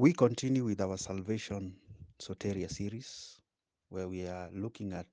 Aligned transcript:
We 0.00 0.12
continue 0.12 0.62
with 0.62 0.80
our 0.80 0.96
Salvation 0.96 1.74
Soteria 2.20 2.70
series, 2.70 3.40
where 3.88 4.06
we 4.06 4.28
are 4.28 4.48
looking 4.52 4.92
at 4.92 5.08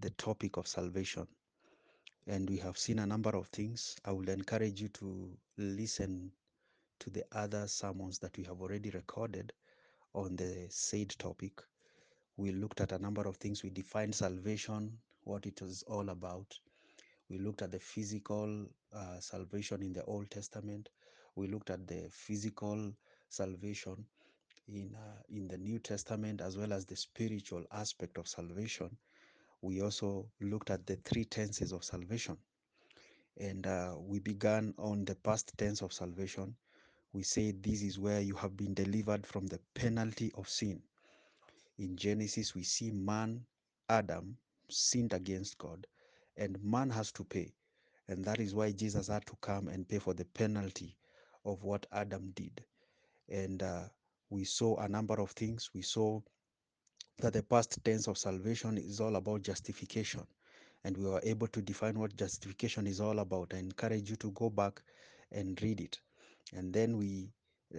the 0.00 0.10
topic 0.10 0.58
of 0.58 0.66
salvation. 0.68 1.26
And 2.26 2.50
we 2.50 2.58
have 2.58 2.76
seen 2.76 2.98
a 2.98 3.06
number 3.06 3.30
of 3.30 3.46
things. 3.46 3.96
I 4.04 4.12
would 4.12 4.28
encourage 4.28 4.82
you 4.82 4.88
to 4.88 5.30
listen 5.56 6.30
to 6.98 7.08
the 7.08 7.24
other 7.32 7.66
sermons 7.66 8.18
that 8.18 8.36
we 8.36 8.44
have 8.44 8.60
already 8.60 8.90
recorded 8.90 9.54
on 10.12 10.36
the 10.36 10.66
said 10.68 11.14
topic. 11.18 11.62
We 12.36 12.52
looked 12.52 12.82
at 12.82 12.92
a 12.92 12.98
number 12.98 13.26
of 13.26 13.36
things. 13.36 13.62
We 13.62 13.70
defined 13.70 14.14
salvation, 14.14 14.92
what 15.24 15.46
it 15.46 15.62
was 15.62 15.82
all 15.84 16.10
about. 16.10 16.54
We 17.30 17.38
looked 17.38 17.62
at 17.62 17.72
the 17.72 17.80
physical 17.80 18.66
uh, 18.94 19.20
salvation 19.20 19.82
in 19.82 19.94
the 19.94 20.04
Old 20.04 20.30
Testament. 20.30 20.90
We 21.34 21.48
looked 21.48 21.70
at 21.70 21.86
the 21.86 22.10
physical 22.10 22.92
salvation 23.28 24.04
in 24.68 24.94
uh, 24.96 25.22
in 25.28 25.48
the 25.48 25.58
New 25.58 25.78
Testament 25.78 26.40
as 26.40 26.56
well 26.56 26.72
as 26.72 26.86
the 26.86 26.96
spiritual 26.96 27.64
aspect 27.72 28.18
of 28.18 28.28
salvation. 28.28 28.90
We 29.62 29.82
also 29.82 30.26
looked 30.40 30.70
at 30.70 30.86
the 30.86 30.96
three 30.96 31.24
tenses 31.24 31.72
of 31.72 31.84
salvation, 31.84 32.36
and 33.38 33.66
uh, 33.66 33.94
we 33.98 34.18
began 34.20 34.74
on 34.78 35.04
the 35.04 35.14
past 35.16 35.52
tense 35.56 35.82
of 35.82 35.92
salvation. 35.92 36.54
We 37.12 37.22
say 37.22 37.52
this 37.52 37.82
is 37.82 37.98
where 37.98 38.20
you 38.20 38.34
have 38.36 38.56
been 38.56 38.74
delivered 38.74 39.26
from 39.26 39.46
the 39.46 39.60
penalty 39.74 40.32
of 40.36 40.48
sin. 40.48 40.82
In 41.78 41.96
Genesis, 41.96 42.54
we 42.54 42.62
see 42.62 42.90
man, 42.90 43.44
Adam, 43.88 44.36
sinned 44.70 45.12
against 45.12 45.58
God, 45.58 45.86
and 46.36 46.62
man 46.62 46.90
has 46.90 47.12
to 47.12 47.24
pay. 47.24 47.52
And 48.08 48.24
that 48.24 48.40
is 48.40 48.54
why 48.54 48.72
Jesus 48.72 49.08
had 49.08 49.26
to 49.26 49.36
come 49.40 49.68
and 49.68 49.88
pay 49.88 49.98
for 49.98 50.14
the 50.14 50.24
penalty 50.26 50.96
of 51.44 51.64
what 51.64 51.86
Adam 51.92 52.32
did. 52.34 52.64
And 53.28 53.62
uh, 53.62 53.84
we 54.30 54.44
saw 54.44 54.76
a 54.78 54.88
number 54.88 55.20
of 55.20 55.30
things. 55.32 55.70
We 55.74 55.82
saw 55.82 56.20
that 57.18 57.32
the 57.32 57.42
past 57.42 57.78
tense 57.84 58.06
of 58.08 58.18
salvation 58.18 58.78
is 58.78 59.00
all 59.00 59.16
about 59.16 59.42
justification. 59.42 60.26
And 60.84 60.96
we 60.96 61.04
were 61.04 61.20
able 61.24 61.48
to 61.48 61.62
define 61.62 61.98
what 61.98 62.16
justification 62.16 62.86
is 62.86 63.00
all 63.00 63.18
about. 63.18 63.52
I 63.54 63.58
encourage 63.58 64.10
you 64.10 64.16
to 64.16 64.30
go 64.32 64.50
back 64.50 64.82
and 65.32 65.60
read 65.62 65.80
it. 65.80 65.98
And 66.54 66.72
then 66.72 66.96
we 66.96 67.30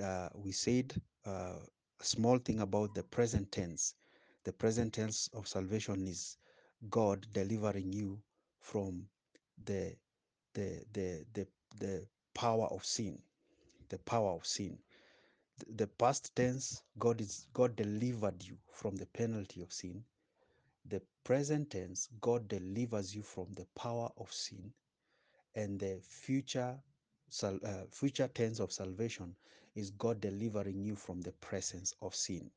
uh, 0.03 0.30
we 0.36 0.52
said 0.52 0.94
uh, 1.25 1.53
a 2.00 2.03
small 2.03 2.38
thing 2.38 2.59
about 2.59 2.94
the 2.94 3.03
present 3.03 3.52
tense. 3.52 3.95
The 4.44 4.52
present 4.52 4.94
tense 4.94 5.30
of 5.34 5.48
salvation 5.48 6.08
is 6.08 6.38
God 6.90 7.25
delivering 7.34 7.94
you 7.94 8.20
from 8.59 9.08
the 9.66 9.95
the 10.53 10.84
the 10.94 11.25
the, 11.34 11.48
the 11.80 12.06
power 12.34 12.68
of 12.68 12.84
sin, 12.86 13.20
the 13.90 14.00
power 14.00 14.31
of 14.31 14.45
sin. 14.45 14.78
The, 15.58 15.88
past 15.88 16.36
tense, 16.36 16.83
God 17.00 17.22
is 17.22 17.47
God 17.53 17.75
delivered 17.75 18.44
you 18.44 18.58
from 18.73 18.95
the 18.95 19.08
penalty 19.08 19.61
of 19.61 19.73
sin. 19.73 20.03
The 20.86 21.02
present 21.23 21.72
tense, 21.72 22.09
God 22.22 22.47
delivers 22.47 23.16
you 23.16 23.23
from 23.23 23.47
the 23.55 23.67
power 23.75 24.09
of 24.17 24.31
sin, 24.33 24.73
and 25.55 25.80
the 25.80 26.00
future 26.03 26.78
uh, 27.66 27.85
future 27.91 28.28
tense 28.30 28.59
of 28.59 28.72
salvation 28.72 29.35
is 29.75 29.91
God 29.91 30.22
delivering 30.22 30.83
you 30.83 30.95
from 30.95 31.22
the 31.22 31.33
presence 31.33 31.94
of 32.02 32.16
sin. 32.16 32.52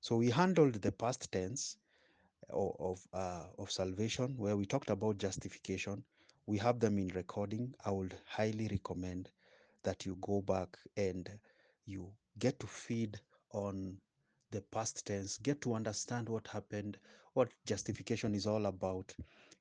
So 0.00 0.16
we 0.16 0.30
handled 0.30 0.74
the 0.74 0.92
past 0.92 1.30
tense 1.32 1.78
o- 2.50 2.76
of 2.78 3.06
uh, 3.12 3.46
of 3.58 3.70
salvation 3.70 4.36
where 4.38 4.56
we 4.56 4.66
talked 4.66 4.90
about 4.90 5.18
justification. 5.18 6.04
We 6.46 6.58
have 6.58 6.80
them 6.80 6.98
in 6.98 7.08
recording. 7.08 7.74
I 7.84 7.90
would 7.92 8.14
highly 8.26 8.68
recommend 8.70 9.30
that 9.84 10.06
you 10.06 10.16
go 10.20 10.42
back 10.42 10.78
and 10.96 11.30
you 11.86 12.12
get 12.38 12.58
to 12.60 12.66
feed 12.66 13.18
on 13.52 13.96
the 14.50 14.60
past 14.70 15.06
tense, 15.06 15.38
get 15.38 15.60
to 15.62 15.74
understand 15.74 16.28
what 16.28 16.46
happened, 16.48 16.98
what 17.34 17.50
justification 17.66 18.34
is 18.34 18.46
all 18.46 18.66
about, 18.66 19.12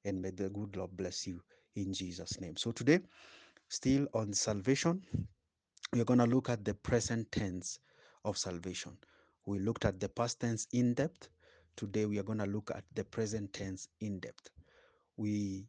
and 0.06 0.22
may 0.22 0.32
the 0.32 0.50
good 0.50 0.76
Lord 0.76 0.96
bless 0.98 1.26
you 1.26 1.42
in 1.76 1.94
Jesus' 1.94 2.40
name. 2.42 2.58
So 2.58 2.72
today, 2.72 3.00
still 3.70 4.08
on 4.14 4.34
salvation, 4.34 5.02
we're 5.94 6.06
going 6.06 6.20
to 6.20 6.26
look 6.26 6.50
at 6.50 6.64
the 6.66 6.74
present 6.74 7.32
tense 7.32 7.80
of 8.26 8.38
salvation. 8.38 8.98
We 9.46 9.60
looked 9.60 9.86
at 9.86 10.00
the 10.00 10.10
past 10.10 10.40
tense 10.40 10.68
in 10.74 10.94
depth. 10.94 11.30
Today, 11.76 12.06
we 12.06 12.20
are 12.20 12.24
going 12.24 12.40
to 12.40 12.46
look 12.46 12.72
at 12.76 12.84
the 12.96 13.04
present 13.04 13.54
tense 13.54 13.88
in 14.02 14.20
depth. 14.20 14.50
We 15.18 15.66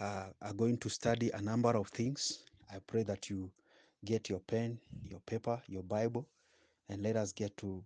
uh, 0.00 0.26
are 0.42 0.52
going 0.52 0.78
to 0.78 0.88
study 0.88 1.30
a 1.32 1.40
number 1.40 1.76
of 1.76 1.88
things. 1.88 2.44
I 2.72 2.78
pray 2.86 3.02
that 3.04 3.30
you 3.30 3.50
get 4.04 4.28
your 4.28 4.40
pen, 4.40 4.78
your 5.02 5.20
paper, 5.20 5.60
your 5.66 5.82
Bible, 5.82 6.26
and 6.88 7.02
let 7.02 7.16
us 7.16 7.32
get 7.32 7.56
to 7.58 7.84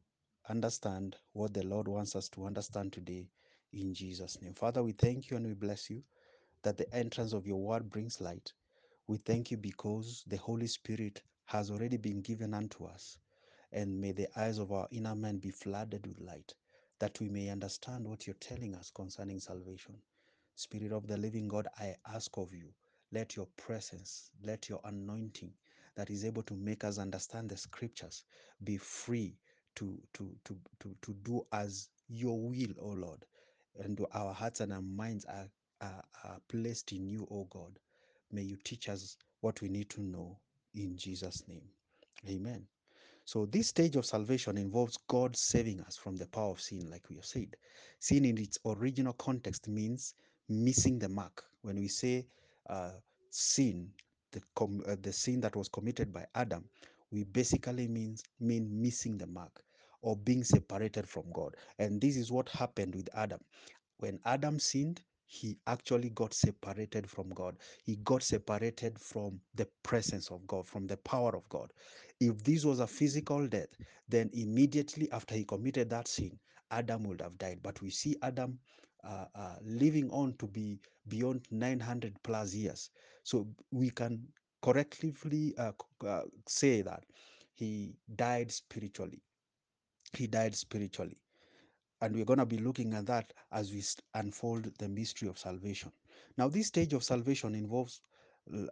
understand 0.48 1.16
what 1.32 1.54
the 1.54 1.64
Lord 1.64 1.88
wants 1.88 2.16
us 2.16 2.28
to 2.30 2.46
understand 2.46 2.92
today 2.92 3.30
in 3.72 3.94
Jesus' 3.94 4.40
name. 4.42 4.54
Father, 4.54 4.82
we 4.82 4.92
thank 4.92 5.30
you 5.30 5.36
and 5.36 5.46
we 5.46 5.54
bless 5.54 5.90
you 5.90 6.02
that 6.62 6.76
the 6.76 6.92
entrance 6.94 7.32
of 7.32 7.46
your 7.46 7.60
word 7.60 7.90
brings 7.90 8.20
light. 8.20 8.52
We 9.06 9.18
thank 9.18 9.50
you 9.50 9.56
because 9.56 10.24
the 10.26 10.36
Holy 10.36 10.66
Spirit 10.66 11.22
has 11.46 11.70
already 11.70 11.96
been 11.96 12.22
given 12.22 12.54
unto 12.54 12.84
us. 12.84 13.18
And 13.72 14.00
may 14.00 14.12
the 14.12 14.28
eyes 14.36 14.58
of 14.58 14.72
our 14.72 14.88
inner 14.90 15.14
man 15.14 15.38
be 15.38 15.50
flooded 15.50 16.06
with 16.06 16.20
light, 16.20 16.54
that 17.00 17.20
we 17.20 17.28
may 17.28 17.48
understand 17.50 18.06
what 18.08 18.26
you're 18.26 18.36
telling 18.40 18.74
us 18.74 18.90
concerning 18.90 19.40
salvation. 19.40 19.96
Spirit 20.56 20.92
of 20.92 21.06
the 21.06 21.16
living 21.16 21.48
God, 21.48 21.68
I 21.78 21.96
ask 22.12 22.36
of 22.36 22.52
you, 22.54 22.74
let 23.12 23.36
your 23.36 23.46
presence, 23.56 24.30
let 24.44 24.68
your 24.68 24.80
anointing 24.84 25.52
that 25.96 26.10
is 26.10 26.24
able 26.24 26.42
to 26.42 26.54
make 26.54 26.84
us 26.84 26.98
understand 26.98 27.48
the 27.48 27.56
scriptures 27.56 28.24
be 28.64 28.76
free 28.76 29.34
to, 29.76 29.98
to, 30.14 30.30
to, 30.44 30.56
to, 30.80 30.94
to 31.02 31.14
do 31.22 31.44
as 31.52 31.88
your 32.08 32.38
will, 32.40 32.74
O 32.80 32.88
Lord. 32.88 33.24
And 33.78 33.98
our 34.12 34.32
hearts 34.32 34.60
and 34.60 34.72
our 34.72 34.82
minds 34.82 35.24
are, 35.26 35.48
are, 35.80 36.04
are 36.24 36.40
placed 36.48 36.92
in 36.92 37.08
you, 37.08 37.26
O 37.30 37.44
God. 37.50 37.78
May 38.32 38.42
you 38.42 38.56
teach 38.64 38.88
us 38.88 39.16
what 39.40 39.60
we 39.60 39.68
need 39.68 39.88
to 39.90 40.02
know 40.02 40.38
in 40.74 40.96
Jesus' 40.96 41.44
name. 41.48 41.64
Amen. 42.28 42.66
So, 43.24 43.46
this 43.46 43.68
stage 43.68 43.96
of 43.96 44.04
salvation 44.06 44.58
involves 44.58 44.98
God 45.08 45.36
saving 45.36 45.80
us 45.82 45.96
from 45.96 46.16
the 46.16 46.26
power 46.26 46.50
of 46.50 46.60
sin, 46.60 46.90
like 46.90 47.08
we 47.08 47.16
have 47.16 47.24
said. 47.24 47.56
Sin, 48.00 48.24
in 48.24 48.38
its 48.38 48.58
original 48.66 49.12
context, 49.14 49.68
means 49.68 50.14
missing 50.48 50.98
the 50.98 51.08
mark. 51.08 51.44
When 51.62 51.76
we 51.76 51.88
say 51.88 52.26
uh, 52.68 52.92
sin, 53.30 53.90
the, 54.32 54.42
com- 54.56 54.82
uh, 54.86 54.96
the 55.02 55.12
sin 55.12 55.40
that 55.40 55.56
was 55.56 55.68
committed 55.68 56.12
by 56.12 56.26
Adam, 56.34 56.64
we 57.10 57.24
basically 57.24 57.88
means 57.88 58.22
mean 58.38 58.68
missing 58.80 59.18
the 59.18 59.26
mark 59.26 59.62
or 60.02 60.16
being 60.16 60.44
separated 60.44 61.08
from 61.08 61.24
God. 61.32 61.56
And 61.78 62.00
this 62.00 62.16
is 62.16 62.30
what 62.32 62.48
happened 62.48 62.94
with 62.94 63.08
Adam. 63.14 63.40
When 63.98 64.18
Adam 64.24 64.58
sinned, 64.58 65.02
he 65.26 65.56
actually 65.66 66.10
got 66.10 66.34
separated 66.34 67.08
from 67.08 67.28
God. 67.30 67.56
He 67.84 67.96
got 67.96 68.22
separated 68.22 68.98
from 68.98 69.40
the 69.54 69.68
presence 69.84 70.30
of 70.30 70.44
God, 70.46 70.66
from 70.66 70.86
the 70.86 70.96
power 70.98 71.36
of 71.36 71.48
God. 71.48 71.72
If 72.18 72.42
this 72.42 72.64
was 72.64 72.80
a 72.80 72.86
physical 72.86 73.46
death, 73.46 73.68
then 74.08 74.30
immediately 74.32 75.10
after 75.12 75.36
he 75.36 75.44
committed 75.44 75.88
that 75.90 76.08
sin, 76.08 76.36
Adam 76.72 77.04
would 77.04 77.20
have 77.20 77.38
died. 77.38 77.60
But 77.62 77.80
we 77.80 77.90
see 77.90 78.16
Adam 78.22 78.58
uh, 79.04 79.26
uh, 79.34 79.56
living 79.62 80.10
on 80.10 80.34
to 80.38 80.46
be 80.46 80.78
beyond 81.08 81.46
900 81.50 82.14
plus 82.22 82.54
years. 82.54 82.90
So 83.22 83.46
we 83.70 83.90
can 83.90 84.26
correctly 84.62 85.54
uh, 85.58 85.72
uh, 86.06 86.22
say 86.46 86.82
that 86.82 87.04
he 87.54 87.94
died 88.16 88.50
spiritually. 88.52 89.22
He 90.12 90.26
died 90.26 90.54
spiritually. 90.54 91.18
And 92.00 92.14
we're 92.14 92.24
going 92.24 92.38
to 92.38 92.46
be 92.46 92.58
looking 92.58 92.94
at 92.94 93.06
that 93.06 93.32
as 93.52 93.72
we 93.72 93.82
unfold 94.14 94.64
the 94.78 94.88
mystery 94.88 95.28
of 95.28 95.38
salvation. 95.38 95.92
Now, 96.36 96.48
this 96.48 96.68
stage 96.68 96.92
of 96.94 97.04
salvation 97.04 97.54
involves 97.54 98.00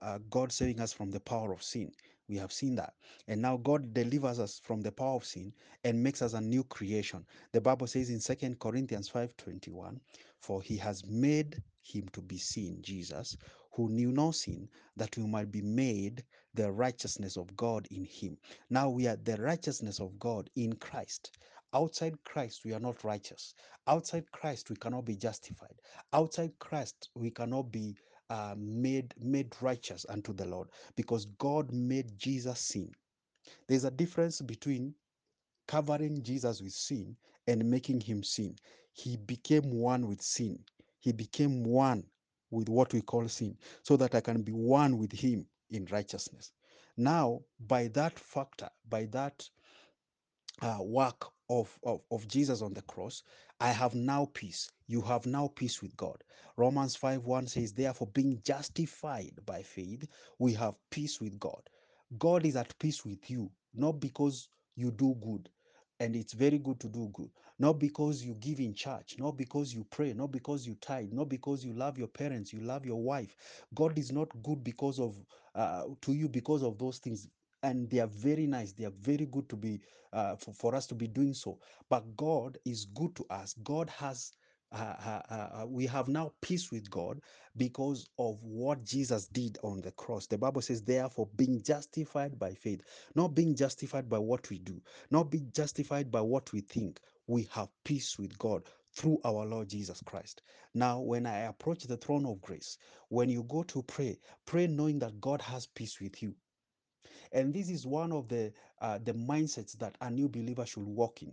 uh, 0.03 0.19
God 0.31 0.53
saving 0.53 0.81
us 0.81 0.93
from 0.93 1.11
the 1.11 1.21
power 1.21 1.53
of 1.53 1.63
sin. 1.63 1.93
We 2.29 2.37
have 2.37 2.53
seen 2.53 2.75
that. 2.77 2.95
And 3.27 3.41
now 3.41 3.57
God 3.57 3.95
delivers 3.95 4.39
us 4.39 4.61
from 4.63 4.83
the 4.83 4.93
power 4.93 5.17
of 5.17 5.25
sin 5.25 5.53
and 5.85 6.03
makes 6.03 6.21
us 6.23 6.35
a 6.35 6.41
new 6.41 6.65
creation. 6.65 7.25
The 7.53 7.61
Bible 7.61 7.87
says 7.87 8.11
in 8.11 8.21
Second 8.21 8.59
Corinthians 8.59 9.09
5:21, 9.09 10.01
for 10.39 10.61
he 10.63 10.77
has 10.77 11.05
made 11.07 11.63
him 11.83 12.09
to 12.13 12.21
be 12.21 12.39
sin, 12.39 12.83
Jesus, 12.83 13.37
who 13.73 13.89
knew 13.89 14.13
no 14.13 14.31
sin, 14.31 14.69
that 14.97 15.17
we 15.17 15.27
might 15.27 15.51
be 15.51 15.63
made 15.63 16.25
the 16.55 16.71
righteousness 16.71 17.37
of 17.37 17.57
God 17.57 17.87
in 17.91 18.05
him. 18.05 18.37
Now 18.71 18.91
we 18.91 19.07
are 19.07 19.17
the 19.17 19.37
righteousness 19.37 20.01
of 20.01 20.19
God 20.19 20.51
in 20.57 20.75
Christ. 20.75 21.39
Outside 21.73 22.23
Christ, 22.25 22.65
we 22.65 22.73
are 22.73 22.81
not 22.81 23.05
righteous. 23.05 23.55
Outside 23.87 24.31
Christ, 24.33 24.71
we 24.71 24.77
cannot 24.77 25.05
be 25.05 25.17
justified. 25.17 25.81
Outside 26.13 26.59
Christ, 26.59 27.11
we 27.15 27.31
cannot 27.31 27.71
be 27.71 27.97
uh, 28.31 28.55
made 28.59 29.15
made 29.21 29.55
righteous 29.61 30.07
unto 30.09 30.33
the 30.33 30.47
Lord 30.47 30.69
because 30.97 31.27
God 31.39 31.73
made 31.73 32.19
Jesus 32.19 32.61
sin. 32.61 32.93
There's 33.69 33.85
a 33.85 33.91
difference 33.91 34.41
between 34.43 34.95
covering 35.69 36.23
Jesus 36.23 36.63
with 36.63 36.73
sin 36.73 37.17
and 37.47 37.65
making 37.71 38.01
him 38.01 38.23
sin. 38.23 38.57
He 38.93 39.17
became 39.17 39.73
one 39.73 40.09
with 40.09 40.23
sin. 40.23 40.59
He 41.01 41.13
became 41.13 41.65
one 41.65 42.05
with 42.51 42.69
what 42.69 42.93
we 42.95 43.03
call 43.03 43.29
sin, 43.29 43.57
so 43.83 43.97
that 43.99 44.15
I 44.15 44.21
can 44.21 44.43
be 44.43 44.53
one 44.53 44.99
with 44.99 45.13
him 45.13 45.47
in 45.71 45.87
righteousness. 45.87 46.53
Now, 46.97 47.41
by 47.61 47.89
that 47.89 48.19
factor, 48.19 48.71
by 48.89 49.07
that 49.07 49.49
uh, 50.63 50.79
work 50.81 51.27
of, 51.51 51.79
of, 51.85 52.03
of 52.11 52.29
Jesus 52.29 52.63
on 52.63 52.75
the 52.75 52.83
cross, 52.83 53.23
I 53.61 53.71
have 53.71 53.95
now 53.95 54.27
peace. 54.35 54.71
You 54.87 55.03
have 55.03 55.27
now 55.27 55.49
peace 55.55 55.83
with 55.83 55.97
God. 55.97 56.25
Romans 56.57 56.97
5 56.97 57.25
1 57.27 57.47
says, 57.49 57.73
Therefore, 57.73 58.09
being 58.09 58.41
justified 58.45 59.41
by 59.47 59.63
faith, 59.63 60.07
we 60.39 60.55
have 60.55 60.77
peace 60.91 61.21
with 61.21 61.39
God. 61.41 61.69
God 62.19 62.47
is 62.47 62.57
at 62.57 62.79
peace 62.79 63.05
with 63.05 63.31
you, 63.31 63.51
not 63.75 64.01
because 64.01 64.49
you 64.77 64.91
do 64.93 65.17
good. 65.23 65.51
And 66.01 66.17
it's 66.17 66.35
very 66.35 66.59
good 66.59 66.81
to 66.81 66.89
do 66.89 67.11
good. 67.13 67.31
Not 67.59 67.81
because 67.81 68.25
you 68.25 68.35
give 68.35 68.61
in 68.61 68.75
church, 68.75 69.17
not 69.19 69.37
because 69.37 69.75
you 69.75 69.85
pray, 69.91 70.13
not 70.15 70.31
because 70.33 70.67
you 70.67 70.77
tithe, 70.77 71.13
not 71.13 71.29
because 71.29 71.65
you 71.65 71.73
love 71.73 71.99
your 71.99 72.09
parents, 72.09 72.53
you 72.53 72.61
love 72.61 72.87
your 72.87 73.03
wife. 73.03 73.37
God 73.75 73.99
is 73.99 74.13
not 74.13 74.29
good 74.45 74.63
because 74.65 75.01
of 75.01 75.17
uh, 75.57 75.85
to 76.03 76.13
you 76.13 76.29
because 76.29 76.63
of 76.63 76.79
those 76.79 76.99
things 76.99 77.29
and 77.63 77.89
they 77.91 77.99
are 77.99 78.09
very 78.09 78.47
nice 78.47 78.73
they 78.73 78.85
are 78.85 78.95
very 79.01 79.27
good 79.27 79.49
to 79.49 79.57
be 79.57 79.81
uh, 80.13 80.37
for, 80.37 80.53
for 80.53 80.75
us 80.75 80.87
to 80.87 80.95
be 80.95 81.07
doing 81.07 81.35
so 81.35 81.59
but 81.89 82.17
god 82.17 82.59
is 82.65 82.87
good 82.87 83.15
to 83.17 83.25
us 83.31 83.55
god 83.63 83.91
has 83.91 84.33
uh, 84.71 84.95
uh, 85.05 85.23
uh, 85.31 85.63
uh, 85.63 85.67
we 85.67 85.87
have 85.87 86.09
now 86.09 86.31
peace 86.43 86.71
with 86.71 86.91
God 86.91 87.23
because 87.57 88.07
of 88.19 88.43
what 88.43 88.85
Jesus 88.85 89.27
did 89.29 89.57
on 89.63 89.81
the 89.81 89.93
cross. 89.93 90.27
The 90.27 90.37
Bible 90.37 90.61
says, 90.61 90.83
therefore, 90.83 91.27
being 91.37 91.63
justified 91.63 92.39
by 92.39 92.53
faith, 92.53 92.83
not 93.15 93.35
being 93.35 93.55
justified 93.55 94.11
by 94.11 94.19
what 94.19 94.51
we 94.51 94.59
do, 94.59 94.81
not 95.11 95.31
being 95.31 95.51
justified 95.55 96.11
by 96.11 96.21
what 96.21 96.53
we 96.53 96.61
think. 96.61 97.01
We 97.27 97.49
have 97.53 97.71
peace 97.85 98.19
with 98.19 98.39
God 98.39 98.65
through 98.93 99.21
our 99.25 99.47
Lord 99.47 99.69
Jesus 99.69 100.03
Christ. 100.05 100.43
Now, 100.75 101.01
when 101.01 101.25
I 101.25 101.41
approach 101.41 101.85
the 101.85 101.97
throne 101.97 102.27
of 102.27 102.43
grace, 102.43 102.77
when 103.09 103.31
you 103.31 103.45
go 103.45 103.63
to 103.65 103.83
pray, 103.83 104.19
pray 104.45 104.67
knowing 104.67 104.99
that 104.99 105.21
God 105.21 105.41
has 105.41 105.67
peace 105.67 105.99
with 105.99 106.23
you 106.23 106.35
and 107.33 107.53
this 107.55 107.69
is 107.71 107.87
one 107.87 108.13
of 108.13 108.29
the 108.29 108.53
uh, 108.81 108.99
the 109.05 109.13
mindsets 109.13 109.77
that 109.79 109.97
a 110.01 110.11
new 110.11 110.29
believer 110.29 110.67
should 110.67 110.85
walk 110.87 111.23
in 111.23 111.33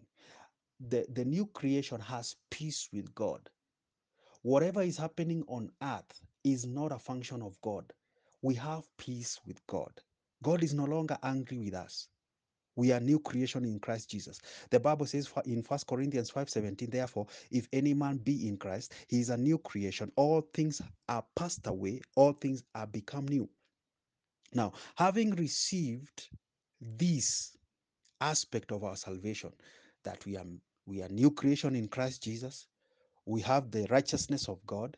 the 0.89 1.06
the 1.13 1.25
new 1.25 1.45
creation 1.47 2.00
has 2.00 2.36
peace 2.50 2.89
with 2.94 3.13
god 3.15 3.50
whatever 4.42 4.81
is 4.81 4.97
happening 4.97 5.44
on 5.47 5.71
earth 5.81 6.21
is 6.44 6.65
not 6.65 6.92
a 6.92 7.00
function 7.00 7.42
of 7.42 7.59
god 7.62 7.94
we 8.42 8.53
have 8.56 8.86
peace 8.97 9.39
with 9.47 9.65
god 9.68 9.92
god 10.44 10.63
is 10.63 10.74
no 10.74 10.86
longer 10.86 11.18
angry 11.24 11.57
with 11.57 11.74
us 11.74 12.09
we 12.75 12.92
are 12.92 13.00
new 13.00 13.19
creation 13.19 13.63
in 13.63 13.80
Christ 13.80 14.09
Jesus. 14.09 14.42
The 14.69 14.80
Bible 14.81 15.06
says 15.06 15.31
in 15.45 15.63
First 15.63 15.88
Corinthians 15.88 16.30
5:17, 16.31 16.89
therefore, 16.92 17.27
if 17.50 17.69
any 17.71 17.94
man 17.94 18.18
be 18.18 18.47
in 18.50 18.57
Christ, 18.57 18.94
he 19.07 19.21
is 19.21 19.30
a 19.30 19.38
new 19.38 19.57
creation. 19.59 20.12
All 20.18 20.42
things 20.53 20.81
are 21.07 21.25
passed 21.36 21.65
away, 21.68 22.01
all 22.15 22.33
things 22.33 22.63
are 22.75 22.88
become 22.88 23.27
new. 23.27 23.50
Now, 24.53 24.74
having 24.95 25.31
received 25.31 26.30
this 26.81 27.57
aspect 28.21 28.71
of 28.71 28.83
our 28.83 28.95
salvation 28.95 29.51
that 30.03 30.25
we 30.25 30.38
are 30.38 30.45
we 30.88 31.01
are 31.01 31.09
new 31.09 31.31
creation 31.31 31.75
in 31.75 31.88
Christ 31.88 32.24
Jesus. 32.24 32.68
We 33.25 33.42
have 33.42 33.71
the 33.71 33.88
righteousness 33.89 34.47
of 34.47 34.63
God. 34.68 34.97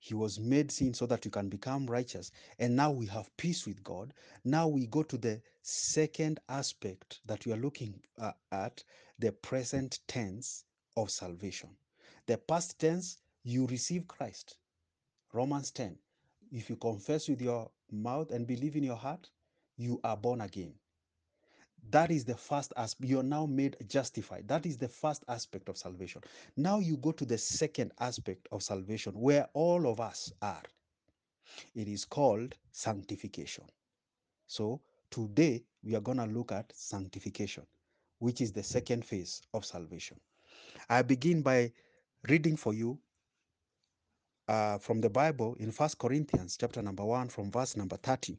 He 0.00 0.14
was 0.14 0.40
made 0.40 0.70
sin 0.72 0.94
so 0.94 1.06
that 1.06 1.24
we 1.24 1.30
can 1.30 1.48
become 1.48 1.86
righteous. 1.86 2.32
And 2.58 2.74
now 2.74 2.90
we 2.90 3.06
have 3.06 3.34
peace 3.36 3.66
with 3.66 3.82
God. 3.84 4.14
Now 4.44 4.66
we 4.66 4.86
go 4.86 5.02
to 5.04 5.16
the 5.16 5.40
second 5.62 6.40
aspect 6.48 7.20
that 7.26 7.46
we 7.46 7.52
are 7.52 7.56
looking 7.56 8.00
uh, 8.20 8.32
at 8.50 8.82
the 9.18 9.32
present 9.32 10.00
tense 10.08 10.64
of 10.96 11.10
salvation. 11.10 11.70
The 12.26 12.38
past 12.38 12.78
tense, 12.80 13.18
you 13.44 13.66
receive 13.66 14.08
Christ. 14.08 14.56
Romans 15.32 15.70
10. 15.70 15.96
If 16.50 16.68
you 16.68 16.76
confess 16.76 17.28
with 17.28 17.40
your 17.40 17.70
mouth 17.90 18.30
and 18.30 18.46
believe 18.46 18.76
in 18.76 18.84
your 18.84 18.96
heart, 18.96 19.30
you 19.76 20.00
are 20.04 20.16
born 20.16 20.40
again. 20.40 20.74
That 21.90 22.10
is 22.10 22.24
the 22.24 22.36
first 22.36 22.72
aspect. 22.76 23.08
You're 23.08 23.22
now 23.22 23.46
made 23.46 23.76
justified. 23.88 24.48
That 24.48 24.66
is 24.66 24.76
the 24.76 24.88
first 24.88 25.24
aspect 25.28 25.68
of 25.68 25.78
salvation. 25.78 26.22
Now 26.56 26.80
you 26.80 26.96
go 26.98 27.12
to 27.12 27.24
the 27.24 27.38
second 27.38 27.92
aspect 28.00 28.48
of 28.52 28.62
salvation 28.62 29.14
where 29.18 29.48
all 29.54 29.90
of 29.90 30.00
us 30.00 30.32
are. 30.42 30.62
It 31.74 31.88
is 31.88 32.04
called 32.04 32.54
sanctification. 32.72 33.64
So 34.46 34.80
today 35.10 35.64
we 35.82 35.94
are 35.94 36.00
going 36.00 36.18
to 36.18 36.26
look 36.26 36.52
at 36.52 36.72
sanctification, 36.74 37.64
which 38.18 38.40
is 38.40 38.52
the 38.52 38.62
second 38.62 39.04
phase 39.04 39.42
of 39.54 39.64
salvation. 39.64 40.18
I 40.90 41.02
begin 41.02 41.42
by 41.42 41.72
reading 42.28 42.56
for 42.56 42.74
you 42.74 42.98
uh, 44.48 44.78
from 44.78 45.00
the 45.00 45.10
Bible 45.10 45.54
in 45.60 45.70
First 45.70 45.98
Corinthians 45.98 46.56
chapter 46.58 46.82
number 46.82 47.04
1 47.04 47.28
from 47.28 47.50
verse 47.50 47.76
number 47.76 47.96
30. 47.96 48.38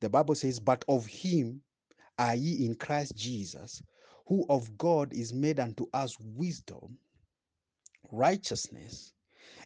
The 0.00 0.10
Bible 0.10 0.34
says, 0.34 0.60
But 0.60 0.84
of 0.88 1.06
him 1.06 1.62
are 2.18 2.34
ye 2.34 2.66
in 2.66 2.74
Christ 2.76 3.16
Jesus, 3.16 3.82
who 4.26 4.46
of 4.48 4.76
God 4.78 5.12
is 5.12 5.32
made 5.32 5.60
unto 5.60 5.86
us 5.94 6.16
wisdom, 6.20 6.98
righteousness, 8.12 9.14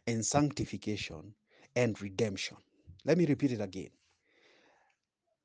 and 0.06 0.24
sanctification 0.24 1.34
and 1.76 2.00
redemption. 2.00 2.56
Let 3.04 3.18
me 3.18 3.26
repeat 3.26 3.52
it 3.52 3.60
again. 3.60 3.90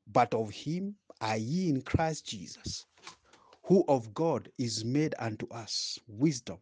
But 0.07 0.33
of 0.33 0.51
him 0.51 0.95
are 1.21 1.37
ye 1.37 1.69
in 1.69 1.81
Christ 1.81 2.27
Jesus, 2.27 2.85
who 3.63 3.83
of 3.87 4.13
God 4.13 4.51
is 4.57 4.85
made 4.85 5.15
unto 5.19 5.47
us 5.49 5.99
wisdom 6.07 6.59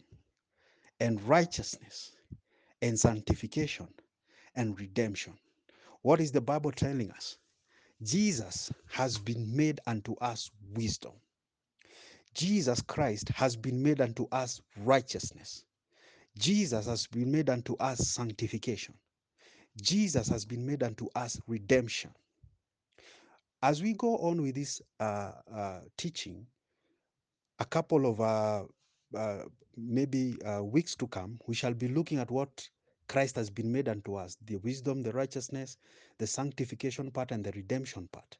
and 0.99 1.21
righteousness 1.23 2.15
and 2.83 2.99
sanctification 2.99 3.87
and 4.55 4.79
redemption. 4.79 5.39
What 6.03 6.21
is 6.21 6.31
the 6.33 6.41
Bible 6.41 6.71
telling 6.71 7.11
us? 7.11 7.37
Jesus 8.03 8.71
has 8.91 9.17
been 9.17 9.55
made 9.55 9.79
unto 9.87 10.15
us 10.17 10.51
wisdom. 10.75 11.13
Jesus 12.33 12.81
Christ 12.81 13.29
has 13.29 13.55
been 13.55 13.81
made 13.81 14.01
unto 14.01 14.27
us 14.31 14.61
righteousness. 14.77 15.65
Jesus 16.37 16.87
has 16.87 17.07
been 17.07 17.31
made 17.31 17.49
unto 17.49 17.75
us 17.77 17.99
sanctification. 17.99 18.95
Jesus 19.81 20.27
has 20.29 20.45
been 20.45 20.65
made 20.65 20.83
unto 20.83 21.07
us 21.15 21.39
redemption. 21.47 22.11
As 23.61 23.81
we 23.81 23.93
go 23.93 24.17
on 24.17 24.41
with 24.41 24.55
this 24.55 24.81
uh, 24.99 25.33
uh, 25.53 25.81
teaching, 25.97 26.47
a 27.59 27.65
couple 27.65 28.05
of 28.07 28.21
uh, 28.21 28.65
uh, 29.17 29.45
maybe 29.77 30.35
uh, 30.43 30.63
weeks 30.63 30.95
to 30.95 31.07
come, 31.07 31.39
we 31.47 31.55
shall 31.55 31.73
be 31.73 31.87
looking 31.87 32.19
at 32.19 32.31
what 32.31 32.69
Christ 33.07 33.35
has 33.37 33.49
been 33.49 33.71
made 33.71 33.89
unto 33.89 34.15
us 34.15 34.37
the 34.45 34.57
wisdom, 34.57 35.03
the 35.03 35.13
righteousness, 35.13 35.77
the 36.19 36.27
sanctification 36.27 37.11
part, 37.11 37.31
and 37.31 37.45
the 37.45 37.51
redemption 37.53 38.07
part. 38.09 38.37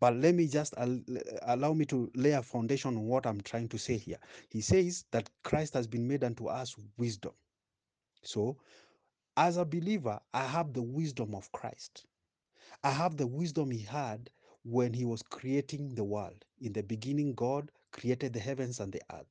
But 0.00 0.16
let 0.16 0.34
me 0.34 0.48
just 0.48 0.74
al- 0.78 1.02
allow 1.42 1.74
me 1.74 1.86
to 1.86 2.10
lay 2.16 2.32
a 2.32 2.42
foundation 2.42 2.96
on 2.96 3.06
what 3.06 3.26
I'm 3.26 3.40
trying 3.42 3.68
to 3.70 3.78
say 3.78 3.98
here. 3.98 4.18
He 4.50 4.60
says 4.62 5.06
that 5.12 5.30
Christ 5.44 5.74
has 5.74 5.86
been 5.88 6.08
made 6.08 6.24
unto 6.24 6.46
us 6.48 6.76
wisdom. 6.98 7.34
So, 8.22 8.58
as 9.36 9.56
a 9.58 9.64
believer, 9.64 10.20
I 10.34 10.46
have 10.46 10.74
the 10.74 10.82
wisdom 10.82 11.34
of 11.34 11.52
Christ. 11.52 12.06
I 12.84 12.92
have 12.92 13.16
the 13.18 13.26
wisdom 13.28 13.70
he 13.72 13.82
had 13.82 14.30
when 14.64 14.94
he 14.94 15.04
was 15.04 15.22
creating 15.22 15.94
the 15.96 16.04
world. 16.04 16.46
In 16.60 16.72
the 16.72 16.82
beginning, 16.82 17.34
God 17.34 17.72
created 17.92 18.32
the 18.34 18.40
heavens 18.40 18.80
and 18.80 18.92
the 18.92 19.02
earth. 19.12 19.26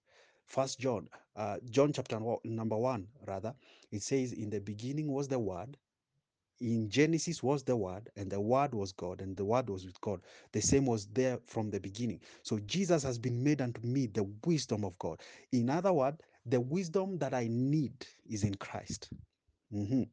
First 0.51 0.81
John, 0.81 1.07
uh, 1.37 1.59
John 1.69 1.93
chapter 1.93 2.19
number 2.43 2.75
one, 2.75 3.07
rather, 3.25 3.55
it 3.89 4.03
says, 4.03 4.33
In 4.33 4.49
the 4.49 4.59
beginning 4.59 5.09
was 5.09 5.29
the 5.29 5.39
Word, 5.39 5.77
in 6.59 6.89
Genesis 6.89 7.41
was 7.41 7.63
the 7.63 7.77
Word, 7.77 8.09
and 8.17 8.29
the 8.29 8.41
Word 8.41 8.73
was 8.73 8.91
God, 8.91 9.21
and 9.21 9.37
the 9.37 9.45
Word 9.45 9.69
was 9.69 9.85
with 9.85 9.99
God. 10.01 10.19
The 10.51 10.61
same 10.61 10.85
was 10.85 11.05
there 11.07 11.39
from 11.47 11.69
the 11.69 11.79
beginning. 11.79 12.19
So 12.43 12.59
Jesus 12.59 13.01
has 13.03 13.17
been 13.17 13.41
made 13.41 13.61
unto 13.61 13.79
me 13.87 14.07
the 14.07 14.27
wisdom 14.45 14.83
of 14.83 14.99
God. 14.99 15.21
In 15.53 15.69
other 15.69 15.93
words, 15.93 16.17
the 16.45 16.59
wisdom 16.59 17.17
that 17.19 17.33
I 17.33 17.47
need 17.49 18.05
is 18.29 18.43
in 18.43 18.55
Christ. 18.55 19.09
Mhm. 19.73 20.09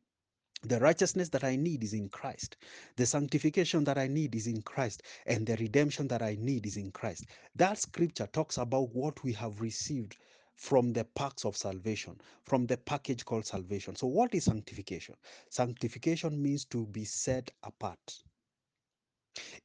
The 0.62 0.78
righteousness 0.80 1.28
that 1.30 1.44
I 1.44 1.56
need 1.56 1.82
is 1.84 1.94
in 1.94 2.08
Christ. 2.10 2.56
The 2.96 3.06
sanctification 3.06 3.84
that 3.84 3.98
I 3.98 4.08
need 4.08 4.34
is 4.36 4.46
in 4.46 4.62
Christ. 4.62 5.02
And 5.26 5.46
the 5.46 5.56
redemption 5.56 6.08
that 6.08 6.22
I 6.22 6.36
need 6.38 6.66
is 6.66 6.76
in 6.76 6.92
Christ. 6.92 7.26
That 7.56 7.78
scripture 7.78 8.28
talks 8.28 8.58
about 8.58 8.94
what 8.94 9.22
we 9.24 9.32
have 9.34 9.60
received 9.60 10.16
from 10.58 10.92
the 10.92 11.04
packs 11.04 11.46
of 11.46 11.56
salvation, 11.56 12.20
from 12.44 12.66
the 12.66 12.78
package 12.78 13.24
called 13.24 13.46
salvation. 13.46 13.96
So, 13.96 14.08
what 14.08 14.34
is 14.34 14.44
sanctification? 14.46 15.16
Sanctification 15.50 16.42
means 16.42 16.66
to 16.66 16.86
be 16.88 17.04
set 17.06 17.50
apart, 17.64 18.24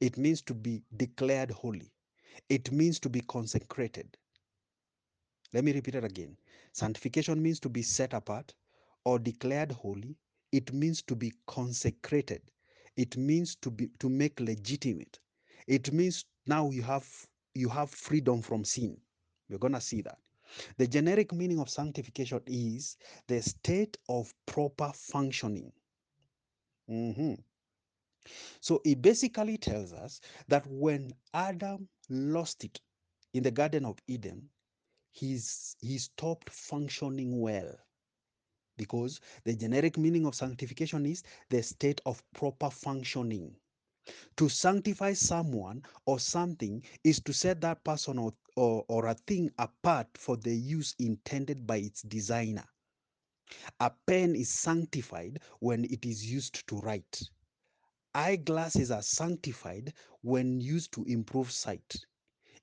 it 0.00 0.18
means 0.18 0.42
to 0.44 0.54
be 0.54 0.82
declared 0.96 1.50
holy, 1.52 1.92
it 2.48 2.72
means 2.72 3.00
to 3.00 3.10
be 3.10 3.22
consecrated. 3.22 4.08
Let 5.54 5.64
me 5.64 5.72
repeat 5.72 5.96
it 5.96 6.04
again. 6.04 6.38
Sanctification 6.72 7.42
means 7.42 7.60
to 7.62 7.70
be 7.70 7.82
set 7.82 8.14
apart 8.14 8.54
or 9.04 9.18
declared 9.18 9.72
holy. 9.72 10.16
It 10.52 10.72
means 10.72 11.02
to 11.04 11.16
be 11.16 11.34
consecrated. 11.48 12.42
It 12.96 13.16
means 13.18 13.56
to 13.56 13.70
be 13.72 13.90
to 14.00 14.10
make 14.10 14.40
legitimate. 14.40 15.20
It 15.68 15.92
means 15.92 16.26
now 16.46 16.70
you 16.70 16.82
have 16.84 17.08
you 17.54 17.68
have 17.70 17.90
freedom 17.90 18.42
from 18.42 18.64
sin. 18.64 18.98
You're 19.48 19.60
gonna 19.60 19.82
see 19.82 20.02
that. 20.02 20.18
The 20.78 20.86
generic 20.86 21.32
meaning 21.32 21.58
of 21.60 21.70
sanctification 21.70 22.40
is 22.46 22.96
the 23.26 23.42
state 23.42 23.96
of 24.08 24.34
proper 24.46 24.92
functioning. 24.94 25.72
Mhm. 26.88 27.44
So 28.60 28.80
it 28.84 29.02
basically 29.02 29.58
tells 29.58 29.92
us 29.92 30.20
that 30.48 30.66
when 30.66 31.12
Adam 31.32 31.88
lost 32.08 32.64
it 32.64 32.80
in 33.32 33.42
the 33.42 33.50
Garden 33.50 33.84
of 33.84 33.98
Eden, 34.06 34.50
he's 35.12 35.76
he 35.80 35.98
stopped 35.98 36.50
functioning 36.50 37.40
well 37.40 37.76
because 38.76 39.20
the 39.44 39.54
generic 39.54 39.98
meaning 39.98 40.26
of 40.26 40.34
sanctification 40.34 41.06
is 41.06 41.22
the 41.50 41.62
state 41.62 42.00
of 42.06 42.22
proper 42.34 42.70
functioning 42.70 43.56
to 44.36 44.48
sanctify 44.48 45.12
someone 45.12 45.82
or 46.06 46.18
something 46.18 46.82
is 47.04 47.20
to 47.20 47.32
set 47.32 47.60
that 47.60 47.84
person 47.84 48.18
or, 48.18 48.32
or, 48.56 48.84
or 48.88 49.06
a 49.06 49.14
thing 49.14 49.50
apart 49.58 50.08
for 50.16 50.36
the 50.36 50.54
use 50.54 50.94
intended 50.98 51.66
by 51.66 51.76
its 51.76 52.02
designer 52.02 52.64
a 53.80 53.90
pen 54.06 54.34
is 54.34 54.48
sanctified 54.48 55.40
when 55.60 55.84
it 55.84 56.04
is 56.04 56.24
used 56.30 56.66
to 56.66 56.76
write 56.80 57.22
eyeglasses 58.14 58.90
are 58.90 59.02
sanctified 59.02 59.92
when 60.22 60.60
used 60.60 60.92
to 60.92 61.04
improve 61.04 61.50
sight 61.50 61.96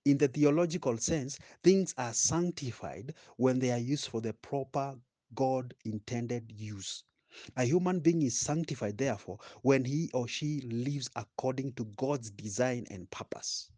in 0.05 0.17
the 0.17 0.27
theological 0.27 0.97
sense, 0.97 1.37
things 1.63 1.93
are 1.97 2.13
sanctified 2.13 3.13
when 3.37 3.59
they 3.59 3.71
are 3.71 3.77
used 3.77 4.07
for 4.07 4.19
the 4.19 4.33
proper 4.33 4.95
God 5.35 5.75
intended 5.85 6.51
use. 6.51 7.03
A 7.55 7.63
human 7.65 7.99
being 7.99 8.23
is 8.23 8.37
sanctified, 8.37 8.97
therefore, 8.97 9.37
when 9.61 9.85
he 9.85 10.09
or 10.13 10.27
she 10.27 10.61
lives 10.61 11.09
according 11.15 11.73
to 11.73 11.85
God's 11.97 12.31
design 12.31 12.87
and 12.89 13.09
purpose. 13.11 13.69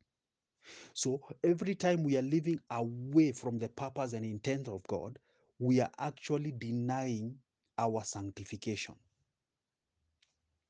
So 0.94 1.22
every 1.44 1.76
time 1.76 2.04
we 2.04 2.18
are 2.18 2.22
living 2.24 2.60
away 2.70 3.32
from 3.32 3.60
the 3.60 3.70
purpose 3.70 4.14
and 4.14 4.26
intent 4.26 4.68
of 4.68 4.84
God, 4.88 5.20
we 5.60 5.80
are 5.82 5.92
actually 6.00 6.52
denying 6.52 7.38
our 7.78 8.04
sanctification. 8.04 8.96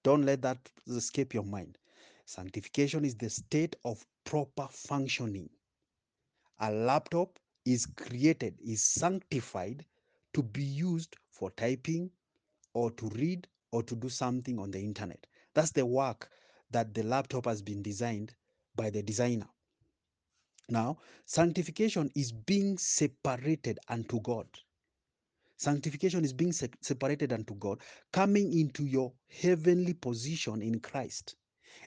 Don't 0.03 0.23
let 0.23 0.41
that 0.43 0.57
escape 0.87 1.33
your 1.33 1.43
mind. 1.43 1.77
Sanctification 2.25 3.05
is 3.05 3.15
the 3.15 3.29
state 3.29 3.75
of 3.85 4.05
proper 4.25 4.67
functioning 4.69 5.49
a 6.59 6.71
laptop 6.71 7.39
is 7.65 7.85
created, 7.85 8.57
is 8.65 8.83
sanctified 8.83 9.85
to 10.33 10.43
be 10.43 10.63
used 10.63 11.15
for 11.31 11.51
typing 11.51 12.09
or 12.73 12.91
to 12.91 13.09
read 13.09 13.47
or 13.71 13.83
to 13.83 13.95
do 13.95 14.09
something 14.09 14.59
on 14.59 14.71
the 14.71 14.79
internet. 14.79 15.25
That's 15.53 15.71
the 15.71 15.85
work 15.85 16.29
that 16.71 16.93
the 16.93 17.03
laptop 17.03 17.45
has 17.45 17.61
been 17.61 17.81
designed 17.81 18.33
by 18.75 18.89
the 18.89 19.03
designer. 19.03 19.47
Now, 20.69 20.97
sanctification 21.25 22.11
is 22.15 22.31
being 22.31 22.77
separated 22.77 23.79
unto 23.89 24.21
God. 24.21 24.47
Sanctification 25.57 26.25
is 26.25 26.33
being 26.33 26.51
se- 26.51 26.71
separated 26.81 27.33
unto 27.33 27.55
God, 27.55 27.81
coming 28.11 28.57
into 28.57 28.85
your 28.85 29.13
heavenly 29.29 29.93
position 29.93 30.61
in 30.61 30.79
Christ. 30.79 31.35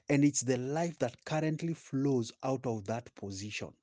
And 0.09 0.23
it's 0.23 0.41
the 0.41 0.57
life 0.57 0.97
that 0.99 1.23
currently 1.25 1.73
flows 1.73 2.31
out 2.43 2.65
of 2.65 2.85
that 2.85 3.13
position. 3.15 3.73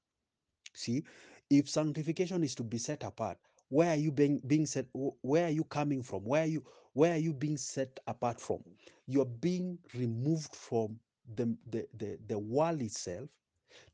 See, 0.74 1.04
if 1.50 1.68
sanctification 1.68 2.42
is 2.44 2.54
to 2.56 2.64
be 2.64 2.78
set 2.78 3.02
apart, 3.04 3.38
where 3.68 3.90
are 3.90 3.96
you 3.96 4.12
being 4.12 4.40
being 4.46 4.66
set? 4.66 4.86
Where 4.92 5.46
are 5.46 5.50
you 5.50 5.64
coming 5.64 6.02
from? 6.02 6.24
Where 6.24 6.42
are 6.42 6.46
you 6.48 6.64
where 6.94 7.12
are 7.14 7.18
you 7.18 7.32
being 7.32 7.56
set 7.56 7.98
apart 8.06 8.40
from? 8.40 8.64
You're 9.06 9.26
being 9.26 9.78
removed 9.94 10.54
from 10.54 10.98
the 11.36 11.56
the 11.70 11.86
the, 11.94 12.18
the 12.28 12.38
world 12.38 12.82
itself 12.82 13.28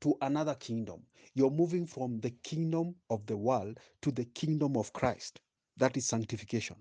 to 0.01 0.17
another 0.23 0.55
kingdom. 0.55 1.03
You're 1.35 1.51
moving 1.51 1.87
from 1.87 2.21
the 2.21 2.31
kingdom 2.31 2.97
of 3.11 3.27
the 3.27 3.37
world 3.37 3.79
to 4.03 4.11
the 4.11 4.25
kingdom 4.25 4.77
of 4.77 4.93
Christ. 4.93 5.41
That 5.77 5.97
is 5.97 6.07
sanctification. 6.07 6.77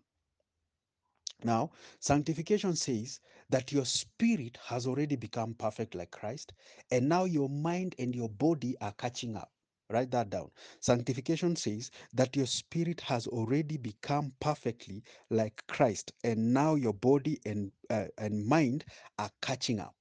Now, 1.43 1.71
sanctification 2.01 2.75
says 2.75 3.21
that 3.49 3.71
your 3.71 3.85
spirit 3.85 4.57
has 4.65 4.85
already 4.85 5.15
become 5.15 5.53
perfect 5.53 5.95
like 5.95 6.11
Christ, 6.11 6.53
and 6.91 7.07
now 7.07 7.23
your 7.25 7.49
mind 7.49 7.95
and 7.97 8.13
your 8.13 8.29
body 8.29 8.75
are 8.81 8.93
catching 8.93 9.37
up. 9.37 9.51
Write 9.89 10.11
that 10.11 10.29
down. 10.29 10.51
Sanctification 10.81 11.55
says 11.55 11.91
that 12.13 12.35
your 12.35 12.45
spirit 12.45 13.01
has 13.01 13.25
already 13.27 13.77
become 13.77 14.33
perfectly 14.41 15.03
like 15.29 15.63
Christ, 15.67 16.11
and 16.23 16.53
now 16.53 16.75
your 16.75 16.93
body 16.93 17.39
and, 17.45 17.71
uh, 17.89 18.05
and 18.17 18.45
mind 18.45 18.85
are 19.17 19.31
catching 19.41 19.79
up. 19.79 19.95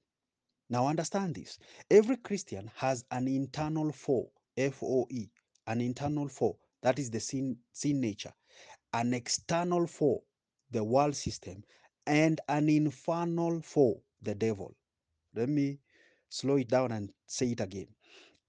Now, 0.69 0.87
understand 0.87 1.35
this 1.35 1.59
every 1.91 2.17
Christian 2.17 2.71
has 2.75 3.05
an 3.11 3.27
internal 3.27 3.91
foe, 3.91 4.31
F 4.57 4.83
O 4.83 5.07
E, 5.09 5.29
an 5.67 5.81
internal 5.81 6.29
foe. 6.29 6.57
That 6.81 6.99
is 6.99 7.09
the 7.11 7.19
sin, 7.19 7.57
sin 7.73 7.99
nature 7.99 8.33
an 8.93 9.13
external 9.13 9.87
foe, 9.87 10.23
the 10.71 10.83
world 10.83 11.15
system, 11.15 11.63
and 12.07 12.41
an 12.49 12.69
infernal 12.69 13.61
foe, 13.61 14.01
the 14.21 14.35
devil. 14.35 14.75
Let 15.35 15.49
me 15.49 15.79
slow 16.29 16.57
it 16.57 16.69
down 16.69 16.91
and 16.91 17.11
say 17.27 17.51
it 17.51 17.61
again. 17.61 17.87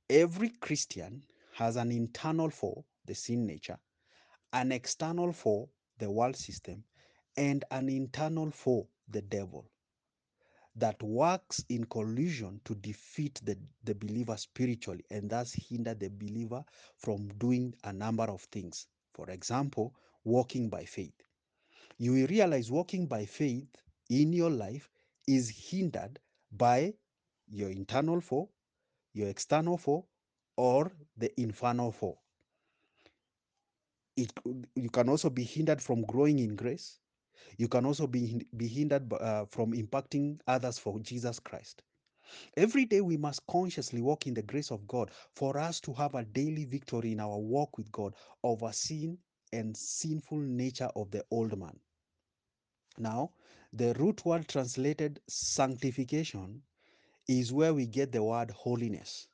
Every 0.08 0.50
Christian 0.50 1.24
has 1.54 1.76
an 1.76 1.92
internal 1.92 2.50
foe, 2.50 2.84
the 3.04 3.14
sin 3.14 3.46
nature, 3.46 3.78
an 4.52 4.72
external 4.72 5.32
foe, 5.32 5.68
the 5.98 6.10
world 6.10 6.36
system, 6.36 6.84
and 7.36 7.64
an 7.70 7.88
internal 7.88 8.50
foe, 8.50 8.88
the 9.08 9.22
devil, 9.22 9.70
that 10.76 11.02
works 11.02 11.64
in 11.68 11.84
collusion 11.84 12.60
to 12.64 12.74
defeat 12.76 13.40
the, 13.44 13.56
the 13.84 13.94
believer 13.94 14.36
spiritually 14.36 15.04
and 15.10 15.30
thus 15.30 15.52
hinder 15.52 15.94
the 15.94 16.08
believer 16.10 16.64
from 16.96 17.28
doing 17.38 17.74
a 17.84 17.92
number 17.92 18.24
of 18.24 18.42
things. 18.52 18.86
For 19.14 19.30
example, 19.30 19.94
walking 20.24 20.68
by 20.70 20.84
faith 20.84 21.14
you 21.98 22.12
will 22.12 22.26
realize 22.28 22.70
walking 22.70 23.06
by 23.06 23.26
faith 23.26 23.68
in 24.08 24.32
your 24.32 24.50
life 24.50 24.90
is 25.28 25.50
hindered 25.50 26.18
by 26.52 26.94
your 27.48 27.70
internal 27.70 28.20
foe, 28.20 28.48
your 29.12 29.28
external 29.28 29.76
foe, 29.76 30.06
or 30.56 30.92
the 31.16 31.30
infernal 31.40 31.92
foe. 31.92 32.18
It, 34.16 34.32
you 34.74 34.90
can 34.90 35.08
also 35.08 35.30
be 35.30 35.44
hindered 35.44 35.82
from 35.82 36.02
growing 36.02 36.38
in 36.38 36.56
grace. 36.56 37.00
You 37.56 37.68
can 37.68 37.86
also 37.86 38.06
be, 38.06 38.46
be 38.56 38.66
hindered 38.66 39.12
uh, 39.12 39.44
from 39.46 39.72
impacting 39.72 40.40
others 40.46 40.78
for 40.78 40.98
Jesus 41.00 41.38
Christ. 41.38 41.82
Every 42.56 42.84
day 42.84 43.00
we 43.00 43.16
must 43.16 43.46
consciously 43.46 44.00
walk 44.00 44.26
in 44.26 44.34
the 44.34 44.42
grace 44.42 44.70
of 44.70 44.86
God 44.86 45.10
for 45.34 45.58
us 45.58 45.80
to 45.80 45.92
have 45.94 46.14
a 46.14 46.24
daily 46.24 46.64
victory 46.64 47.12
in 47.12 47.20
our 47.20 47.38
walk 47.38 47.76
with 47.76 47.90
God 47.90 48.14
over 48.44 48.72
sin 48.72 49.18
and 49.52 49.76
sinful 49.76 50.38
nature 50.38 50.90
of 50.94 51.10
the 51.10 51.24
old 51.30 51.58
man. 51.58 51.78
Now, 52.98 53.32
the 53.72 53.94
root 53.94 54.24
word 54.24 54.46
translated 54.48 55.20
sanctification 55.28 56.62
is 57.28 57.52
where 57.52 57.74
we 57.74 57.86
get 57.86 58.12
the 58.12 58.22
word 58.22 58.50
holiness 58.50 59.28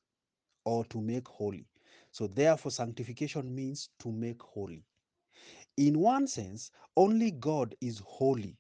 or 0.64 0.84
to 0.86 1.00
make 1.00 1.26
holy. 1.28 1.66
So, 2.12 2.26
therefore, 2.26 2.70
sanctification 2.70 3.54
means 3.54 3.90
to 4.00 4.10
make 4.10 4.42
holy. 4.42 4.84
In 5.76 5.98
one 6.00 6.26
sense, 6.26 6.70
only 6.96 7.30
God 7.32 7.74
is 7.80 7.98
holy. 8.00 8.58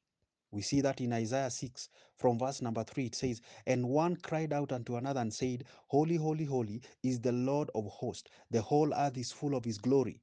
We 0.50 0.62
see 0.62 0.80
that 0.82 1.00
in 1.00 1.12
Isaiah 1.12 1.50
6 1.50 1.88
from 2.16 2.38
verse 2.38 2.62
number 2.62 2.84
3. 2.84 3.06
It 3.06 3.14
says, 3.14 3.40
And 3.66 3.88
one 3.88 4.16
cried 4.16 4.52
out 4.52 4.72
unto 4.72 4.96
another 4.96 5.20
and 5.20 5.32
said, 5.32 5.64
Holy, 5.88 6.16
holy, 6.16 6.44
holy 6.44 6.82
is 7.02 7.20
the 7.20 7.32
Lord 7.32 7.70
of 7.74 7.86
hosts. 7.86 8.30
The 8.50 8.62
whole 8.62 8.92
earth 8.94 9.16
is 9.18 9.32
full 9.32 9.54
of 9.54 9.64
his 9.64 9.78
glory. 9.78 10.20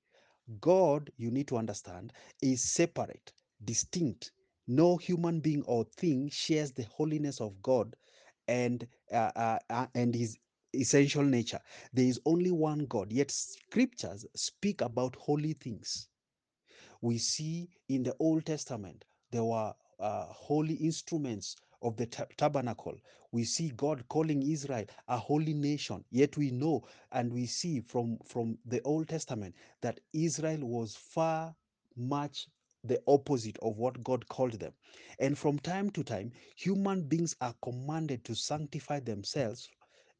God, 0.61 1.11
you 1.17 1.31
need 1.31 1.47
to 1.49 1.57
understand, 1.57 2.13
is 2.41 2.63
separate, 2.63 3.33
distinct. 3.65 4.31
No 4.67 4.97
human 4.97 5.39
being 5.39 5.63
or 5.63 5.85
thing 5.85 6.29
shares 6.29 6.71
the 6.71 6.83
holiness 6.83 7.41
of 7.41 7.61
God 7.61 7.95
and 8.47 8.87
uh, 9.11 9.31
uh, 9.35 9.59
uh, 9.69 9.87
and 9.95 10.15
his 10.15 10.37
essential 10.75 11.23
nature. 11.23 11.59
There 11.93 12.05
is 12.05 12.19
only 12.25 12.51
one 12.51 12.85
God. 12.85 13.11
Yet 13.11 13.31
scriptures 13.31 14.25
speak 14.35 14.81
about 14.81 15.15
holy 15.15 15.53
things. 15.53 16.09
We 17.03 17.19
see 17.19 17.69
in 17.89 18.03
the 18.03 18.15
Old 18.19 18.47
Testament 18.47 19.05
there 19.31 19.45
were 19.45 19.75
uh, 19.99 20.25
holy 20.27 20.75
instruments 20.75 21.57
of 21.83 21.97
the 21.97 22.07
tabernacle. 22.37 22.95
We 23.33 23.45
see 23.45 23.71
God 23.77 24.07
calling 24.09 24.43
Israel 24.43 24.85
a 25.09 25.17
holy 25.17 25.53
nation. 25.53 26.05
Yet 26.11 26.37
we 26.37 26.51
know 26.51 26.85
and 27.13 27.33
we 27.33 27.47
see 27.47 27.81
from, 27.81 28.19
from 28.25 28.57
the 28.65 28.81
Old 28.83 29.09
Testament 29.09 29.55
that 29.81 29.99
Israel 30.13 30.61
was 30.61 30.95
far 30.95 31.55
much 31.97 32.47
the 32.85 33.01
opposite 33.07 33.59
of 33.63 33.77
what 33.79 34.03
God 34.03 34.27
called 34.29 34.53
them. 34.53 34.73
And 35.19 35.37
from 35.37 35.59
time 35.59 35.91
to 35.91 36.05
time, 36.05 36.31
human 36.55 37.03
beings 37.03 37.35
are 37.41 37.55
commanded 37.63 38.25
to 38.25 38.35
sanctify 38.35 39.01
themselves 39.01 39.69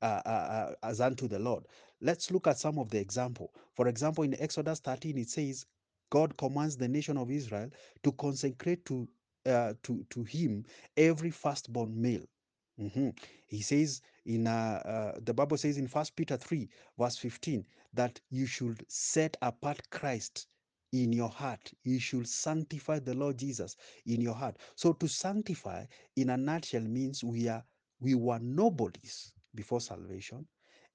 uh, 0.04 0.22
uh, 0.26 0.30
uh, 0.30 0.74
as 0.84 1.02
unto 1.02 1.30
the 1.30 1.40
Lord. 1.40 1.66
Let's 2.02 2.32
look 2.32 2.48
at 2.48 2.60
some 2.60 2.80
of 2.80 2.90
the 2.92 3.00
example. 3.00 3.54
For 3.74 3.90
example, 3.90 4.26
in 4.26 4.36
Exodus 4.42 4.82
13, 4.82 5.18
it 5.20 5.30
says, 5.32 5.66
God 6.14 6.38
commands 6.38 6.78
the 6.78 6.88
nation 6.88 7.18
of 7.18 7.32
Israel 7.32 7.72
to 8.04 8.12
consecrate 8.14 8.86
to 8.86 9.10
uh, 9.48 9.74
to 9.84 10.06
to 10.12 10.24
Him 10.24 10.64
every 10.96 11.32
firstborn 11.32 12.00
male. 12.00 12.28
Mhm. 12.80 13.18
He 13.48 13.62
says 13.64 14.02
in 14.26 14.48
uh, 14.48 14.82
uh, 14.86 15.20
the 15.24 15.34
Bible 15.34 15.58
says 15.58 15.80
in 15.80 15.88
First 15.88 16.16
Peter 16.16 16.38
three 16.38 16.70
verse 17.00 17.18
fifteen 17.18 17.66
that 17.96 18.22
you 18.30 18.46
should 18.46 18.86
set 18.92 19.38
apart 19.42 19.90
Christ 19.90 20.48
in 20.94 21.14
your 21.14 21.30
heart. 21.30 21.74
You 21.84 22.00
should 22.00 22.28
sanctify 22.30 23.00
the 23.00 23.16
Lord 23.16 23.40
Jesus 23.40 23.76
in 24.06 24.22
your 24.22 24.36
heart. 24.36 24.60
So 24.76 24.94
to 24.94 25.08
sanctify, 25.10 25.88
in 26.16 26.30
a 26.30 26.38
nutshell, 26.38 26.84
means 26.84 27.24
we 27.24 27.50
are 27.50 27.66
we 28.02 28.16
were 28.16 28.40
nobodies 28.40 29.34
before 29.56 29.82
salvation, 29.82 30.48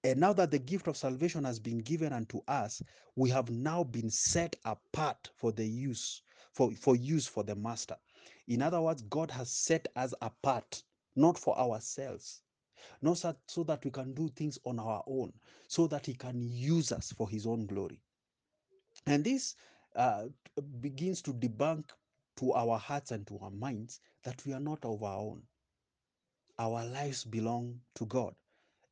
And 0.04 0.20
now 0.20 0.32
that 0.34 0.52
the 0.52 0.60
gift 0.60 0.86
of 0.86 0.96
salvation 0.96 1.44
has 1.44 1.58
been 1.58 1.78
given 1.78 2.12
unto 2.12 2.40
us, 2.46 2.82
we 3.16 3.30
have 3.30 3.50
now 3.50 3.82
been 3.82 4.10
set 4.10 4.54
apart 4.64 5.28
for 5.34 5.50
the 5.50 5.66
use, 5.66 6.22
for, 6.52 6.70
for 6.72 6.94
use 6.94 7.26
for 7.26 7.42
the 7.42 7.56
master. 7.56 7.96
In 8.46 8.62
other 8.62 8.80
words, 8.80 9.02
God 9.02 9.30
has 9.32 9.50
set 9.50 9.88
us 9.96 10.14
apart, 10.22 10.82
not 11.16 11.36
for 11.36 11.58
ourselves, 11.58 12.42
not 13.02 13.18
so, 13.46 13.64
that 13.64 13.84
we 13.84 13.90
can 13.90 14.14
do 14.14 14.28
things 14.28 14.56
on 14.64 14.78
our 14.78 15.02
own, 15.08 15.32
so 15.66 15.88
that 15.88 16.06
He 16.06 16.14
can 16.14 16.40
use 16.40 16.92
us 16.92 17.12
for 17.12 17.28
His 17.28 17.44
own 17.44 17.66
glory. 17.66 18.00
And 19.06 19.24
this 19.24 19.56
uh, 19.96 20.26
begins 20.80 21.20
to 21.22 21.32
debunk 21.32 21.90
to 22.36 22.52
our 22.52 22.78
hearts 22.78 23.10
and 23.10 23.26
to 23.26 23.38
our 23.40 23.50
minds 23.50 24.00
that 24.22 24.46
we 24.46 24.52
are 24.52 24.60
not 24.60 24.84
of 24.84 25.02
our 25.02 25.18
own. 25.18 25.42
Our 26.60 26.84
lives 26.86 27.24
belong 27.24 27.80
to 27.96 28.06
God 28.06 28.34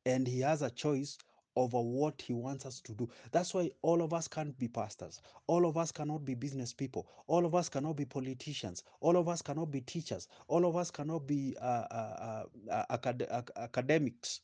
and 0.07 0.25
he 0.25 0.39
has 0.39 0.61
a 0.61 0.69
choice 0.69 1.17
over 1.57 1.81
what 1.81 2.21
he 2.21 2.33
wants 2.33 2.65
us 2.65 2.79
to 2.79 2.93
do. 2.93 3.09
That's 3.31 3.53
why 3.53 3.71
all 3.81 4.01
of 4.01 4.13
us 4.13 4.27
can't 4.27 4.57
be 4.57 4.69
pastors. 4.69 5.21
All 5.47 5.65
of 5.67 5.75
us 5.75 5.91
cannot 5.91 6.23
be 6.23 6.33
business 6.33 6.71
people. 6.71 7.09
All 7.27 7.45
of 7.45 7.55
us 7.55 7.67
cannot 7.67 7.97
be 7.97 8.05
politicians. 8.05 8.83
All 9.01 9.17
of 9.17 9.27
us 9.27 9.41
cannot 9.41 9.69
be 9.69 9.81
teachers. 9.81 10.29
All 10.47 10.65
of 10.65 10.77
us 10.77 10.91
cannot 10.91 11.27
be 11.27 11.57
uh, 11.59 11.65
uh, 11.91 12.43
uh, 12.71 12.85
acad- 12.89 13.27
academics. 13.57 14.41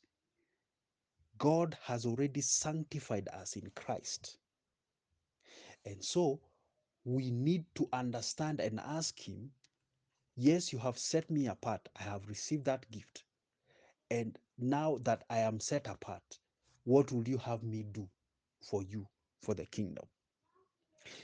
God 1.38 1.78
has 1.82 2.04
already 2.04 2.42
sanctified 2.42 3.28
us 3.28 3.56
in 3.56 3.70
Christ. 3.74 4.36
And 5.86 6.04
so 6.04 6.40
we 7.04 7.30
need 7.30 7.64
to 7.76 7.88
understand 7.92 8.60
and 8.60 8.80
ask 8.80 9.18
Him, 9.18 9.50
Yes, 10.36 10.72
you 10.72 10.78
have 10.80 10.98
set 10.98 11.30
me 11.30 11.46
apart. 11.46 11.88
I 11.98 12.02
have 12.02 12.28
received 12.28 12.64
that 12.66 12.90
gift. 12.90 13.24
And 14.10 14.38
now 14.58 14.98
that 15.04 15.24
I 15.30 15.38
am 15.38 15.60
set 15.60 15.86
apart, 15.88 16.40
what 16.84 17.12
will 17.12 17.28
you 17.28 17.38
have 17.38 17.62
me 17.62 17.84
do 17.92 18.08
for 18.60 18.82
you, 18.82 19.08
for 19.42 19.54
the 19.54 19.66
kingdom? 19.66 20.06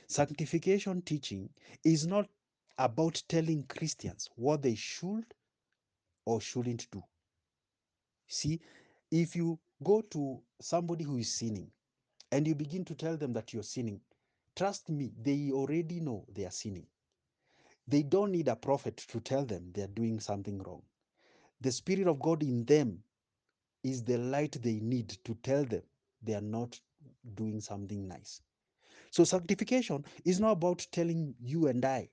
Sanctification 0.08 1.02
teaching 1.02 1.50
is 1.84 2.06
not 2.06 2.28
about 2.78 3.22
telling 3.28 3.64
Christians 3.64 4.30
what 4.37 4.62
they 4.62 4.75
should 4.75 5.34
or 6.25 6.40
shouldn't 6.40 6.90
do. 6.90 7.02
See, 8.28 8.60
if 9.10 9.37
you 9.37 9.58
go 9.82 10.02
to 10.02 10.40
somebody 10.60 11.04
who 11.04 11.18
is 11.18 11.32
sinning 11.32 11.70
and 12.32 12.46
you 12.46 12.54
begin 12.54 12.84
to 12.87 12.94
tell 12.94 13.16
them 13.16 13.32
that 13.34 13.52
you're 13.52 13.62
sinning, 13.62 14.00
trust 14.56 14.88
me, 14.90 15.12
they 15.22 15.50
already 15.52 16.00
know 16.00 16.25
they 16.32 16.44
are 16.44 16.50
sinning. 16.50 16.87
They 17.88 18.02
don't 18.02 18.32
need 18.32 18.49
a 18.49 18.56
prophet 18.56 18.96
to 19.08 19.20
tell 19.20 19.44
them 19.44 19.72
they're 19.75 19.88
doing 19.88 20.20
something 20.20 20.62
wrong. 20.62 20.82
The 21.61 21.73
Spirit 21.73 22.07
of 22.09 22.21
God 22.21 22.43
in 22.43 22.64
them 22.64 23.02
is 23.83 24.05
the 24.05 24.19
light 24.19 24.52
they 24.62 24.81
need 24.81 25.09
to 25.25 25.35
tell 25.37 25.64
them 25.64 25.83
they 26.23 26.35
are 26.35 26.40
not 26.40 26.81
doing 27.35 27.61
something 27.61 28.07
nice. 28.09 28.43
So, 29.11 29.25
sanctification 29.25 30.05
is 30.25 30.40
not 30.40 30.52
about 30.52 30.87
telling 30.93 31.35
you 31.40 31.69
and 31.69 31.85
I 31.85 32.11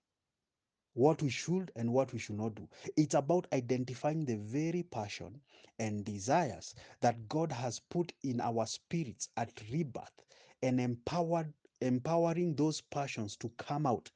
what 0.93 1.21
we 1.21 1.29
should 1.29 1.71
and 1.75 1.93
what 1.93 2.11
we 2.11 2.19
should 2.19 2.37
not 2.37 2.55
do. 2.55 2.67
It's 2.97 3.13
about 3.13 3.47
identifying 3.53 4.25
the 4.25 4.37
very 4.37 4.83
passion 4.83 5.39
and 5.79 6.03
desires 6.03 6.73
that 7.01 7.29
God 7.29 7.51
has 7.51 7.79
put 7.79 8.13
in 8.23 8.41
our 8.41 8.65
spirits 8.65 9.29
at 9.37 9.51
rebirth 9.71 10.23
and 10.63 10.81
empowered 10.81 11.53
empowering 11.81 12.55
those 12.55 12.81
passions 12.81 13.35
to 13.37 13.49
come 13.57 13.85
out 13.85 14.09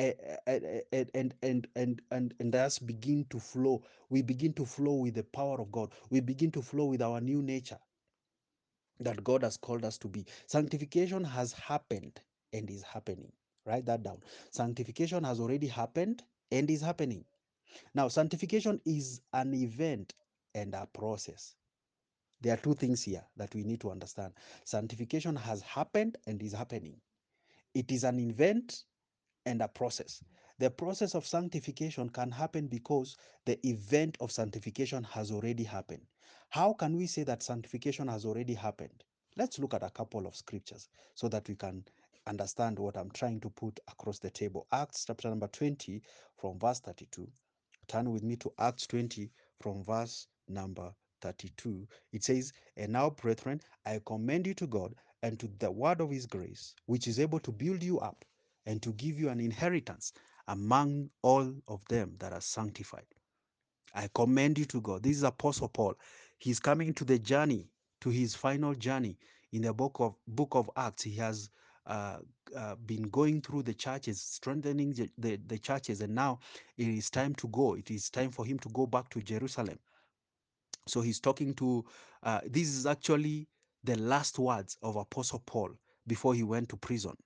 and 0.00 0.82
and 1.14 1.34
and 1.44 1.68
and 1.76 2.02
and 2.12 2.34
and 2.40 2.54
thus 2.54 2.80
begin 2.80 3.26
to 3.30 3.40
flow. 3.40 3.84
We 4.10 4.22
begin 4.22 4.54
to 4.54 4.66
flow 4.66 4.94
with 4.94 5.14
the 5.14 5.24
power 5.24 5.60
of 5.60 5.72
god. 5.72 5.92
We 6.10 6.20
begin 6.20 6.52
to 6.52 6.62
flow 6.62 6.86
with 6.86 7.02
our 7.02 7.20
new 7.20 7.42
nature 7.42 7.78
that 9.00 9.24
god 9.24 9.42
has 9.42 9.56
called 9.58 9.84
us 9.84 9.98
to 9.98 10.08
be. 10.08 10.26
Sanctification 10.46 11.24
has 11.24 11.52
happened 11.52 12.20
and 12.52 12.70
is 12.70 12.82
happening. 12.82 13.32
Write 13.66 13.86
that 13.86 14.02
down. 14.04 14.20
Sanctification 14.50 15.24
has 15.24 15.40
already 15.40 15.68
happened 15.68 16.22
and 16.52 16.70
is 16.70 16.82
happening. 16.82 17.24
Now 17.94 18.08
sanctification 18.08 18.80
is 18.86 19.22
an 19.34 19.54
event 19.54 20.14
and 20.54 20.74
a 20.74 20.86
process. 20.92 21.56
There 22.42 22.54
are 22.54 22.58
two 22.58 22.74
things 22.74 23.02
here 23.02 23.24
that 23.36 23.54
we 23.54 23.64
need 23.64 23.80
to 23.82 23.90
understand. 23.92 24.34
Sanctification 24.64 25.36
has 25.36 25.62
happened 25.62 26.18
and 26.26 26.42
is 26.42 26.54
happening. 26.54 26.96
It 27.74 27.92
is 27.92 28.04
an 28.04 28.20
event 28.20 28.84
and 29.50 29.60
a 29.60 29.68
process. 29.68 30.22
The 30.58 30.70
process 30.70 31.14
of 31.14 31.26
sanctification 31.26 32.08
can 32.10 32.30
happen 32.30 32.68
because 32.68 33.16
the 33.46 33.58
event 33.66 34.16
of 34.20 34.30
sanctification 34.30 35.02
has 35.04 35.32
already 35.32 35.64
happened. 35.64 36.06
How 36.50 36.72
can 36.72 36.96
we 36.96 37.06
say 37.06 37.24
that 37.24 37.42
sanctification 37.42 38.08
has 38.08 38.24
already 38.24 38.54
happened? 38.54 39.04
Let's 39.36 39.58
look 39.58 39.74
at 39.74 39.82
a 39.82 39.90
couple 39.90 40.26
of 40.26 40.36
scriptures 40.36 40.88
so 41.14 41.28
that 41.28 41.48
we 41.48 41.56
can 41.56 41.84
understand 42.26 42.78
what 42.78 42.96
I'm 42.96 43.10
trying 43.10 43.40
to 43.40 43.50
put 43.50 43.80
across 43.88 44.18
the 44.18 44.30
table. 44.30 44.66
Acts 44.70 45.04
chapter 45.06 45.28
number 45.28 45.48
20 45.48 46.00
from 46.36 46.58
verse 46.58 46.80
32. 46.80 47.28
Turn 47.88 48.12
with 48.12 48.22
me 48.22 48.36
to 48.36 48.52
Acts 48.58 48.86
20 48.86 49.30
from 49.60 49.82
verse 49.82 50.28
number 50.48 50.94
32. 51.22 51.88
It 52.12 52.22
says, 52.22 52.52
And 52.76 52.92
now, 52.92 53.10
brethren, 53.10 53.60
I 53.84 54.00
commend 54.06 54.46
you 54.46 54.54
to 54.54 54.66
God 54.66 54.94
and 55.22 55.40
to 55.40 55.48
the 55.58 55.70
word 55.70 56.00
of 56.00 56.10
his 56.10 56.26
grace, 56.26 56.74
which 56.86 57.08
is 57.08 57.18
able 57.18 57.40
to 57.40 57.50
build 57.50 57.82
you 57.82 57.98
up 57.98 58.24
and 58.66 58.82
to 58.82 58.92
give 58.94 59.18
you 59.18 59.28
an 59.28 59.40
inheritance 59.40 60.12
among 60.48 61.10
all 61.22 61.52
of 61.68 61.84
them 61.88 62.14
that 62.18 62.32
are 62.32 62.40
sanctified. 62.40 63.06
I 63.94 64.08
commend 64.14 64.58
you 64.58 64.64
to 64.66 64.80
God. 64.80 65.02
This 65.02 65.16
is 65.16 65.22
Apostle 65.22 65.68
Paul. 65.68 65.94
He's 66.38 66.60
coming 66.60 66.94
to 66.94 67.04
the 67.04 67.18
journey, 67.18 67.68
to 68.00 68.10
his 68.10 68.34
final 68.34 68.74
journey 68.74 69.18
in 69.52 69.62
the 69.62 69.72
book 69.72 69.96
of 70.00 70.14
book 70.28 70.54
of 70.54 70.70
Acts. 70.76 71.02
He 71.02 71.16
has 71.16 71.50
uh, 71.86 72.18
uh, 72.56 72.76
been 72.86 73.02
going 73.10 73.40
through 73.40 73.64
the 73.64 73.74
churches, 73.74 74.20
strengthening 74.20 74.92
the, 74.92 75.10
the, 75.18 75.36
the 75.46 75.58
churches, 75.58 76.00
and 76.00 76.14
now 76.14 76.38
it 76.78 76.88
is 76.88 77.10
time 77.10 77.34
to 77.36 77.48
go. 77.48 77.74
It 77.74 77.90
is 77.90 78.10
time 78.10 78.30
for 78.30 78.44
him 78.44 78.58
to 78.60 78.68
go 78.70 78.86
back 78.86 79.08
to 79.10 79.20
Jerusalem. 79.20 79.78
So 80.86 81.00
he's 81.00 81.20
talking 81.20 81.54
to. 81.54 81.84
Uh, 82.22 82.40
this 82.46 82.68
is 82.68 82.86
actually 82.86 83.48
the 83.84 83.96
last 83.98 84.38
words 84.38 84.76
of 84.82 84.96
Apostle 84.96 85.42
Paul 85.46 85.70
before 86.06 86.34
he 86.34 86.42
went 86.42 86.68
to 86.70 86.76
prison. 86.76 87.16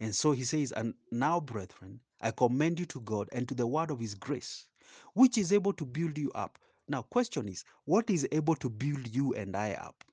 And 0.00 0.14
so 0.14 0.32
he 0.32 0.44
says, 0.44 0.72
And 0.72 0.94
now, 1.10 1.40
brethren, 1.40 2.00
I 2.20 2.30
commend 2.30 2.80
you 2.80 2.86
to 2.86 3.00
God 3.00 3.28
and 3.32 3.48
to 3.48 3.54
the 3.54 3.66
word 3.66 3.90
of 3.90 4.00
his 4.00 4.14
grace, 4.14 4.66
which 5.14 5.38
is 5.38 5.52
able 5.52 5.72
to 5.74 5.84
build 5.84 6.18
you 6.18 6.32
up. 6.32 6.58
Now, 6.88 7.02
question 7.02 7.48
is, 7.48 7.64
what 7.84 8.08
is 8.08 8.26
able 8.32 8.56
to 8.56 8.70
build 8.70 9.14
you 9.14 9.34
and 9.34 9.54
I 9.56 9.72
up? 9.74 10.04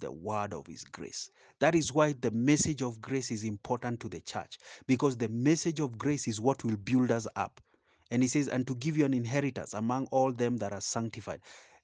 The 0.00 0.10
word 0.10 0.52
of 0.54 0.66
his 0.66 0.84
grace. 0.84 1.30
That 1.60 1.74
is 1.74 1.92
why 1.92 2.14
the 2.14 2.30
message 2.30 2.82
of 2.82 3.00
grace 3.00 3.30
is 3.30 3.44
important 3.44 4.00
to 4.00 4.08
the 4.08 4.20
church, 4.20 4.58
because 4.86 5.16
the 5.16 5.28
message 5.28 5.80
of 5.80 5.98
grace 5.98 6.26
is 6.26 6.40
what 6.40 6.64
will 6.64 6.76
build 6.78 7.10
us 7.10 7.26
up. 7.36 7.60
And 8.10 8.22
he 8.22 8.28
says, 8.28 8.48
and 8.48 8.66
to 8.66 8.74
give 8.76 8.96
you 8.96 9.04
an 9.04 9.14
inheritance 9.14 9.74
among 9.74 10.06
all 10.10 10.32
them 10.32 10.56
that 10.58 10.72
are 10.72 10.80
sanctified. 10.80 11.40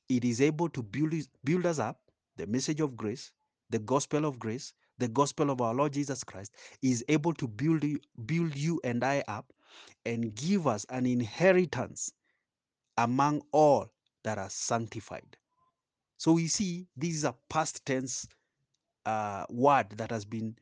It 0.08 0.24
is 0.24 0.40
able 0.40 0.68
to 0.70 0.82
build, 0.82 1.14
build 1.44 1.66
us 1.66 1.78
up, 1.78 2.00
the 2.36 2.46
message 2.46 2.80
of 2.80 2.96
grace, 2.96 3.30
the 3.68 3.78
gospel 3.78 4.24
of 4.24 4.38
grace, 4.38 4.72
the 5.00 5.08
gospel 5.08 5.50
of 5.50 5.60
our 5.62 5.74
Lord 5.74 5.94
Jesus 5.94 6.24
Christ 6.24 6.54
is 6.82 7.04
able 7.08 7.34
to 7.34 7.48
build 7.48 7.84
you, 7.84 8.00
build 8.26 8.56
you 8.56 8.80
and 8.84 9.04
I 9.04 9.24
up 9.28 9.52
and 10.06 10.34
give 10.34 10.66
us 10.66 10.86
an 10.90 11.06
inheritance 11.06 12.12
among 12.98 13.42
all 13.52 13.90
that 14.24 14.38
are 14.38 14.50
sanctified. 14.50 15.36
So 16.18 16.32
we 16.32 16.48
see 16.48 16.86
this 16.96 17.14
is 17.14 17.24
a 17.24 17.34
past 17.48 17.84
tense 17.86 18.28
uh, 19.06 19.46
word 19.50 19.90
that 19.96 20.10
has 20.10 20.24
been 20.24 20.56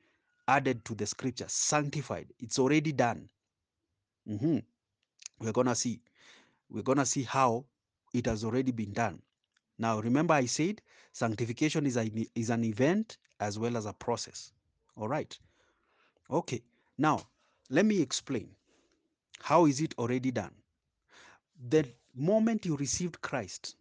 added 0.48 0.84
to 0.86 0.94
the 0.94 1.06
scripture 1.06 1.48
sanctified. 1.48 2.28
It's 2.40 2.58
already 2.58 2.92
done. 2.92 3.28
Mhm. 4.28 4.64
We're 5.40 5.52
going 5.52 5.66
to 5.68 5.74
see. 5.74 6.00
We're 6.70 6.82
going 6.82 6.98
to 6.98 7.06
see 7.06 7.22
how 7.24 7.66
it 8.14 8.26
has 8.26 8.44
already 8.44 8.72
been 8.72 8.92
done. 8.92 9.22
Now, 9.78 10.00
remember, 10.00 10.34
I 10.34 10.46
said 10.46 10.82
sanctification 11.12 11.86
is, 11.86 11.96
a, 11.96 12.10
is 12.34 12.50
an 12.50 12.64
event 12.64 13.18
as 13.40 13.58
well 13.58 13.76
as 13.76 13.86
a 13.86 13.92
process. 13.92 14.52
All 14.96 15.08
right. 15.08 15.36
Okay. 16.30 16.62
Now, 16.96 17.22
let 17.70 17.86
me 17.86 18.00
explain. 18.00 18.48
How 19.40 19.66
is 19.66 19.80
it 19.80 19.94
already 19.98 20.30
done? 20.30 20.54
The 21.68 21.86
moment 22.14 22.66
you 22.66 22.76
received 22.76 23.20
Christ, 23.20 23.76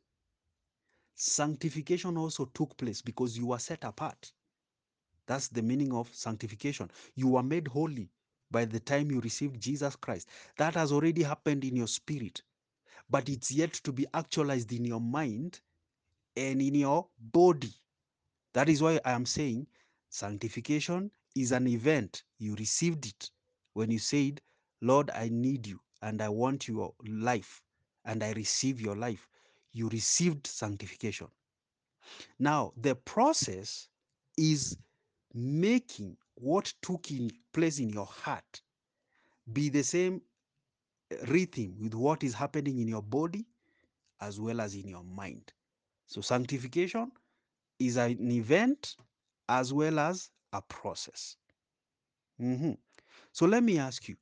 sanctification 1.16 2.18
also 2.18 2.46
took 2.46 2.78
place 2.78 3.02
because 3.02 3.38
you 3.38 3.48
were 3.48 3.60
set 3.60 3.84
apart. 3.84 4.32
That's 5.26 5.48
the 5.50 5.62
meaning 5.62 5.94
of 5.94 6.14
sanctification. 6.14 6.90
You 7.16 7.30
were 7.30 7.44
made 7.44 7.68
holy 7.68 8.10
by 8.50 8.66
the 8.66 8.80
time 8.80 9.12
you 9.12 9.20
received 9.22 9.60
Jesus 9.60 9.96
Christ. 9.96 10.30
That 10.58 10.76
has 10.76 10.92
already 10.92 11.24
happened 11.24 11.64
in 11.66 11.76
your 11.76 11.88
spirit, 11.88 12.42
but 13.10 13.28
it's 13.28 13.52
yet 13.52 13.74
to 13.74 13.92
be 13.92 14.06
actualized 14.14 14.72
in 14.72 14.86
your 14.86 15.02
mind 15.02 15.60
and 16.36 16.62
in 16.62 16.76
your 16.76 17.08
body. 17.20 17.74
That 18.54 18.70
is 18.70 18.82
why 18.82 19.00
I 19.06 19.12
am 19.12 19.26
saying 19.26 19.68
sanctification 20.10 21.12
is 21.36 21.52
an 21.52 21.68
event. 21.68 22.24
You 22.40 22.56
received 22.56 23.06
it 23.06 23.30
when 23.74 23.92
you 23.92 24.00
said, 24.00 24.42
Lord, 24.82 25.10
I 25.12 25.30
need 25.30 25.68
you 25.68 25.80
and 26.02 26.22
I 26.22 26.30
want 26.30 26.68
your 26.68 26.94
life 27.08 27.62
and 28.06 28.24
I 28.24 28.32
receive 28.34 28.82
your 28.82 28.96
life. 28.96 29.28
You 29.74 29.90
received 29.90 30.48
sanctification. 30.48 31.28
Now, 32.40 32.74
the 32.78 32.96
process 32.96 33.90
is 34.38 34.78
making 35.34 36.18
what 36.36 36.74
took 36.82 37.12
in 37.12 37.32
place 37.54 37.80
in 37.80 37.90
your 37.90 38.06
heart 38.06 38.62
be 39.54 39.70
the 39.70 39.84
same 39.84 40.22
rhythm 41.28 41.76
with 41.80 41.94
what 41.94 42.24
is 42.24 42.34
happening 42.34 42.80
in 42.80 42.88
your 42.88 43.02
body 43.02 43.46
as 44.22 44.40
well 44.40 44.62
as 44.62 44.76
in 44.76 44.88
your 44.88 45.04
mind. 45.04 45.54
So, 46.08 46.22
sanctification 46.22 47.12
is 47.80 47.98
an 47.98 48.32
event 48.32 48.96
as 49.50 49.74
well 49.74 50.00
as 50.00 50.32
a 50.54 50.62
process. 50.62 51.38
Mhm. 52.40 52.78
So, 53.34 53.46
let 53.46 53.64
me 53.64 53.78
ask 53.80 54.08
you 54.10 54.18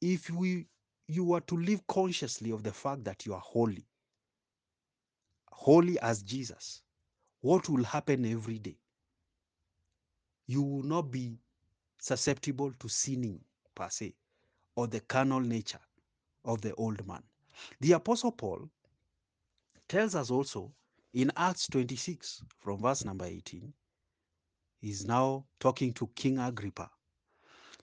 if 0.00 0.30
we 0.30 0.68
you 1.08 1.24
were 1.24 1.40
to 1.42 1.56
live 1.56 1.86
consciously 1.86 2.50
of 2.52 2.62
the 2.62 2.72
fact 2.72 3.04
that 3.04 3.26
you 3.26 3.34
are 3.34 3.40
holy, 3.40 3.86
holy 5.50 5.98
as 6.00 6.22
Jesus, 6.22 6.82
what 7.40 7.68
will 7.68 7.84
happen 7.84 8.24
every 8.26 8.58
day? 8.58 8.78
You 10.46 10.62
will 10.62 10.82
not 10.82 11.10
be 11.10 11.38
susceptible 11.98 12.72
to 12.72 12.88
sinning 12.88 13.40
per 13.74 13.88
se 13.90 14.14
or 14.76 14.86
the 14.86 15.00
carnal 15.00 15.40
nature 15.40 15.80
of 16.44 16.60
the 16.62 16.74
old 16.74 17.06
man. 17.06 17.22
The 17.80 17.92
Apostle 17.92 18.32
Paul 18.32 18.70
tells 19.88 20.14
us 20.14 20.30
also 20.30 20.72
in 21.14 21.30
Acts 21.36 21.68
26 21.68 22.42
from 22.60 22.80
verse 22.80 23.04
number 23.04 23.24
18, 23.26 23.72
he's 24.80 25.06
now 25.06 25.46
talking 25.60 25.92
to 25.94 26.08
King 26.14 26.38
Agrippa. 26.38 26.90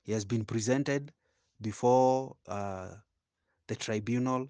He 0.04 0.12
has 0.14 0.26
been 0.26 0.46
presented 0.46 1.12
before 1.62 2.36
uh, 2.48 2.96
the 3.68 3.76
tribunal. 3.76 4.50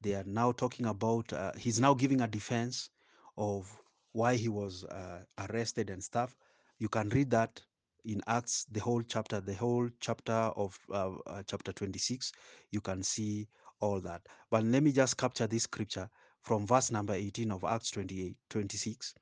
They 0.00 0.14
are 0.14 0.24
now 0.24 0.52
talking 0.52 0.86
about, 0.86 1.32
uh, 1.32 1.52
he's 1.56 1.80
now 1.80 1.94
giving 1.94 2.20
a 2.20 2.28
defense 2.28 2.90
of 3.36 3.80
why 4.12 4.36
he 4.36 4.48
was 4.48 4.84
uh, 4.84 5.24
arrested 5.38 5.90
and 5.90 6.02
stuff. 6.02 6.36
You 6.78 6.88
can 6.88 7.08
read 7.10 7.30
that 7.30 7.62
in 8.04 8.22
Acts, 8.26 8.66
the 8.70 8.80
whole 8.80 9.02
chapter, 9.02 9.40
the 9.40 9.54
whole 9.54 9.88
chapter 10.00 10.32
of 10.32 10.78
uh, 10.92 11.12
uh, 11.26 11.42
chapter 11.46 11.72
26. 11.72 12.32
You 12.70 12.80
can 12.80 13.02
see 13.02 13.48
all 13.80 14.00
that. 14.00 14.22
But 14.50 14.64
let 14.64 14.82
me 14.82 14.92
just 14.92 15.16
capture 15.16 15.46
this 15.46 15.64
scripture 15.64 16.08
from 16.46 16.64
verse 16.64 16.92
number 16.92 17.12
18 17.12 17.50
of 17.50 17.64
Acts 17.64 17.90
28, 17.90 18.36
26 18.50 19.14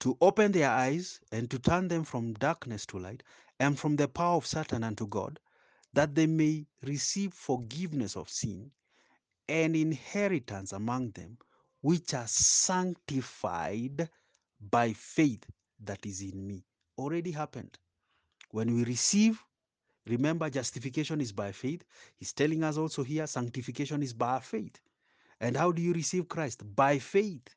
to 0.00 0.16
open 0.22 0.52
their 0.52 0.70
eyes 0.70 1.20
and 1.30 1.50
to 1.50 1.58
turn 1.58 1.88
them 1.88 2.02
from 2.02 2.32
darkness 2.32 2.86
to 2.86 2.98
light 2.98 3.22
and 3.60 3.78
from 3.78 3.96
the 3.96 4.08
power 4.08 4.36
of 4.36 4.46
Satan 4.46 4.82
unto 4.82 5.06
God, 5.06 5.38
that 5.92 6.14
they 6.14 6.26
may 6.26 6.66
receive 6.82 7.34
forgiveness 7.34 8.16
of 8.16 8.30
sin 8.30 8.70
and 9.50 9.76
inheritance 9.76 10.72
among 10.72 11.10
them 11.10 11.36
which 11.82 12.14
are 12.14 12.26
sanctified 12.26 14.08
by 14.70 14.94
faith 14.94 15.44
that 15.84 16.06
is 16.06 16.22
in 16.22 16.46
me. 16.46 16.64
Already 16.96 17.32
happened. 17.32 17.76
When 18.50 18.74
we 18.74 18.84
receive, 18.84 19.44
remember, 20.06 20.48
justification 20.48 21.20
is 21.20 21.32
by 21.32 21.52
faith. 21.52 21.84
He's 22.16 22.32
telling 22.32 22.64
us 22.64 22.78
also 22.78 23.02
here, 23.02 23.26
sanctification 23.26 24.02
is 24.02 24.14
by 24.14 24.40
faith. 24.40 24.80
And 25.40 25.56
how 25.56 25.72
do 25.72 25.82
you 25.82 25.92
receive 25.92 26.28
Christ? 26.28 26.62
By 26.74 26.98
faith. 26.98 27.54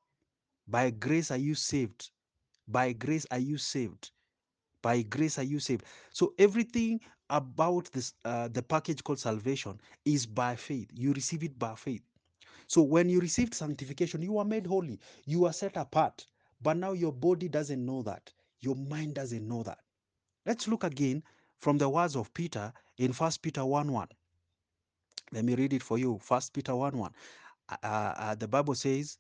By 0.68 0.92
grace 0.92 1.32
are 1.32 1.38
you 1.38 1.56
saved. 1.56 2.12
By 2.68 2.94
grace 2.94 3.26
are 3.32 3.40
you 3.40 3.58
saved. 3.58 4.12
By 4.82 5.02
grace 5.02 5.40
are 5.40 5.44
you 5.44 5.60
saved. 5.60 5.86
So 6.12 6.34
everything 6.38 7.02
about 7.30 7.92
this, 7.92 8.14
uh, 8.26 8.48
the 8.50 8.62
package 8.62 9.04
called 9.04 9.20
salvation, 9.20 9.80
is 10.06 10.26
by 10.26 10.56
faith. 10.56 10.90
You 10.94 11.14
receive 11.14 11.44
it 11.44 11.58
by 11.58 11.76
faith. 11.76 12.04
So 12.68 12.84
when 12.84 13.10
you 13.10 13.20
received 13.20 13.56
sanctification, 13.56 14.22
you 14.22 14.38
are 14.38 14.46
made 14.46 14.68
holy. 14.68 15.00
You 15.26 15.46
are 15.46 15.54
set 15.54 15.76
apart. 15.76 16.26
But 16.62 16.78
now 16.78 16.92
your 16.92 17.12
body 17.12 17.48
doesn't 17.48 17.84
know 17.84 18.04
that. 18.04 18.32
Your 18.60 18.76
mind 18.76 19.16
doesn't 19.16 19.48
know 19.48 19.64
that. 19.64 19.80
Let's 20.46 20.68
look 20.68 20.84
again 20.84 21.24
from 21.60 21.78
the 21.78 21.90
words 21.90 22.16
of 22.16 22.34
Peter 22.34 22.72
in 22.98 23.12
1 23.12 23.32
Peter 23.42 23.66
1 23.66 23.92
1. 23.92 24.08
Let 25.32 25.46
me 25.46 25.56
read 25.56 25.74
it 25.74 25.84
for 25.84 25.98
you. 25.98 26.20
1 26.28 26.42
Peter 26.54 26.76
1 26.76 26.98
1. 26.98 27.12
Uh, 27.72 27.78
uh, 27.84 28.36
the 28.36 28.48
Bible 28.48 28.76
says, 28.76 29.18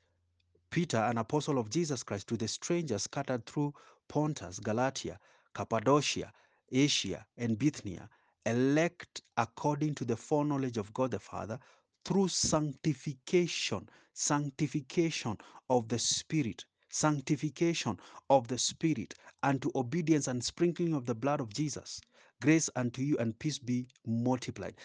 Peter, 0.71 0.97
an 0.97 1.17
apostle 1.17 1.57
of 1.57 1.69
Jesus 1.69 2.03
Christ, 2.03 2.27
to 2.27 2.37
the 2.37 2.47
strangers 2.47 3.03
scattered 3.03 3.45
through 3.45 3.73
Pontus, 4.07 4.59
Galatia, 4.59 5.19
Cappadocia, 5.53 6.31
Asia, 6.71 7.25
and 7.37 7.57
Bithynia, 7.57 8.09
elect 8.45 9.21
according 9.37 9.95
to 9.95 10.05
the 10.05 10.15
foreknowledge 10.15 10.77
of 10.77 10.93
God 10.93 11.11
the 11.11 11.19
Father, 11.19 11.59
through 12.05 12.27
sanctification, 12.27 13.89
sanctification 14.13 15.37
of 15.69 15.87
the 15.87 15.99
Spirit, 15.99 16.65
sanctification 16.89 17.97
of 18.29 18.47
the 18.47 18.57
Spirit, 18.57 19.13
unto 19.43 19.71
obedience 19.75 20.27
and 20.27 20.43
sprinkling 20.43 20.93
of 20.93 21.05
the 21.05 21.15
blood 21.15 21.41
of 21.41 21.53
Jesus. 21.53 22.01
Grace 22.41 22.69
unto 22.75 23.01
you 23.01 23.17
and 23.17 23.37
peace 23.39 23.59
be 23.59 23.87
multiplied. 24.05 24.75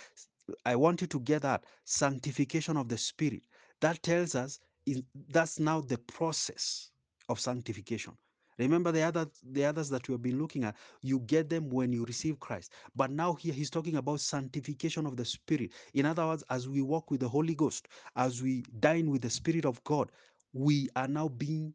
I 0.67 0.77
want 0.77 1.01
you 1.01 1.07
to 1.09 1.21
get 1.21 1.43
that 1.43 1.65
sanctification 1.85 2.77
of 2.77 2.89
the 2.89 2.99
Spirit. 2.99 3.45
That 3.85 4.03
tells 4.03 4.35
us 4.35 4.61
in, 4.87 5.05
that's 5.29 5.61
now 5.61 5.83
the 5.83 5.99
process 5.99 6.91
of 7.29 7.39
sanctification. 7.39 8.17
Remember 8.59 8.91
the 8.91 9.03
other 9.03 9.27
the 9.43 9.67
others 9.67 9.91
that 9.91 10.09
we 10.09 10.13
have 10.15 10.23
been 10.23 10.39
looking 10.39 10.65
at, 10.65 10.75
you 11.03 11.19
get 11.21 11.51
them 11.51 11.69
when 11.69 11.93
you 11.93 12.07
receive 12.07 12.41
Christ. 12.41 12.73
But 12.97 13.11
now 13.11 13.35
here 13.35 13.53
he's 13.53 13.69
talking 13.69 13.97
about 13.97 14.21
sanctification 14.21 15.05
of 15.05 15.19
the 15.19 15.27
Spirit. 15.27 15.73
In 15.93 16.07
other 16.07 16.25
words, 16.27 16.43
as 16.49 16.67
we 16.67 16.81
walk 16.81 17.11
with 17.11 17.21
the 17.21 17.29
Holy 17.29 17.55
Ghost, 17.55 17.89
as 18.17 18.41
we 18.41 18.65
dine 18.81 19.11
with 19.11 19.21
the 19.21 19.29
Spirit 19.29 19.67
of 19.67 19.85
God, 19.85 20.11
we 20.55 20.89
are 20.97 21.09
now 21.09 21.29
being 21.29 21.75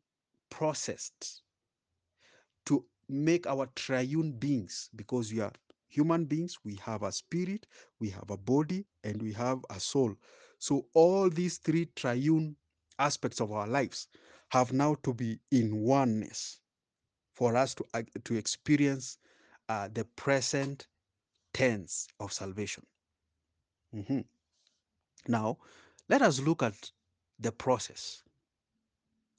processed 0.50 1.44
to 2.66 2.84
make 3.08 3.46
our 3.46 3.68
triune 3.76 4.32
beings 4.32 4.90
because 4.96 5.32
we 5.32 5.42
are 5.42 5.54
human 5.90 6.26
beings 6.26 6.58
we 6.64 6.76
have 6.76 7.04
a 7.04 7.12
spirit 7.12 7.68
we 8.00 8.10
have 8.10 8.30
a 8.30 8.38
body 8.38 8.86
and 9.04 9.22
we 9.22 9.34
have 9.34 9.60
a 9.72 9.80
soul 9.80 10.16
so 10.60 10.88
all 10.96 11.30
these 11.30 11.58
three 11.60 11.88
triune 11.96 12.58
aspects 13.00 13.42
of 13.42 13.52
our 13.52 13.68
lives 13.68 14.10
have 14.52 14.74
now 14.74 14.96
to 15.04 15.14
be 15.14 15.40
in 15.52 15.76
oneness 15.82 16.62
for 17.34 17.56
us 17.58 17.76
to 17.76 17.86
to 18.24 18.36
experience 18.36 19.18
uh, 19.70 19.90
the 19.94 20.06
present 20.06 20.88
tense 21.54 22.08
of 22.20 22.34
salvation 22.34 22.86
Mhm. 23.94 24.24
now 25.28 25.58
let 26.10 26.22
us 26.22 26.40
look 26.40 26.64
at 26.64 26.92
the 27.40 27.52
process 27.52 28.24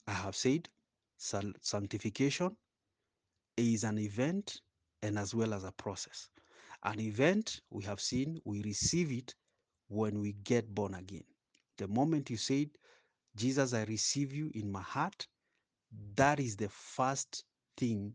i 0.06 0.12
have 0.12 0.36
said 0.36 0.68
sal- 1.16 1.54
sanctification 1.60 2.56
is 3.56 3.84
an 3.84 3.98
event 3.98 4.60
and 5.02 5.18
as 5.18 5.34
well 5.34 5.54
as 5.54 5.64
a 5.64 5.72
process. 5.72 6.30
An 6.84 7.00
event, 7.00 7.60
we 7.70 7.84
have 7.84 8.00
seen, 8.00 8.40
we 8.44 8.62
receive 8.62 9.12
it 9.12 9.34
when 9.90 10.20
we 10.20 10.32
get 10.44 10.72
born 10.72 10.94
again. 10.94 11.24
The 11.76 11.88
moment 11.88 12.30
you 12.30 12.36
said, 12.36 12.70
Jesus, 13.36 13.74
I 13.74 13.82
receive 13.84 14.32
you 14.32 14.50
in 14.54 14.70
my 14.70 14.80
heart, 14.82 15.26
that 16.14 16.38
is 16.38 16.56
the 16.56 16.68
first 16.68 17.44
thing, 17.76 18.14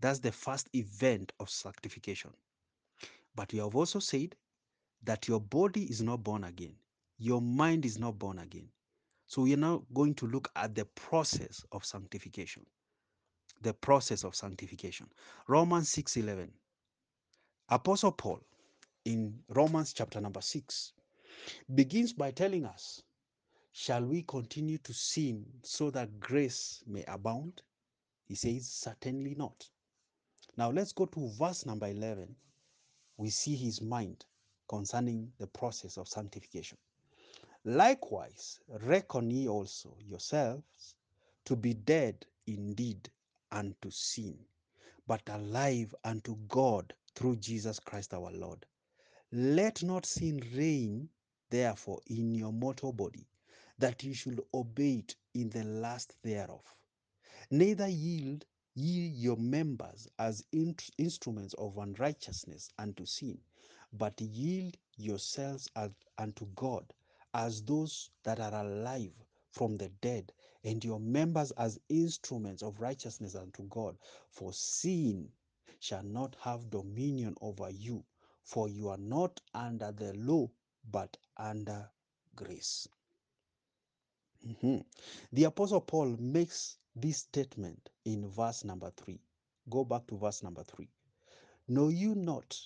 that's 0.00 0.18
the 0.18 0.32
first 0.32 0.68
event 0.74 1.32
of 1.40 1.48
sanctification. 1.48 2.30
But 3.34 3.52
you 3.52 3.62
have 3.62 3.74
also 3.74 3.98
said 3.98 4.36
that 5.02 5.26
your 5.26 5.40
body 5.40 5.84
is 5.84 6.02
not 6.02 6.22
born 6.22 6.44
again, 6.44 6.74
your 7.18 7.40
mind 7.40 7.86
is 7.86 7.98
not 7.98 8.18
born 8.18 8.38
again. 8.38 8.68
So 9.26 9.42
we 9.42 9.54
are 9.54 9.58
now 9.58 9.84
going 9.94 10.14
to 10.16 10.26
look 10.26 10.50
at 10.56 10.74
the 10.74 10.84
process 10.84 11.64
of 11.72 11.84
sanctification. 11.84 12.66
The 13.62 13.74
process 13.74 14.24
of 14.24 14.34
sanctification. 14.34 15.08
Romans 15.46 15.90
6:11. 15.90 16.50
Apostle 17.70 18.12
Paul 18.12 18.40
in 19.04 19.38
Romans 19.48 19.92
chapter 19.92 20.20
number 20.20 20.40
6 20.40 20.92
begins 21.74 22.12
by 22.12 22.30
telling 22.30 22.64
us, 22.64 23.02
Shall 23.72 24.04
we 24.04 24.22
continue 24.22 24.78
to 24.78 24.92
sin 24.92 25.46
so 25.62 25.90
that 25.90 26.18
grace 26.18 26.82
may 26.86 27.04
abound? 27.06 27.62
He 28.24 28.34
says, 28.34 28.66
Certainly 28.68 29.36
not. 29.36 29.68
Now 30.56 30.70
let's 30.70 30.92
go 30.92 31.06
to 31.06 31.28
verse 31.38 31.64
number 31.64 31.86
11. 31.86 32.34
We 33.16 33.30
see 33.30 33.54
his 33.54 33.80
mind 33.80 34.24
concerning 34.68 35.32
the 35.38 35.46
process 35.46 35.96
of 35.96 36.08
sanctification. 36.08 36.78
Likewise, 37.64 38.60
reckon 38.82 39.30
ye 39.30 39.48
also 39.48 39.96
yourselves 40.00 40.94
to 41.44 41.56
be 41.56 41.74
dead 41.74 42.26
indeed 42.46 43.10
unto 43.52 43.90
sin, 43.90 44.36
but 45.06 45.22
alive 45.28 45.94
unto 46.04 46.36
God 46.48 46.92
through 47.14 47.36
Jesus 47.36 47.78
Christ 47.78 48.14
our 48.14 48.30
Lord. 48.32 48.66
Let 49.32 49.82
not 49.82 50.06
sin 50.06 50.40
reign, 50.54 51.08
therefore, 51.50 52.00
in 52.08 52.34
your 52.34 52.52
mortal 52.52 52.92
body, 52.92 53.28
that 53.78 54.04
you 54.04 54.14
should 54.14 54.42
obey 54.54 54.96
it 55.00 55.16
in 55.34 55.50
the 55.50 55.64
last 55.64 56.16
thereof. 56.22 56.76
Neither 57.50 57.88
yield 57.88 58.46
ye 58.74 59.08
your 59.08 59.38
members 59.38 60.06
as 60.18 60.44
in- 60.52 60.76
instruments 60.98 61.54
of 61.54 61.78
unrighteousness 61.78 62.70
unto 62.78 63.06
sin, 63.06 63.42
but 63.94 64.20
yield 64.20 64.78
yourselves 64.98 65.70
as 65.76 65.92
unto 66.18 66.46
God 66.48 66.92
as 67.34 67.64
those 67.64 68.10
that 68.24 68.40
are 68.40 68.66
alive 68.66 69.24
from 69.50 69.78
the 69.78 69.88
dead, 69.88 70.34
and 70.64 70.84
your 70.84 71.00
members 71.00 71.52
as 71.52 71.80
instruments 71.88 72.62
of 72.62 72.80
righteousness 72.82 73.34
unto 73.34 73.64
God. 73.64 73.98
For 74.28 74.52
sin 74.52 75.32
shall 75.80 76.04
not 76.04 76.36
have 76.36 76.70
dominion 76.70 77.36
over 77.40 77.70
you, 77.70 78.04
for 78.44 78.68
you 78.68 78.90
are 78.90 78.98
not 78.98 79.40
under 79.54 79.92
the 79.92 80.14
law, 80.14 80.50
but 80.90 81.16
under 81.36 81.90
grace. 82.36 82.88
Mhm. 84.44 84.84
The 85.32 85.44
Apostle 85.44 85.80
Paul 85.80 86.16
makes 86.18 86.78
this 86.94 87.18
statement 87.18 87.90
in 88.04 88.28
verse 88.28 88.64
number 88.64 88.90
three. 88.92 89.20
Go 89.68 89.84
back 89.84 90.06
to 90.08 90.16
verse 90.16 90.42
number 90.42 90.64
three. 90.64 90.90
Know 91.68 91.88
you 91.88 92.14
not 92.14 92.58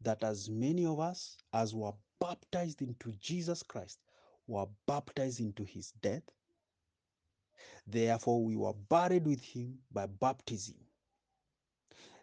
that 0.00 0.22
as 0.24 0.48
many 0.48 0.86
of 0.86 1.00
us 1.00 1.36
as 1.52 1.74
were 1.74 1.92
baptized 2.20 2.82
into 2.82 3.12
Jesus 3.12 3.62
Christ 3.62 3.98
were 4.46 4.66
baptized 4.86 5.40
into 5.40 5.64
his 5.64 5.92
death? 6.00 6.22
Therefore, 7.86 8.44
we 8.44 8.56
were 8.56 8.74
buried 8.74 9.26
with 9.26 9.40
him 9.40 9.78
by 9.90 10.06
baptism, 10.06 10.76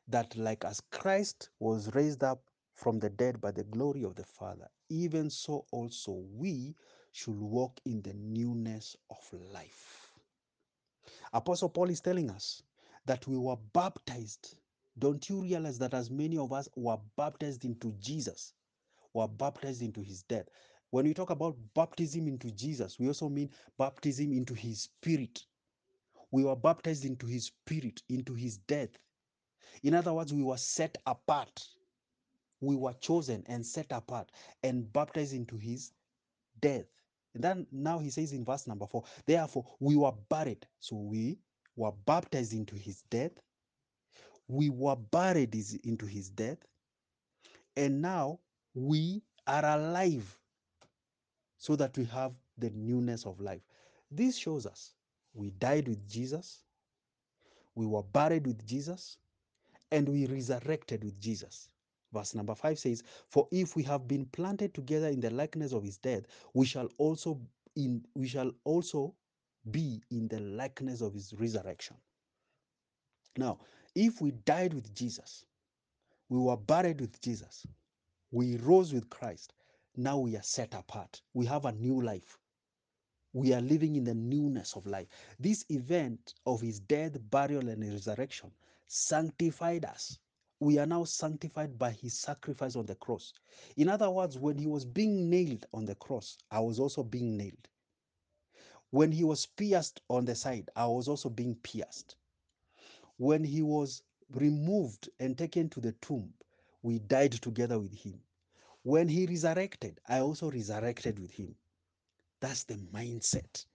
that 0.08 0.36
like 0.36 0.66
as 0.66 0.82
Christ 0.92 1.50
was 1.60 1.94
raised 1.96 2.24
up 2.24 2.50
from 2.76 3.00
the 3.00 3.10
dead 3.10 3.42
by 3.42 3.52
the 3.52 3.64
glory 3.64 4.04
of 4.04 4.16
the 4.16 4.26
Father, 4.26 4.70
even 4.90 5.30
so 5.30 5.66
also 5.72 6.12
we 6.34 6.76
should 7.12 7.40
walk 7.40 7.80
in 7.86 8.02
the 8.02 8.14
newness 8.14 8.96
of 9.10 9.18
life. 9.54 10.14
Apostle 11.34 11.70
Paul 11.70 11.90
is 11.90 12.02
telling 12.02 12.30
us 12.30 12.64
that 13.06 13.28
we 13.28 13.38
were 13.38 13.58
baptized. 13.74 14.58
Don't 14.98 15.30
you 15.30 15.42
realize 15.42 15.78
that 15.80 15.94
as 15.94 16.10
many 16.10 16.38
of 16.38 16.54
us 16.54 16.70
were 16.76 16.98
baptized 17.18 17.66
into 17.66 17.92
Jesus, 18.00 18.54
were 19.14 19.28
baptized 19.28 19.82
into 19.82 20.02
his 20.02 20.24
death? 20.24 20.48
When 20.92 21.06
we 21.06 21.14
talk 21.14 21.30
about 21.30 21.58
baptism 21.74 22.28
into 22.28 22.52
Jesus, 22.52 23.00
we 23.00 23.08
also 23.08 23.28
mean 23.28 23.50
baptism 23.78 24.32
into 24.32 24.54
his 24.54 24.84
spirit. 24.84 25.46
We 26.32 26.44
were 26.44 26.56
baptized 26.56 27.06
into 27.06 27.26
his 27.28 27.46
spirit, 27.46 28.02
into 28.10 28.34
his 28.34 28.58
death. 28.58 28.90
In 29.84 29.94
other 29.94 30.14
words, 30.14 30.34
we 30.34 30.44
were 30.44 30.58
set 30.58 30.98
apart. 31.06 31.66
We 32.66 32.76
were 32.76 32.94
chosen 32.94 33.44
and 33.48 33.66
set 33.66 33.92
apart 33.92 34.32
and 34.64 34.92
baptized 34.92 35.34
into 35.34 35.58
his 35.58 35.92
death. 36.60 36.86
And 37.34 37.44
then 37.44 37.68
now 37.72 38.00
he 38.00 38.10
says 38.10 38.32
in 38.32 38.46
verse 38.46 38.66
number 38.66 38.88
four, 38.88 39.04
therefore 39.26 39.66
we 39.80 39.96
were 39.96 40.14
buried. 40.30 40.66
So 40.80 40.96
we 40.96 41.38
were 41.76 41.92
baptized 41.92 42.54
into 42.54 42.76
his 42.76 43.02
death. 43.04 43.32
We 44.48 44.70
were 44.70 44.96
buried 44.96 45.56
into 45.84 46.06
his 46.06 46.30
death. 46.30 46.58
And 47.76 48.02
now 48.02 48.40
we 48.74 49.22
are 49.48 49.66
alive 49.66 50.38
so 51.58 51.76
that 51.76 51.98
we 51.98 52.06
have 52.06 52.34
the 52.58 52.70
newness 52.72 53.26
of 53.26 53.40
life. 53.40 53.62
This 54.12 54.38
shows 54.38 54.66
us 54.66 54.94
we 55.34 55.52
died 55.52 55.88
with 55.88 56.08
Jesus, 56.10 56.64
we 57.76 57.86
were 57.86 58.04
buried 58.04 58.48
with 58.48 58.66
Jesus, 58.66 59.18
and 59.92 60.08
we 60.08 60.26
resurrected 60.26 61.04
with 61.04 61.20
Jesus. 61.20 61.70
Verse 62.16 62.34
number 62.34 62.56
5 62.56 62.80
says, 62.80 63.04
For 63.28 63.46
if 63.52 63.76
we 63.76 63.84
have 63.84 64.08
been 64.08 64.26
planted 64.28 64.74
together 64.74 65.10
in 65.10 65.20
the 65.20 65.30
likeness 65.32 65.74
of 65.74 65.84
his 65.84 65.98
death, 65.98 66.24
we 66.54 66.66
shall 66.66 66.88
also 66.98 67.42
in 67.76 68.06
we 68.16 68.26
shall 68.26 68.52
also 68.64 69.14
be 69.70 70.02
in 70.12 70.30
the 70.30 70.40
likeness 70.40 71.02
of 71.02 71.14
his 71.14 71.34
resurrection. 71.34 71.98
Now, 73.38 73.60
if 73.96 74.22
we 74.22 74.32
died 74.32 74.74
with 74.74 74.96
Jesus, 74.96 75.44
we 76.30 76.40
were 76.40 76.56
buried 76.56 77.02
with 77.02 77.20
Jesus, 77.20 77.68
we 78.32 78.56
rose 78.58 78.94
with 78.94 79.10
Christ, 79.10 79.54
now 79.98 80.18
we 80.18 80.38
are 80.38 80.44
set 80.44 80.74
apart. 80.74 81.22
We 81.34 81.46
have 81.48 81.66
a 81.66 81.74
new 81.74 82.02
life. 82.02 82.38
We 83.34 83.54
are 83.54 83.62
living 83.62 83.98
in 83.98 84.06
the 84.06 84.14
newness 84.14 84.78
of 84.78 84.86
life. 84.86 85.08
This 85.38 85.66
event 85.70 86.36
of 86.46 86.62
his 86.62 86.80
death, 86.80 87.18
burial, 87.30 87.68
and 87.68 87.84
resurrection 87.84 88.52
sanctified 88.88 89.84
us. 89.84 90.20
We 90.60 90.78
are 90.78 90.86
now 90.86 91.04
sanctified 91.04 91.78
by 91.78 91.92
his 91.92 92.18
sacrifice 92.18 92.76
on 92.76 92.86
the 92.86 92.96
cross. 92.96 93.34
In 93.76 93.90
other 93.90 94.10
words, 94.10 94.38
when 94.38 94.58
he 94.58 94.68
was 94.68 94.86
being 94.86 95.30
nailed 95.30 95.66
on 95.74 95.86
the 95.86 95.96
cross, 95.96 96.38
I 96.50 96.62
was 96.62 96.80
also 96.80 97.04
being 97.04 97.36
nailed. 97.36 97.68
When 98.92 99.12
he 99.12 99.24
was 99.24 99.46
pierced 99.46 100.02
on 100.10 100.26
the 100.26 100.36
side, 100.36 100.70
I 100.76 100.88
was 100.88 101.08
also 101.08 101.30
being 101.30 101.56
pierced. 101.56 102.16
When 103.18 103.44
he 103.44 103.62
was 103.62 104.04
removed 104.32 105.10
and 105.20 105.38
taken 105.38 105.70
to 105.70 105.82
the 105.82 105.92
tomb, 105.94 106.34
we 106.82 107.00
died 107.00 107.34
together 107.34 107.80
with 107.80 107.94
him. 107.94 108.22
When 108.84 109.10
he 109.10 109.26
resurrected, 109.26 110.00
I 110.08 110.20
also 110.20 110.50
resurrected 110.50 111.20
with 111.20 111.32
him. 111.32 111.56
That's 112.40 112.64
the 112.64 112.76
mindset 112.76 113.66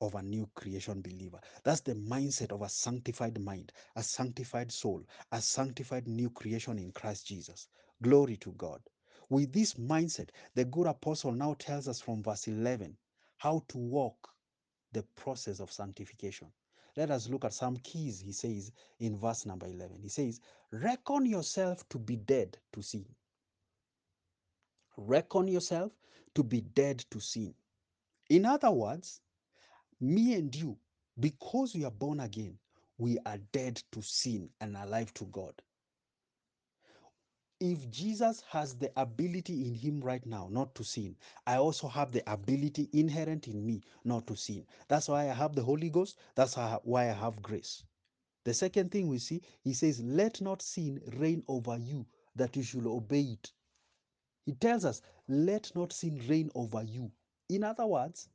of 0.00 0.14
a 0.14 0.22
new 0.22 0.48
creation 0.54 1.02
believer. 1.02 1.40
That's 1.64 1.80
the 1.80 1.94
mindset 1.94 2.52
of 2.52 2.62
a 2.62 2.68
sanctified 2.68 3.40
mind, 3.40 3.72
a 3.96 4.02
sanctified 4.02 4.72
soul, 4.72 5.02
a 5.32 5.40
sanctified 5.40 6.08
new 6.08 6.30
creation 6.30 6.78
in 6.78 6.92
Christ 6.92 7.26
Jesus. 7.26 7.68
Glory 8.02 8.36
to 8.38 8.52
God. 8.52 8.80
With 9.28 9.52
this 9.52 9.74
mindset, 9.74 10.30
the 10.54 10.64
good 10.64 10.86
apostle 10.86 11.32
now 11.32 11.54
tells 11.58 11.86
us 11.86 12.00
from 12.00 12.22
verse 12.22 12.48
11 12.48 12.96
how 13.38 13.62
to 13.68 13.78
walk 13.78 14.30
the 14.92 15.02
process 15.16 15.60
of 15.60 15.70
sanctification. 15.70 16.48
Let 16.96 17.10
us 17.10 17.28
look 17.28 17.44
at 17.44 17.54
some 17.54 17.76
keys 17.78 18.20
he 18.20 18.32
says 18.32 18.72
in 18.98 19.16
verse 19.16 19.46
number 19.46 19.66
11. 19.66 20.00
He 20.02 20.08
says, 20.08 20.40
Reckon 20.72 21.26
yourself 21.26 21.88
to 21.90 21.98
be 21.98 22.16
dead 22.16 22.58
to 22.72 22.82
sin. 22.82 23.06
Reckon 24.96 25.46
yourself 25.48 25.92
to 26.34 26.42
be 26.42 26.60
dead 26.60 27.04
to 27.10 27.20
sin. 27.20 27.54
In 28.28 28.44
other 28.44 28.70
words, 28.70 29.20
me 30.00 30.34
and 30.34 30.54
you, 30.54 30.76
because 31.18 31.74
we 31.74 31.84
are 31.84 31.90
born 31.90 32.20
again, 32.20 32.58
we 32.98 33.18
are 33.26 33.38
dead 33.52 33.82
to 33.92 34.02
sin 34.02 34.48
and 34.60 34.76
alive 34.76 35.12
to 35.14 35.24
God. 35.26 35.54
If 37.60 37.90
Jesus 37.90 38.42
has 38.48 38.74
the 38.74 38.90
ability 38.96 39.66
in 39.66 39.74
him 39.74 40.00
right 40.00 40.24
now 40.24 40.48
not 40.50 40.74
to 40.76 40.84
sin, 40.84 41.16
I 41.46 41.56
also 41.56 41.88
have 41.88 42.10
the 42.10 42.22
ability 42.30 42.88
inherent 42.94 43.48
in 43.48 43.66
me 43.66 43.82
not 44.04 44.26
to 44.28 44.36
sin. 44.36 44.66
That's 44.88 45.08
why 45.08 45.28
I 45.28 45.34
have 45.34 45.54
the 45.54 45.62
Holy 45.62 45.90
Ghost. 45.90 46.16
That's 46.34 46.56
why 46.56 47.10
I 47.10 47.12
have 47.12 47.42
grace. 47.42 47.84
The 48.44 48.54
second 48.54 48.90
thing 48.90 49.08
we 49.08 49.18
see, 49.18 49.42
he 49.62 49.74
says, 49.74 50.00
Let 50.02 50.40
not 50.40 50.62
sin 50.62 51.02
reign 51.18 51.44
over 51.48 51.76
you, 51.76 52.06
that 52.34 52.56
you 52.56 52.62
should 52.62 52.86
obey 52.86 53.22
it. 53.22 53.52
He 54.46 54.54
tells 54.54 54.86
us, 54.86 55.02
Let 55.28 55.74
not 55.76 55.92
sin 55.92 56.22
reign 56.26 56.50
over 56.54 56.82
you. 56.82 57.12
In 57.50 57.62
other 57.62 57.86
words, 57.86 58.30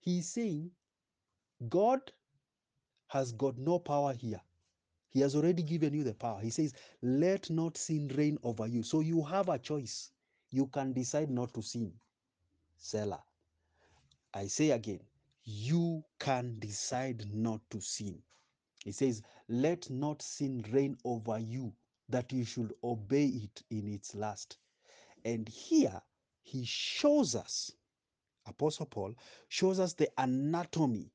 he's 0.00 0.28
saying, 0.28 0.70
God 1.68 2.00
has 3.08 3.32
got 3.32 3.58
no 3.58 3.78
power 3.78 4.12
here. 4.14 4.40
He 5.10 5.20
has 5.20 5.36
already 5.36 5.62
given 5.62 5.92
you 5.94 6.04
the 6.04 6.14
power. 6.14 6.40
He 6.40 6.50
says, 6.50 6.74
Let 7.02 7.50
not 7.50 7.76
sin 7.76 8.08
reign 8.16 8.38
over 8.42 8.66
you. 8.66 8.82
So 8.82 9.00
you 9.00 9.22
have 9.24 9.48
a 9.48 9.58
choice. 9.58 10.10
You 10.50 10.66
can 10.68 10.92
decide 10.92 11.30
not 11.30 11.52
to 11.54 11.62
sin. 11.62 11.92
Selah. 12.78 13.22
I 14.34 14.46
say 14.46 14.70
again, 14.70 15.00
you 15.44 16.04
can 16.18 16.58
decide 16.58 17.26
not 17.34 17.60
to 17.70 17.80
sin. 17.80 18.18
He 18.84 18.92
says, 18.92 19.22
Let 19.48 19.90
not 19.90 20.22
sin 20.22 20.64
reign 20.72 20.96
over 21.04 21.38
you, 21.38 21.72
that 22.08 22.32
you 22.32 22.44
should 22.44 22.72
obey 22.82 23.26
it 23.26 23.62
in 23.70 23.86
its 23.88 24.14
last. 24.14 24.56
And 25.24 25.48
here 25.48 26.00
he 26.42 26.64
shows 26.64 27.34
us, 27.36 27.72
Apostle 28.46 28.86
Paul 28.86 29.14
shows 29.48 29.78
us 29.78 29.92
the 29.92 30.08
anatomy 30.18 31.12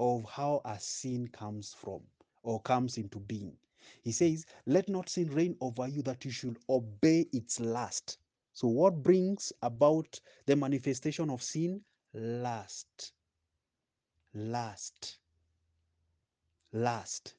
of 0.00 0.24
how 0.24 0.62
a 0.64 0.80
sin 0.80 1.28
comes 1.28 1.74
from 1.74 2.00
or 2.42 2.60
comes 2.62 2.98
into 2.98 3.20
being. 3.20 3.56
He 4.02 4.12
says, 4.12 4.46
Let 4.66 4.88
not 4.88 5.08
sin 5.10 5.30
reign 5.30 5.56
over 5.60 5.86
you, 5.86 6.02
that 6.02 6.24
you 6.24 6.32
should 6.32 6.58
obey 6.68 7.26
its 7.32 7.60
last. 7.60 8.18
So, 8.54 8.66
what 8.66 9.02
brings 9.02 9.52
about 9.62 10.20
the 10.46 10.56
manifestation 10.56 11.30
of 11.30 11.42
sin? 11.42 11.82
Lust. 12.14 13.12
Lust. 14.34 15.18
Lust. 16.72 17.34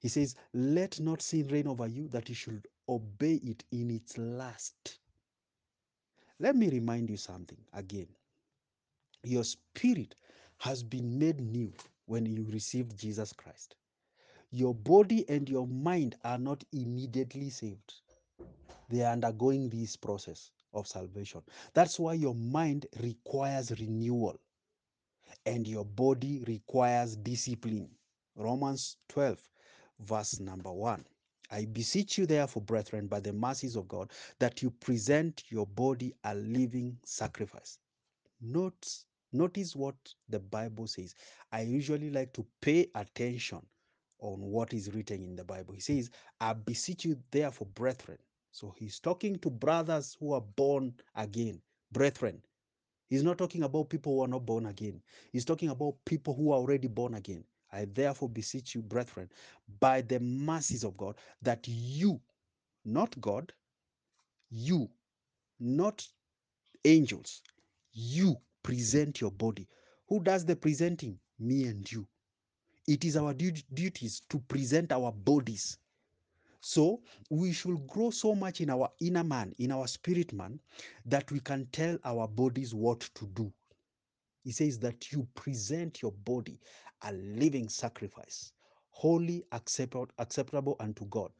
He 0.00 0.08
says, 0.08 0.36
Let 0.54 1.00
not 1.00 1.20
sin 1.20 1.48
reign 1.48 1.66
over 1.66 1.88
you, 1.88 2.08
that 2.08 2.28
you 2.28 2.34
should 2.34 2.68
obey 2.88 3.34
it 3.42 3.64
in 3.72 3.90
its 3.90 4.16
last. 4.16 5.00
Let 6.38 6.56
me 6.56 6.70
remind 6.70 7.10
you 7.10 7.16
something 7.16 7.58
again. 7.74 8.08
Your 9.24 9.44
spirit 9.44 10.14
has 10.60 10.82
been 10.82 11.18
made 11.18 11.40
new 11.40 11.72
when 12.04 12.26
you 12.26 12.46
received 12.52 12.98
Jesus 12.98 13.32
Christ. 13.32 13.76
Your 14.50 14.74
body 14.74 15.24
and 15.28 15.48
your 15.48 15.66
mind 15.66 16.16
are 16.22 16.38
not 16.38 16.62
immediately 16.72 17.50
saved, 17.50 17.94
they 18.90 19.02
are 19.02 19.12
undergoing 19.12 19.70
this 19.70 19.96
process 19.96 20.50
of 20.74 20.86
salvation. 20.86 21.42
That's 21.72 21.98
why 21.98 22.14
your 22.14 22.34
mind 22.34 22.86
requires 23.00 23.70
renewal 23.80 24.38
and 25.46 25.66
your 25.66 25.84
body 25.84 26.44
requires 26.46 27.16
discipline. 27.16 27.88
Romans 28.36 28.96
12, 29.08 29.38
verse 30.00 30.40
number 30.40 30.72
1. 30.72 31.04
I 31.50 31.64
beseech 31.64 32.18
you, 32.18 32.26
therefore, 32.26 32.62
brethren, 32.62 33.06
by 33.06 33.20
the 33.20 33.32
mercies 33.32 33.76
of 33.76 33.88
God, 33.88 34.10
that 34.38 34.62
you 34.62 34.70
present 34.70 35.44
your 35.48 35.66
body 35.66 36.14
a 36.24 36.34
living 36.34 36.98
sacrifice. 37.04 37.78
Not 38.40 38.74
Notice 39.32 39.76
what 39.76 39.94
the 40.28 40.40
Bible 40.40 40.86
says. 40.86 41.14
I 41.52 41.62
usually 41.62 42.10
like 42.10 42.32
to 42.34 42.46
pay 42.60 42.88
attention 42.94 43.60
on 44.20 44.40
what 44.40 44.72
is 44.74 44.92
written 44.92 45.22
in 45.22 45.36
the 45.36 45.44
Bible. 45.44 45.74
He 45.74 45.80
says, 45.80 46.10
I 46.40 46.52
beseech 46.52 47.04
you 47.04 47.16
therefore, 47.30 47.68
brethren. 47.74 48.18
So 48.52 48.74
he's 48.76 48.98
talking 48.98 49.38
to 49.38 49.50
brothers 49.50 50.16
who 50.18 50.32
are 50.32 50.40
born 50.40 50.94
again, 51.14 51.60
brethren. 51.92 52.42
He's 53.08 53.22
not 53.22 53.38
talking 53.38 53.62
about 53.62 53.88
people 53.88 54.14
who 54.16 54.22
are 54.24 54.28
not 54.28 54.46
born 54.46 54.66
again. 54.66 55.00
He's 55.32 55.44
talking 55.44 55.68
about 55.68 55.94
people 56.04 56.34
who 56.34 56.52
are 56.52 56.58
already 56.58 56.88
born 56.88 57.14
again. 57.14 57.44
I 57.72 57.86
therefore 57.92 58.28
beseech 58.28 58.74
you, 58.74 58.82
brethren, 58.82 59.30
by 59.78 60.02
the 60.02 60.18
mercies 60.20 60.84
of 60.84 60.96
God, 60.96 61.16
that 61.42 61.66
you, 61.68 62.20
not 62.84 63.20
God, 63.20 63.52
you, 64.50 64.90
not 65.60 66.06
angels, 66.84 67.42
you 67.92 68.36
present 68.62 69.20
your 69.20 69.30
body. 69.30 69.68
Who 70.08 70.22
does 70.22 70.44
the 70.44 70.56
presenting? 70.56 71.18
Me 71.38 71.64
and 71.64 71.90
you. 71.90 72.06
It 72.86 73.04
is 73.04 73.16
our 73.16 73.32
duties 73.34 74.22
to 74.28 74.38
present 74.40 74.92
our 74.92 75.12
bodies. 75.12 75.78
So 76.60 77.00
we 77.30 77.52
should 77.52 77.86
grow 77.86 78.10
so 78.10 78.34
much 78.34 78.60
in 78.60 78.68
our 78.68 78.90
inner 79.00 79.24
man, 79.24 79.54
in 79.58 79.72
our 79.72 79.86
spirit 79.86 80.32
man, 80.32 80.60
that 81.06 81.30
we 81.30 81.40
can 81.40 81.66
tell 81.72 81.98
our 82.04 82.28
bodies 82.28 82.74
what 82.74 83.00
to 83.14 83.26
do. 83.28 83.52
He 84.44 84.52
says 84.52 84.78
that 84.80 85.12
you 85.12 85.26
present 85.34 86.02
your 86.02 86.12
body 86.12 86.58
a 87.02 87.12
living 87.12 87.68
sacrifice, 87.68 88.52
holy, 88.90 89.44
acceptable 89.52 90.76
unto 90.80 91.06
God. 91.06 91.30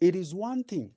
It 0.00 0.16
is 0.16 0.34
one 0.34 0.64
thing 0.64 0.90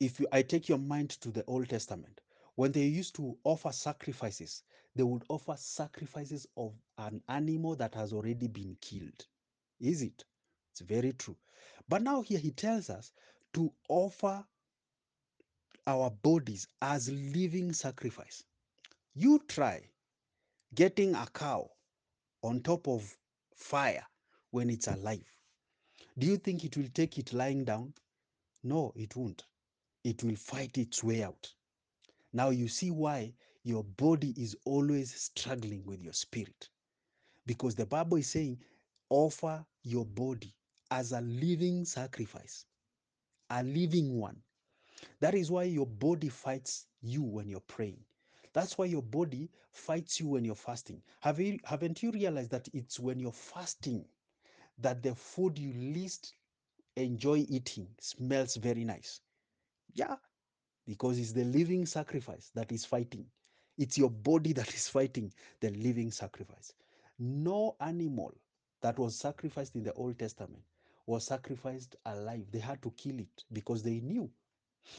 if 0.00 0.18
you, 0.18 0.26
I 0.32 0.42
take 0.42 0.68
your 0.68 0.78
mind 0.78 1.10
to 1.20 1.30
the 1.30 1.44
Old 1.46 1.68
Testament, 1.68 2.20
when 2.56 2.72
they 2.72 2.82
used 2.84 3.14
to 3.16 3.36
offer 3.44 3.72
sacrifices, 3.72 4.62
they 4.94 5.02
would 5.02 5.24
offer 5.28 5.54
sacrifices 5.58 6.46
of 6.56 6.72
an 6.98 7.20
animal 7.28 7.74
that 7.76 7.94
has 7.94 8.12
already 8.12 8.46
been 8.46 8.76
killed. 8.80 9.26
Is 9.80 10.02
it? 10.02 10.24
It's 10.72 10.80
very 10.80 11.12
true. 11.12 11.36
But 11.88 12.02
now 12.02 12.22
here 12.22 12.38
he 12.38 12.50
tells 12.50 12.90
us 12.90 13.12
to 13.54 13.72
offer 13.88 14.44
our 15.86 16.10
bodies 16.10 16.66
as 16.80 17.10
living 17.10 17.72
sacrifice. 17.72 18.44
You 19.14 19.40
try 19.48 19.82
getting 20.74 21.14
a 21.14 21.26
cow 21.32 21.70
on 22.42 22.60
top 22.60 22.88
of 22.88 23.16
fire 23.54 24.04
when 24.50 24.70
it's 24.70 24.88
alive. 24.88 25.24
Do 26.18 26.26
you 26.26 26.36
think 26.36 26.64
it 26.64 26.76
will 26.76 26.88
take 26.94 27.18
it 27.18 27.32
lying 27.32 27.64
down? 27.64 27.94
No, 28.62 28.92
it 28.96 29.14
won't. 29.16 29.44
It 30.04 30.22
will 30.22 30.36
fight 30.36 30.78
its 30.78 31.02
way 31.02 31.22
out. 31.22 31.52
Now 32.34 32.50
you 32.50 32.68
see 32.68 32.90
why 32.92 33.34
your 33.64 33.84
body 33.84 34.34
is 34.36 34.56
always 34.66 35.14
struggling 35.14 35.84
with 35.86 36.02
your 36.02 36.14
spirit. 36.14 36.70
Because 37.46 37.76
the 37.76 37.86
Bible 37.86 38.18
is 38.18 38.28
saying, 38.30 38.60
offer 39.10 39.64
your 39.84 40.04
body 40.06 40.54
as 40.90 41.12
a 41.12 41.22
living 41.22 41.86
sacrifice, 41.86 42.66
a 43.50 43.62
living 43.62 44.18
one. 44.18 44.42
That 45.20 45.34
is 45.34 45.50
why 45.50 45.64
your 45.64 45.86
body 45.86 46.28
fights 46.28 46.86
you 47.02 47.22
when 47.22 47.48
you're 47.48 47.60
praying. 47.60 48.04
That's 48.52 48.78
why 48.78 48.86
your 48.86 49.02
body 49.02 49.50
fights 49.72 50.20
you 50.20 50.28
when 50.28 50.44
you're 50.44 50.54
fasting. 50.54 51.02
Have 51.20 51.40
you, 51.40 51.58
haven't 51.64 52.02
you 52.02 52.12
realized 52.12 52.50
that 52.52 52.68
it's 52.74 53.00
when 53.00 53.20
you're 53.20 53.32
fasting 53.32 54.06
that 54.78 55.02
the 55.02 55.14
food 55.14 55.58
you 55.58 55.72
least 55.72 56.34
enjoy 56.96 57.44
eating 57.48 57.88
smells 58.00 58.56
very 58.56 58.84
nice? 58.84 59.20
Yeah, 59.94 60.16
because 60.86 61.18
it's 61.18 61.32
the 61.32 61.44
living 61.44 61.86
sacrifice 61.86 62.50
that 62.54 62.72
is 62.72 62.84
fighting. 62.84 63.26
It's 63.78 63.98
your 63.98 64.10
body 64.10 64.52
that 64.54 64.72
is 64.74 64.88
fighting 64.88 65.32
the 65.60 65.70
living 65.70 66.10
sacrifice. 66.10 66.72
No 67.18 67.76
animal 67.80 68.34
that 68.82 68.98
was 68.98 69.16
sacrificed 69.16 69.76
in 69.76 69.84
the 69.84 69.92
Old 69.94 70.18
Testament 70.18 70.62
was 71.06 71.24
sacrificed 71.24 71.96
alive. 72.06 72.46
They 72.50 72.58
had 72.58 72.82
to 72.82 72.90
kill 72.96 73.18
it 73.18 73.44
because 73.52 73.82
they 73.82 74.00
knew. 74.00 74.30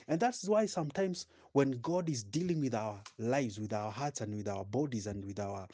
And 0.07 0.19
that's 0.19 0.47
why 0.47 0.65
sometimes 0.65 1.27
when 1.53 1.71
God 1.81 2.09
is 2.09 2.23
dealing 2.23 2.61
with 2.61 2.73
our 2.75 2.99
lives, 3.19 3.59
with 3.59 3.73
our 3.73 3.91
hearts, 3.91 4.21
and 4.21 4.35
with 4.35 4.47
our 4.47 4.65
bodies, 4.65 5.07
and 5.07 5.23
with 5.23 5.39
our 5.39 5.67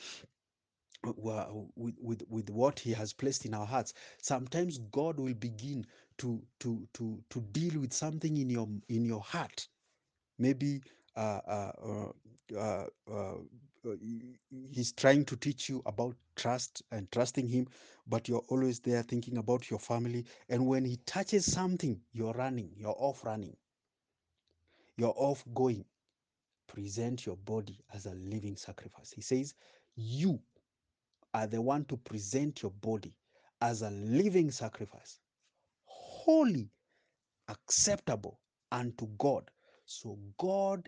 with, 1.03 1.95
with, 2.01 2.23
with 2.29 2.49
what 2.49 2.79
he 2.79 2.91
has 2.91 3.13
placed 3.13 3.45
in 3.45 3.53
our 3.53 3.65
hearts 3.65 3.93
sometimes 4.21 4.77
god 4.91 5.19
will 5.19 5.33
begin 5.33 5.85
to 6.17 6.41
to 6.59 6.87
to 6.93 7.19
to 7.29 7.41
deal 7.51 7.79
with 7.79 7.91
something 7.91 8.37
in 8.37 8.49
your 8.49 8.67
in 8.89 9.03
your 9.03 9.21
heart 9.21 9.67
maybe 10.41 10.81
uh, 11.15 11.39
uh, 11.47 11.71
uh, 11.83 12.57
uh, 12.57 12.85
uh 13.11 13.33
he's 14.69 14.91
trying 14.91 15.25
to 15.25 15.35
teach 15.35 15.69
you 15.69 15.81
about 15.85 16.15
trust 16.35 16.83
and 16.91 17.11
trusting 17.11 17.47
him 17.47 17.67
but 18.07 18.27
you're 18.27 18.43
always 18.49 18.79
there 18.79 19.01
thinking 19.03 19.37
about 19.37 19.69
your 19.69 19.79
family 19.79 20.25
and 20.49 20.65
when 20.65 20.85
he 20.85 20.97
touches 21.05 21.51
something 21.51 21.99
you're 22.13 22.33
running 22.33 22.69
you're 22.77 22.95
off 22.97 23.23
running. 23.25 23.55
You're 24.97 25.15
off 25.17 25.43
going. 25.53 25.85
Present 26.67 27.25
your 27.25 27.37
body 27.37 27.79
as 27.93 28.05
a 28.05 28.13
living 28.13 28.55
sacrifice. 28.55 29.11
He 29.11 29.21
says 29.21 29.55
you 29.95 30.39
are 31.33 31.47
the 31.47 31.61
one 31.61 31.85
to 31.85 31.97
present 31.97 32.61
your 32.61 32.71
body 32.71 33.15
as 33.61 33.81
a 33.81 33.89
living 33.91 34.51
sacrifice 34.51 35.19
holy 35.85 36.69
acceptable 37.47 38.39
unto 38.71 39.07
god 39.17 39.49
so 39.99 40.17
god 40.37 40.87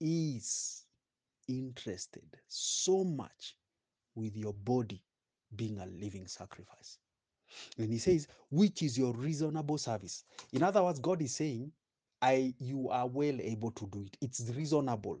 is 0.00 0.84
interested 1.48 2.24
so 2.48 3.04
much 3.04 3.56
with 4.14 4.36
your 4.36 4.52
body 4.52 5.02
being 5.56 5.78
a 5.78 5.86
living 5.86 6.26
sacrifice. 6.26 6.98
And 7.78 7.90
he 7.92 7.98
says, 7.98 8.26
which 8.50 8.82
is 8.82 8.98
your 8.98 9.12
reasonable 9.14 9.78
service. 9.78 10.24
In 10.52 10.62
other 10.62 10.82
words, 10.82 10.98
God 10.98 11.22
is 11.22 11.34
saying, 11.34 11.72
I 12.22 12.54
you 12.58 12.88
are 12.88 13.06
well 13.06 13.38
able 13.40 13.70
to 13.72 13.86
do 13.86 14.02
it. 14.02 14.16
It's 14.20 14.50
reasonable. 14.56 15.20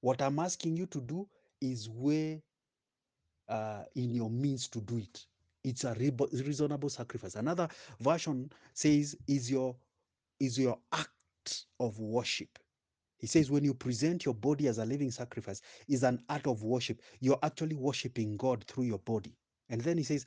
What 0.00 0.22
I'm 0.22 0.38
asking 0.38 0.76
you 0.76 0.86
to 0.86 1.00
do 1.00 1.28
is 1.60 1.88
where 1.88 2.40
uh, 3.48 3.84
in 3.94 4.14
your 4.14 4.30
means 4.30 4.68
to 4.68 4.80
do 4.80 4.98
it. 4.98 5.26
It's 5.62 5.84
a 5.84 5.94
reasonable 5.94 6.90
sacrifice. 6.90 7.36
Another 7.36 7.68
version 8.00 8.50
says, 8.74 9.16
is 9.26 9.50
your 9.50 9.76
is 10.40 10.58
your 10.58 10.78
act 10.92 11.13
of 11.80 11.98
worship. 11.98 12.58
He 13.16 13.26
says, 13.26 13.50
when 13.50 13.64
you 13.64 13.72
present 13.72 14.24
your 14.24 14.34
body 14.34 14.68
as 14.68 14.78
a 14.78 14.84
living 14.84 15.10
sacrifice, 15.10 15.62
is 15.88 16.02
an 16.02 16.20
act 16.28 16.46
of 16.46 16.62
worship. 16.62 17.00
You're 17.20 17.38
actually 17.42 17.76
worshiping 17.76 18.36
God 18.36 18.64
through 18.64 18.84
your 18.84 18.98
body. 18.98 19.36
And 19.70 19.80
then 19.80 19.96
he 19.96 20.04
says, 20.04 20.26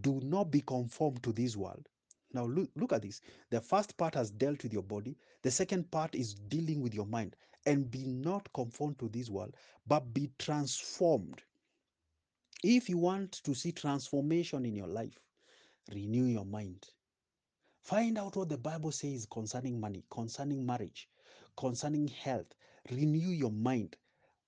do 0.00 0.20
not 0.22 0.50
be 0.50 0.62
conformed 0.62 1.22
to 1.24 1.32
this 1.32 1.56
world. 1.56 1.88
Now 2.32 2.44
look, 2.46 2.70
look 2.76 2.92
at 2.92 3.02
this. 3.02 3.20
The 3.50 3.60
first 3.60 3.96
part 3.96 4.14
has 4.14 4.30
dealt 4.30 4.62
with 4.62 4.72
your 4.72 4.82
body. 4.82 5.16
The 5.42 5.50
second 5.50 5.90
part 5.90 6.14
is 6.14 6.34
dealing 6.34 6.80
with 6.80 6.94
your 6.94 7.06
mind. 7.06 7.36
And 7.66 7.90
be 7.90 8.06
not 8.06 8.50
conformed 8.54 8.98
to 9.00 9.08
this 9.08 9.28
world, 9.28 9.54
but 9.86 10.14
be 10.14 10.30
transformed. 10.38 11.42
If 12.64 12.88
you 12.88 12.96
want 12.96 13.32
to 13.44 13.54
see 13.54 13.72
transformation 13.72 14.64
in 14.64 14.74
your 14.74 14.86
life, 14.86 15.18
renew 15.92 16.24
your 16.24 16.46
mind. 16.46 16.86
Find 17.88 18.18
out 18.18 18.36
what 18.36 18.50
the 18.50 18.58
Bible 18.58 18.92
says 18.92 19.26
concerning 19.26 19.80
money, 19.80 20.04
concerning 20.10 20.66
marriage, 20.66 21.10
concerning 21.56 22.08
health. 22.08 22.54
Renew 22.90 23.30
your 23.30 23.52
mind. 23.52 23.96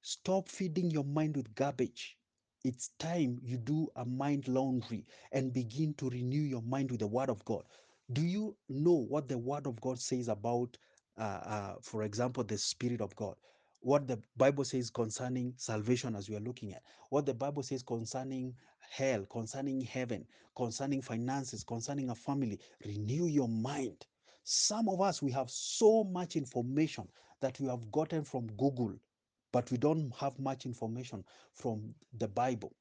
Stop 0.02 0.48
feeding 0.50 0.90
your 0.90 1.04
mind 1.04 1.36
with 1.36 1.54
garbage. 1.54 2.18
It's 2.64 2.90
time 2.98 3.40
you 3.42 3.58
do 3.58 3.88
a 3.96 4.04
mind 4.06 4.48
laundry 4.48 5.06
and 5.32 5.54
begin 5.54 5.94
to 5.96 6.10
renew 6.10 6.42
your 6.42 6.62
mind 6.62 6.92
with 6.92 7.00
the 7.00 7.08
Word 7.08 7.30
of 7.30 7.44
God. 7.46 7.66
Do 8.12 8.22
you 8.22 8.58
know 8.68 8.94
what 8.96 9.28
the 9.28 9.38
Word 9.38 9.66
of 9.68 9.80
God 9.80 10.00
says 10.00 10.28
about, 10.28 10.78
uh, 11.18 11.22
uh, 11.22 11.76
for 11.82 12.04
example, 12.04 12.44
the 12.44 12.58
Spirit 12.58 13.00
of 13.02 13.16
God? 13.16 13.38
What 13.80 14.06
the 14.06 14.22
Bible 14.36 14.64
says 14.64 14.90
concerning 14.90 15.54
salvation, 15.56 16.16
as 16.16 16.28
we 16.28 16.36
are 16.36 16.40
looking 16.40 16.72
at, 16.72 16.82
what 17.10 17.26
the 17.26 17.34
Bible 17.34 17.62
says 17.62 17.82
concerning 17.82 18.54
hell, 18.80 19.24
concerning 19.26 19.80
heaven, 19.80 20.26
concerning 20.56 21.02
finances, 21.02 21.64
concerning 21.64 22.10
a 22.10 22.14
family. 22.14 22.60
Renew 22.84 23.26
your 23.26 23.48
mind. 23.48 24.06
Some 24.44 24.88
of 24.88 25.00
us, 25.00 25.22
we 25.22 25.30
have 25.32 25.50
so 25.50 26.04
much 26.04 26.36
information 26.36 27.08
that 27.40 27.58
we 27.60 27.68
have 27.68 27.90
gotten 27.92 28.24
from 28.24 28.48
Google, 28.56 28.94
but 29.52 29.70
we 29.70 29.78
don't 29.78 30.14
have 30.16 30.38
much 30.38 30.66
information 30.66 31.24
from 31.54 31.94
the 32.18 32.28
Bible. 32.28 32.74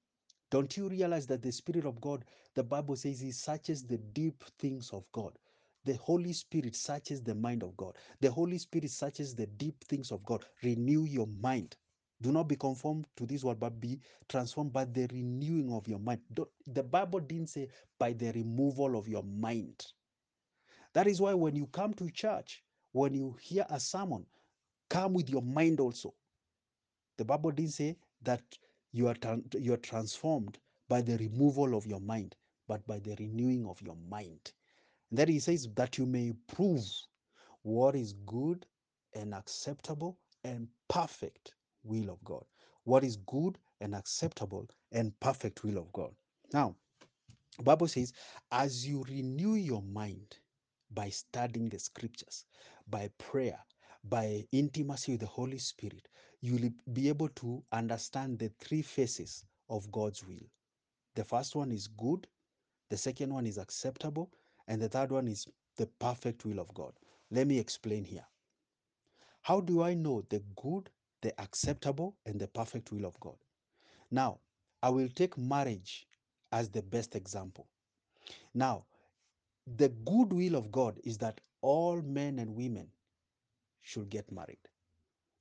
Don't 0.52 0.76
you 0.78 0.90
realize 0.90 1.28
that 1.28 1.42
the 1.44 1.52
Spirit 1.52 1.86
of 1.86 2.02
God, 2.02 2.26
the 2.56 2.64
Bible 2.64 2.96
says, 2.96 3.20
He 3.20 3.32
searches 3.32 3.86
the 3.86 3.98
deep 3.98 4.44
things 4.60 4.92
of 4.92 5.06
God? 5.12 5.38
The 5.86 5.96
Holy 5.96 6.34
Spirit 6.34 6.76
searches 6.76 7.22
the 7.22 7.36
mind 7.36 7.64
of 7.64 7.76
God. 7.78 7.96
The 8.20 8.32
Holy 8.32 8.58
Spirit 8.58 8.92
searches 8.92 9.34
the 9.36 9.48
deep 9.48 9.84
things 9.86 10.12
of 10.12 10.24
God. 10.26 10.46
Renew 10.64 11.06
your 11.06 11.28
mind. 11.28 11.78
Do 12.22 12.32
not 12.32 12.50
be 12.50 12.58
conformed 12.58 13.08
to 13.16 13.26
this 13.26 13.44
world, 13.44 13.60
but 13.60 13.80
be 13.80 14.00
transformed 14.28 14.74
by 14.74 14.86
the 14.86 15.08
renewing 15.12 15.72
of 15.72 15.88
your 15.88 16.00
mind. 16.00 16.22
Don't, 16.34 16.50
the 16.68 16.84
Bible 16.84 17.22
didn't 17.22 17.48
say 17.50 17.70
by 17.98 18.12
the 18.14 18.32
removal 18.34 18.98
of 18.98 19.08
your 19.08 19.24
mind. 19.24 19.86
That 20.94 21.08
is 21.08 21.22
why 21.22 21.34
when 21.34 21.56
you 21.56 21.68
come 21.68 21.94
to 21.96 22.12
church, 22.12 22.64
when 22.92 23.14
you 23.14 23.38
hear 23.42 23.66
a 23.70 23.80
sermon, 23.80 24.26
come 24.90 25.14
with 25.14 25.30
your 25.30 25.42
mind 25.44 25.80
also. 25.80 26.14
The 27.18 27.26
Bible 27.26 27.52
didn't 27.52 27.74
say 27.74 27.98
that 28.24 28.42
you 28.92 29.08
are, 29.08 29.16
you 29.58 29.74
are 29.74 29.78
transformed 29.78 30.60
by 30.90 31.02
the 31.02 31.18
removal 31.18 31.76
of 31.76 31.86
your 31.86 32.02
mind, 32.02 32.36
but 32.68 32.86
by 32.86 33.00
the 33.00 33.16
renewing 33.20 33.66
of 33.66 33.82
your 33.82 33.96
mind. 34.10 34.52
And 35.10 35.20
then 35.20 35.28
he 35.28 35.40
says 35.40 35.68
that 35.76 35.98
you 35.98 36.06
may 36.06 36.34
prove 36.48 36.84
what 37.64 37.96
is 37.96 38.14
good 38.26 38.66
and 39.16 39.34
acceptable 39.34 40.18
and 40.44 40.68
perfect 40.88 41.56
will 41.84 42.10
of 42.10 42.24
God. 42.24 42.44
What 42.84 43.04
is 43.04 43.18
good 43.18 43.58
and 43.82 43.96
acceptable 43.96 44.68
and 44.92 45.18
perfect 45.20 45.64
will 45.64 45.78
of 45.78 45.92
God. 45.94 46.14
Now, 46.54 46.76
Bible 47.64 47.88
says, 47.88 48.14
as 48.52 48.88
you 48.88 49.04
renew 49.10 49.56
your 49.56 49.82
mind 49.82 50.38
by 50.92 51.10
studying 51.10 51.70
the 51.70 51.80
scriptures, 51.80 52.46
by 52.90 53.10
prayer, 53.18 53.60
by 54.04 54.46
intimacy 54.52 55.14
with 55.14 55.22
the 55.22 55.28
Holy 55.28 55.58
Spirit, 55.58 56.08
you 56.42 56.54
will 56.54 56.70
be 56.94 57.10
able 57.10 57.30
to 57.30 57.64
understand 57.72 58.40
the 58.40 58.50
three 58.60 58.82
phases 58.82 59.44
of 59.70 59.92
God's 59.92 60.26
will. 60.26 60.50
The 61.16 61.24
first 61.24 61.56
one 61.56 61.72
is 61.72 61.88
good, 61.88 62.28
the 62.90 62.98
second 62.98 63.34
one 63.34 63.46
is 63.46 63.58
acceptable, 63.58 64.32
and 64.70 64.82
the 64.82 64.88
third 64.88 65.12
one 65.12 65.28
is 65.28 65.48
the 65.76 65.88
perfect 65.88 66.46
will 66.46 66.60
of 66.60 66.74
God. 66.74 66.94
Let 67.32 67.48
me 67.48 67.60
explain 67.60 68.06
here. 68.06 68.26
How 69.42 69.60
do 69.60 69.82
I 69.84 69.96
know 69.96 70.24
the 70.30 70.42
good, 70.56 70.90
the 71.22 71.40
acceptable, 71.42 72.16
and 72.26 72.40
the 72.40 72.48
perfect 72.48 72.92
will 72.92 73.06
of 73.06 73.20
God? 73.20 73.36
Now, 74.12 74.40
I 74.82 74.90
will 74.90 75.10
take 75.10 75.38
marriage 75.38 76.08
as 76.52 76.70
the 76.70 76.84
best 76.84 77.16
example. 77.16 77.68
Now, 78.54 78.86
the 79.78 79.90
good 79.90 80.32
will 80.32 80.56
of 80.56 80.72
God 80.72 81.00
is 81.04 81.18
that 81.18 81.42
all 81.62 82.02
men 82.02 82.40
and 82.40 82.56
women 82.56 82.88
should 83.82 84.10
get 84.10 84.32
married. 84.32 84.60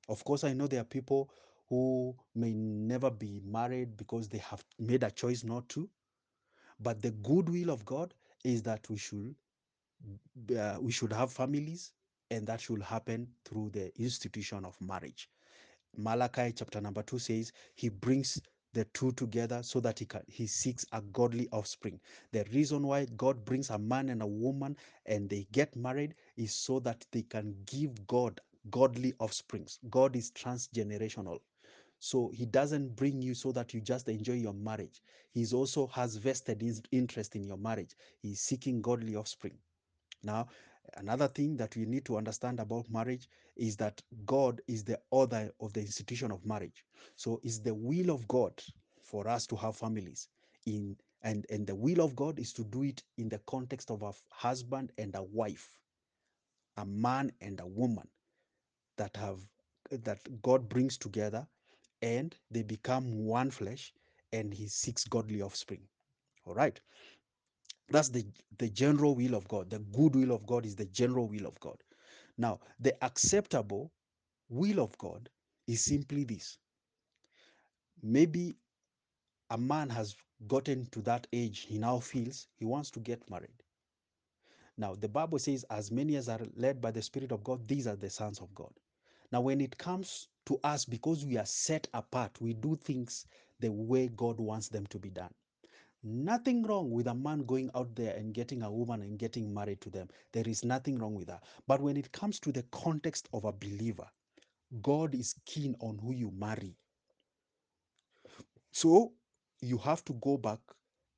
Of 0.07 0.23
course, 0.23 0.43
I 0.43 0.53
know 0.53 0.67
there 0.67 0.81
are 0.81 0.85
people 0.85 1.29
who 1.67 2.15
may 2.33 2.53
never 2.53 3.11
be 3.11 3.41
married 3.45 3.95
because 3.95 4.27
they 4.27 4.39
have 4.39 4.63
made 4.79 5.03
a 5.03 5.11
choice 5.11 5.43
not 5.43 5.69
to. 5.69 5.87
But 6.79 7.01
the 7.01 7.11
good 7.11 7.49
will 7.49 7.69
of 7.69 7.85
God 7.85 8.13
is 8.45 8.63
that 8.63 8.89
we 8.89 8.97
should 8.97 9.35
uh, 10.57 10.77
we 10.81 10.91
should 10.91 11.13
have 11.13 11.31
families, 11.33 11.93
and 12.31 12.47
that 12.47 12.61
should 12.61 12.81
happen 12.83 13.27
through 13.45 13.71
the 13.71 13.91
institution 14.01 14.65
of 14.65 14.79
marriage. 14.81 15.29
Malachi 15.97 16.53
chapter 16.53 16.81
number 16.81 17.03
two 17.03 17.19
says 17.19 17.51
he 17.75 17.89
brings 17.89 18.41
the 18.73 18.85
two 18.85 19.11
together 19.13 19.63
so 19.63 19.79
that 19.81 19.99
he 19.99 20.05
can 20.05 20.23
he 20.27 20.47
seeks 20.47 20.85
a 20.93 21.01
godly 21.01 21.49
offspring. 21.51 21.99
The 22.31 22.45
reason 22.53 22.87
why 22.87 23.05
God 23.17 23.45
brings 23.45 23.69
a 23.71 23.77
man 23.79 24.09
and 24.09 24.21
a 24.21 24.27
woman 24.27 24.77
and 25.05 25.29
they 25.29 25.47
get 25.51 25.75
married 25.75 26.15
is 26.37 26.55
so 26.55 26.79
that 26.81 27.05
they 27.11 27.23
can 27.23 27.55
give 27.65 28.07
God 28.07 28.39
godly 28.71 29.13
offsprings. 29.19 29.79
God 29.89 30.15
is 30.15 30.31
transgenerational. 30.31 31.39
So 31.99 32.31
he 32.33 32.45
doesn't 32.45 32.95
bring 32.95 33.21
you 33.21 33.33
so 33.35 33.51
that 33.51 33.73
you 33.73 33.81
just 33.81 34.07
enjoy 34.07 34.33
your 34.33 34.53
marriage. 34.53 35.01
He 35.31 35.45
also 35.53 35.87
has 35.87 36.15
vested 36.15 36.61
his 36.61 36.81
interest 36.91 37.35
in 37.35 37.43
your 37.43 37.57
marriage. 37.57 37.95
He's 38.21 38.41
seeking 38.41 38.81
godly 38.81 39.15
offspring. 39.15 39.57
Now, 40.23 40.47
another 40.95 41.27
thing 41.27 41.57
that 41.57 41.75
we 41.75 41.85
need 41.85 42.05
to 42.05 42.17
understand 42.17 42.59
about 42.59 42.89
marriage 42.89 43.29
is 43.55 43.75
that 43.77 44.01
God 44.25 44.61
is 44.67 44.83
the 44.83 44.99
author 45.11 45.51
of 45.59 45.73
the 45.73 45.81
institution 45.81 46.31
of 46.31 46.45
marriage. 46.45 46.85
So 47.15 47.39
it's 47.43 47.59
the 47.59 47.75
will 47.75 48.09
of 48.09 48.27
God 48.27 48.53
for 49.03 49.27
us 49.27 49.45
to 49.47 49.55
have 49.57 49.75
families 49.75 50.29
in 50.65 50.95
and 51.21 51.45
and 51.49 51.67
the 51.67 51.75
will 51.75 51.99
of 52.01 52.15
God 52.15 52.39
is 52.39 52.53
to 52.53 52.63
do 52.63 52.83
it 52.83 53.03
in 53.17 53.27
the 53.27 53.39
context 53.39 53.91
of 53.91 54.03
a 54.03 54.13
husband 54.29 54.93
and 54.97 55.13
a 55.15 55.23
wife, 55.23 55.67
a 56.77 56.85
man 56.85 57.31
and 57.41 57.59
a 57.59 57.67
woman 57.67 58.07
that 58.97 59.17
have 59.17 59.39
that 59.91 60.19
God 60.41 60.69
brings 60.69 60.97
together 60.97 61.45
and 62.01 62.35
they 62.51 62.63
become 62.63 63.25
one 63.25 63.51
flesh 63.51 63.93
and 64.33 64.53
he 64.53 64.67
seeks 64.67 65.03
godly 65.05 65.41
offspring. 65.41 65.81
All 66.45 66.53
right. 66.53 66.79
That's 67.89 68.09
the, 68.09 68.25
the 68.59 68.69
general 68.69 69.15
will 69.15 69.35
of 69.35 69.47
God. 69.47 69.69
The 69.69 69.79
good 69.79 70.15
will 70.15 70.31
of 70.31 70.45
God 70.45 70.65
is 70.65 70.75
the 70.75 70.85
general 70.85 71.27
will 71.27 71.45
of 71.47 71.59
God. 71.59 71.77
Now, 72.37 72.59
the 72.79 72.93
acceptable 73.03 73.91
will 74.49 74.79
of 74.79 74.97
God 74.97 75.29
is 75.67 75.83
simply 75.83 76.23
this. 76.23 76.57
Maybe 78.01 78.55
a 79.49 79.57
man 79.57 79.89
has 79.89 80.15
gotten 80.47 80.85
to 80.87 81.01
that 81.01 81.27
age, 81.33 81.61
he 81.61 81.77
now 81.77 81.99
feels 81.99 82.47
he 82.55 82.65
wants 82.65 82.91
to 82.91 82.99
get 82.99 83.29
married. 83.29 83.63
Now, 84.77 84.95
the 84.95 85.09
Bible 85.09 85.39
says, 85.39 85.65
as 85.69 85.91
many 85.91 86.15
as 86.15 86.29
are 86.29 86.39
led 86.55 86.79
by 86.79 86.91
the 86.91 87.01
Spirit 87.01 87.31
of 87.31 87.43
God, 87.43 87.67
these 87.67 87.87
are 87.87 87.97
the 87.97 88.09
sons 88.09 88.39
of 88.39 88.53
God. 88.55 88.71
Now, 89.31 89.41
when 89.41 89.59
it 89.59 89.77
comes 89.77 90.29
to 90.49 90.59
us, 90.63 90.83
because 90.83 91.27
we 91.27 91.37
are 91.37 91.45
set 91.45 91.87
apart, 91.93 92.31
we 92.41 92.53
do 92.53 92.75
things 92.83 93.27
the 93.59 93.71
way 93.71 94.07
God 94.17 94.39
wants 94.39 94.67
them 94.67 94.87
to 94.87 94.97
be 94.97 95.11
done. 95.11 95.29
Nothing 96.01 96.63
wrong 96.63 96.89
with 96.89 97.05
a 97.05 97.13
man 97.13 97.45
going 97.45 97.69
out 97.75 97.95
there 97.95 98.15
and 98.15 98.33
getting 98.33 98.63
a 98.63 98.71
woman 98.71 99.03
and 99.03 99.19
getting 99.19 99.53
married 99.53 99.79
to 99.81 99.91
them. 99.91 100.07
There 100.31 100.47
is 100.47 100.65
nothing 100.65 100.97
wrong 100.97 101.13
with 101.13 101.27
that. 101.27 101.43
But 101.67 101.81
when 101.81 101.97
it 101.97 102.11
comes 102.13 102.39
to 102.39 102.51
the 102.51 102.63
context 102.71 103.29
of 103.31 103.45
a 103.45 103.51
believer, 103.51 104.07
God 104.81 105.13
is 105.13 105.35
keen 105.45 105.75
on 105.81 105.99
who 105.99 106.13
you 106.13 106.31
marry. 106.35 106.75
So 108.71 109.13
you 109.61 109.77
have 109.77 110.03
to 110.05 110.13
go 110.13 110.35
back 110.37 110.61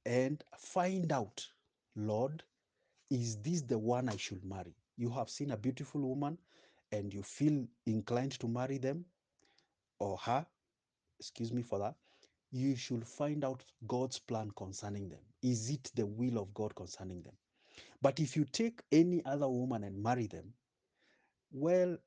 and 0.06 0.44
find 0.58 1.14
out, 1.14 1.48
Lord, 1.96 2.44
is 3.10 3.38
this 3.38 3.62
the 3.62 3.80
one 3.80 4.10
I 4.10 4.18
should 4.18 4.44
marry? 4.44 4.76
You 4.98 5.10
have 5.12 5.30
seen 5.30 5.52
a 5.52 5.58
beautiful 5.58 6.02
woman 6.02 6.38
and 6.92 7.14
you 7.14 7.24
feel 7.24 7.66
inclined 7.86 8.38
to 8.42 8.50
marry 8.50 8.78
them 8.78 9.06
or 10.02 10.18
her, 10.18 10.46
excuse 11.20 11.54
me 11.54 11.62
for 11.62 11.80
that. 11.80 11.96
You 12.52 12.76
should 12.76 13.08
find 13.08 13.46
out 13.46 13.64
God's 13.88 14.20
plan 14.20 14.52
concerning 14.58 15.08
them. 15.10 15.20
Is 15.42 15.70
it 15.70 15.92
the 15.96 16.06
will 16.06 16.38
of 16.38 16.54
God 16.54 16.76
concerning 16.76 17.22
them? 17.22 17.34
But 18.02 18.20
if 18.20 18.36
you 18.36 18.46
take 18.46 18.82
any 18.92 19.24
other 19.26 19.48
woman 19.48 19.84
and 19.84 20.02
marry 20.02 20.28
them, 20.28 20.54
well, 21.52 21.98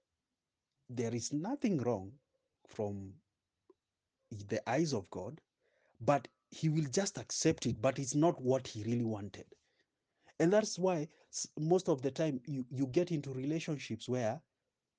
there 0.91 1.15
is 1.15 1.33
nothing 1.33 1.79
wrong 1.79 2.13
from 2.67 3.13
the 4.49 4.69
eyes 4.69 4.93
of 4.93 5.09
God, 5.11 5.41
but 6.01 6.29
he 6.51 6.69
will 6.69 6.87
just 6.91 7.19
accept 7.19 7.67
it, 7.67 7.81
but 7.81 7.99
it's 7.99 8.15
not 8.15 8.41
what 8.41 8.67
he 8.67 8.83
really 8.85 9.05
wanted. 9.05 9.47
And 10.41 10.53
that's 10.53 10.79
why 10.79 11.09
most 11.59 11.89
of 11.89 12.03
the 12.03 12.11
time 12.11 12.41
you, 12.47 12.67
you 12.71 12.87
get 12.87 13.13
into 13.13 13.33
relationships 13.33 14.09
where 14.09 14.41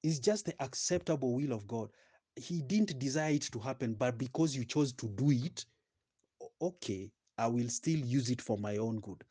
it's 0.04 0.20
just 0.20 0.46
the 0.46 0.54
acceptable 0.62 1.34
will 1.36 1.52
of 1.52 1.68
God. 1.68 1.90
He 2.36 2.62
didn't 2.62 3.00
desire 3.00 3.34
it 3.34 3.44
to 3.54 3.60
happen, 3.60 3.94
but 3.94 4.18
because 4.18 4.56
you 4.56 4.66
chose 4.66 4.92
to 4.94 5.08
do 5.08 5.32
it, 5.32 5.66
okay, 6.62 7.12
I 7.38 7.48
will 7.48 7.70
still 7.70 8.00
use 8.00 8.30
it 8.30 8.42
for 8.42 8.58
my 8.58 8.78
own 8.78 9.00
good. 9.00 9.24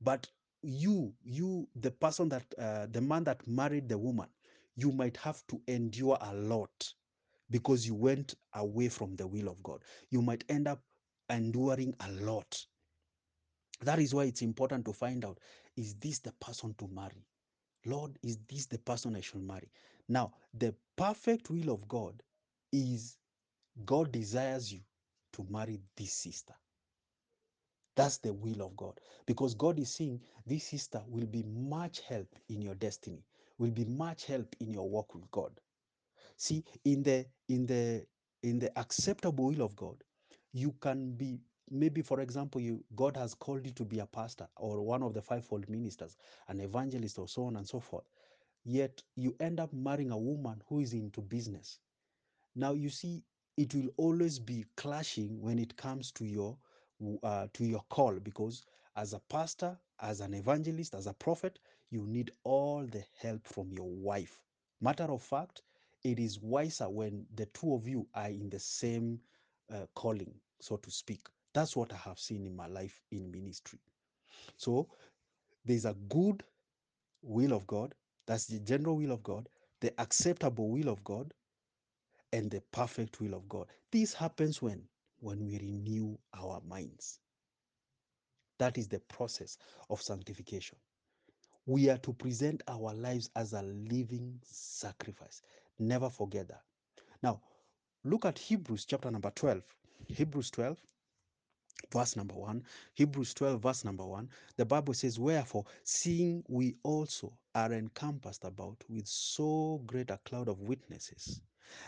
But 0.00 0.28
you, 0.62 1.12
you, 1.24 1.68
the 1.76 1.90
person 1.90 2.28
that, 2.30 2.44
uh, 2.58 2.86
the 2.90 3.00
man 3.00 3.24
that 3.24 3.46
married 3.46 3.88
the 3.88 3.98
woman, 3.98 4.28
you 4.76 4.92
might 4.92 5.16
have 5.18 5.42
to 5.48 5.60
endure 5.66 6.16
a 6.20 6.34
lot 6.34 6.94
because 7.50 7.86
you 7.86 7.94
went 7.94 8.34
away 8.54 8.88
from 8.88 9.16
the 9.16 9.26
will 9.26 9.48
of 9.48 9.62
God. 9.62 9.82
You 10.10 10.22
might 10.22 10.44
end 10.48 10.68
up 10.68 10.80
enduring 11.30 11.94
a 12.00 12.10
lot. 12.12 12.64
That 13.82 13.98
is 13.98 14.14
why 14.14 14.24
it's 14.24 14.42
important 14.42 14.84
to 14.86 14.92
find 14.92 15.24
out 15.24 15.38
is 15.76 15.94
this 15.94 16.18
the 16.20 16.32
person 16.32 16.74
to 16.78 16.88
marry? 16.88 17.26
Lord, 17.84 18.18
is 18.22 18.38
this 18.48 18.66
the 18.66 18.78
person 18.78 19.16
I 19.16 19.20
should 19.20 19.42
marry? 19.42 19.70
Now, 20.08 20.32
the 20.54 20.74
perfect 20.96 21.50
will 21.50 21.70
of 21.70 21.88
God 21.88 22.22
is 22.72 23.18
God 23.84 24.12
desires 24.12 24.72
you 24.72 24.80
to 25.34 25.46
marry 25.50 25.80
this 25.96 26.14
sister. 26.14 26.54
That's 27.96 28.18
the 28.18 28.32
will 28.32 28.62
of 28.62 28.76
God. 28.76 29.00
Because 29.26 29.54
God 29.54 29.78
is 29.78 29.94
saying 29.94 30.20
this 30.46 30.64
sister 30.68 31.02
will 31.06 31.26
be 31.26 31.42
much 31.44 32.00
help 32.00 32.28
in 32.48 32.62
your 32.62 32.74
destiny, 32.74 33.24
will 33.58 33.70
be 33.70 33.84
much 33.84 34.26
help 34.26 34.54
in 34.60 34.70
your 34.72 34.88
walk 34.88 35.14
with 35.14 35.30
God. 35.30 35.60
See, 36.36 36.64
in 36.84 37.02
the 37.02 37.26
in 37.48 37.66
the 37.66 38.06
in 38.42 38.58
the 38.58 38.76
acceptable 38.78 39.46
will 39.46 39.62
of 39.62 39.76
God, 39.76 40.02
you 40.52 40.72
can 40.80 41.12
be 41.16 41.40
maybe 41.70 42.02
for 42.02 42.20
example 42.20 42.60
you 42.60 42.84
god 42.96 43.16
has 43.16 43.34
called 43.34 43.64
you 43.66 43.72
to 43.72 43.84
be 43.84 44.00
a 44.00 44.06
pastor 44.06 44.46
or 44.56 44.82
one 44.82 45.02
of 45.02 45.14
the 45.14 45.22
fivefold 45.22 45.68
ministers 45.70 46.16
an 46.48 46.60
evangelist 46.60 47.18
or 47.18 47.28
so 47.28 47.44
on 47.46 47.56
and 47.56 47.66
so 47.66 47.80
forth 47.80 48.04
yet 48.64 49.02
you 49.16 49.34
end 49.40 49.60
up 49.60 49.72
marrying 49.72 50.10
a 50.10 50.18
woman 50.18 50.62
who 50.68 50.80
is 50.80 50.92
into 50.92 51.22
business 51.22 51.80
now 52.54 52.72
you 52.72 52.90
see 52.90 53.22
it 53.56 53.74
will 53.74 53.88
always 53.96 54.38
be 54.38 54.64
clashing 54.76 55.40
when 55.40 55.58
it 55.58 55.76
comes 55.76 56.10
to 56.12 56.24
your 56.24 56.56
uh, 57.22 57.46
to 57.52 57.64
your 57.64 57.84
call 57.90 58.14
because 58.20 58.64
as 58.96 59.12
a 59.14 59.20
pastor 59.28 59.76
as 60.00 60.20
an 60.20 60.34
evangelist 60.34 60.94
as 60.94 61.06
a 61.06 61.14
prophet 61.14 61.58
you 61.90 62.06
need 62.06 62.32
all 62.44 62.86
the 62.86 63.04
help 63.20 63.46
from 63.46 63.72
your 63.72 63.88
wife. 63.90 64.38
Matter 64.80 65.04
of 65.04 65.22
fact 65.22 65.62
it 66.04 66.18
is 66.18 66.40
wiser 66.40 66.88
when 66.88 67.26
the 67.36 67.46
two 67.46 67.74
of 67.74 67.88
you 67.88 68.06
are 68.14 68.28
in 68.28 68.50
the 68.50 68.58
same 68.60 69.20
uh, 69.72 69.86
calling 69.94 70.34
so 70.60 70.76
to 70.76 70.90
speak. 70.90 71.20
That's 71.54 71.76
what 71.76 71.92
i 71.92 71.96
have 71.96 72.18
seen 72.18 72.46
in 72.46 72.56
my 72.56 72.66
life 72.68 73.00
in 73.10 73.30
ministry. 73.30 73.80
So 74.56 74.88
there's 75.64 75.84
a 75.84 75.96
good 76.08 76.44
will 77.22 77.52
of 77.52 77.66
god 77.66 77.94
that's 78.26 78.46
the 78.46 78.60
general 78.60 78.96
will 78.96 79.12
of 79.12 79.22
god 79.22 79.48
the 79.80 79.92
acceptable 80.00 80.70
will 80.70 80.88
of 80.88 81.02
god 81.04 81.32
and 82.32 82.50
the 82.50 82.60
perfect 82.72 83.20
will 83.20 83.34
of 83.34 83.48
God. 83.48 83.66
This 83.90 84.14
happens 84.14 84.62
when? 84.62 84.82
When 85.20 85.44
we 85.44 85.58
renew 85.58 86.16
our 86.34 86.60
minds. 86.68 87.20
That 88.58 88.78
is 88.78 88.88
the 88.88 89.00
process 89.00 89.58
of 89.90 90.02
sanctification. 90.02 90.78
We 91.66 91.90
are 91.90 91.98
to 91.98 92.12
present 92.12 92.62
our 92.68 92.92
lives 92.94 93.30
as 93.36 93.52
a 93.52 93.62
living 93.62 94.40
sacrifice. 94.44 95.42
Never 95.78 96.10
forget 96.10 96.48
that. 96.48 96.62
Now, 97.22 97.40
look 98.04 98.24
at 98.24 98.38
Hebrews 98.38 98.84
chapter 98.84 99.10
number 99.10 99.30
12. 99.30 99.62
Hebrews 100.08 100.50
12, 100.50 100.76
verse 101.92 102.16
number 102.16 102.34
1. 102.34 102.64
Hebrews 102.94 103.34
12, 103.34 103.60
verse 103.60 103.84
number 103.84 104.04
1. 104.04 104.28
The 104.56 104.64
Bible 104.64 104.94
says, 104.94 105.18
Wherefore, 105.18 105.64
seeing 105.84 106.42
we 106.48 106.74
also 106.82 107.32
are 107.54 107.72
encompassed 107.72 108.44
about 108.44 108.82
with 108.88 109.06
so 109.06 109.82
great 109.86 110.10
a 110.10 110.18
cloud 110.24 110.48
of 110.48 110.60
witnesses, 110.60 111.40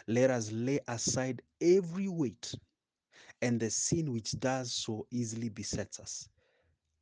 let 0.06 0.30
us 0.30 0.50
lay 0.52 0.80
aside 0.88 1.42
every 1.60 2.08
weight 2.08 2.54
and 3.42 3.60
the 3.60 3.70
sin 3.70 4.12
which 4.12 4.32
does 4.40 4.72
so 4.72 5.06
easily 5.10 5.48
besets 5.48 6.00
us. 6.00 6.28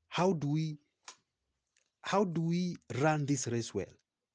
How 0.08 0.32
do 0.32 0.48
we 0.48 0.78
how 2.02 2.24
do 2.24 2.40
we 2.40 2.76
run 3.00 3.26
this 3.26 3.46
race 3.46 3.72
well? 3.72 3.86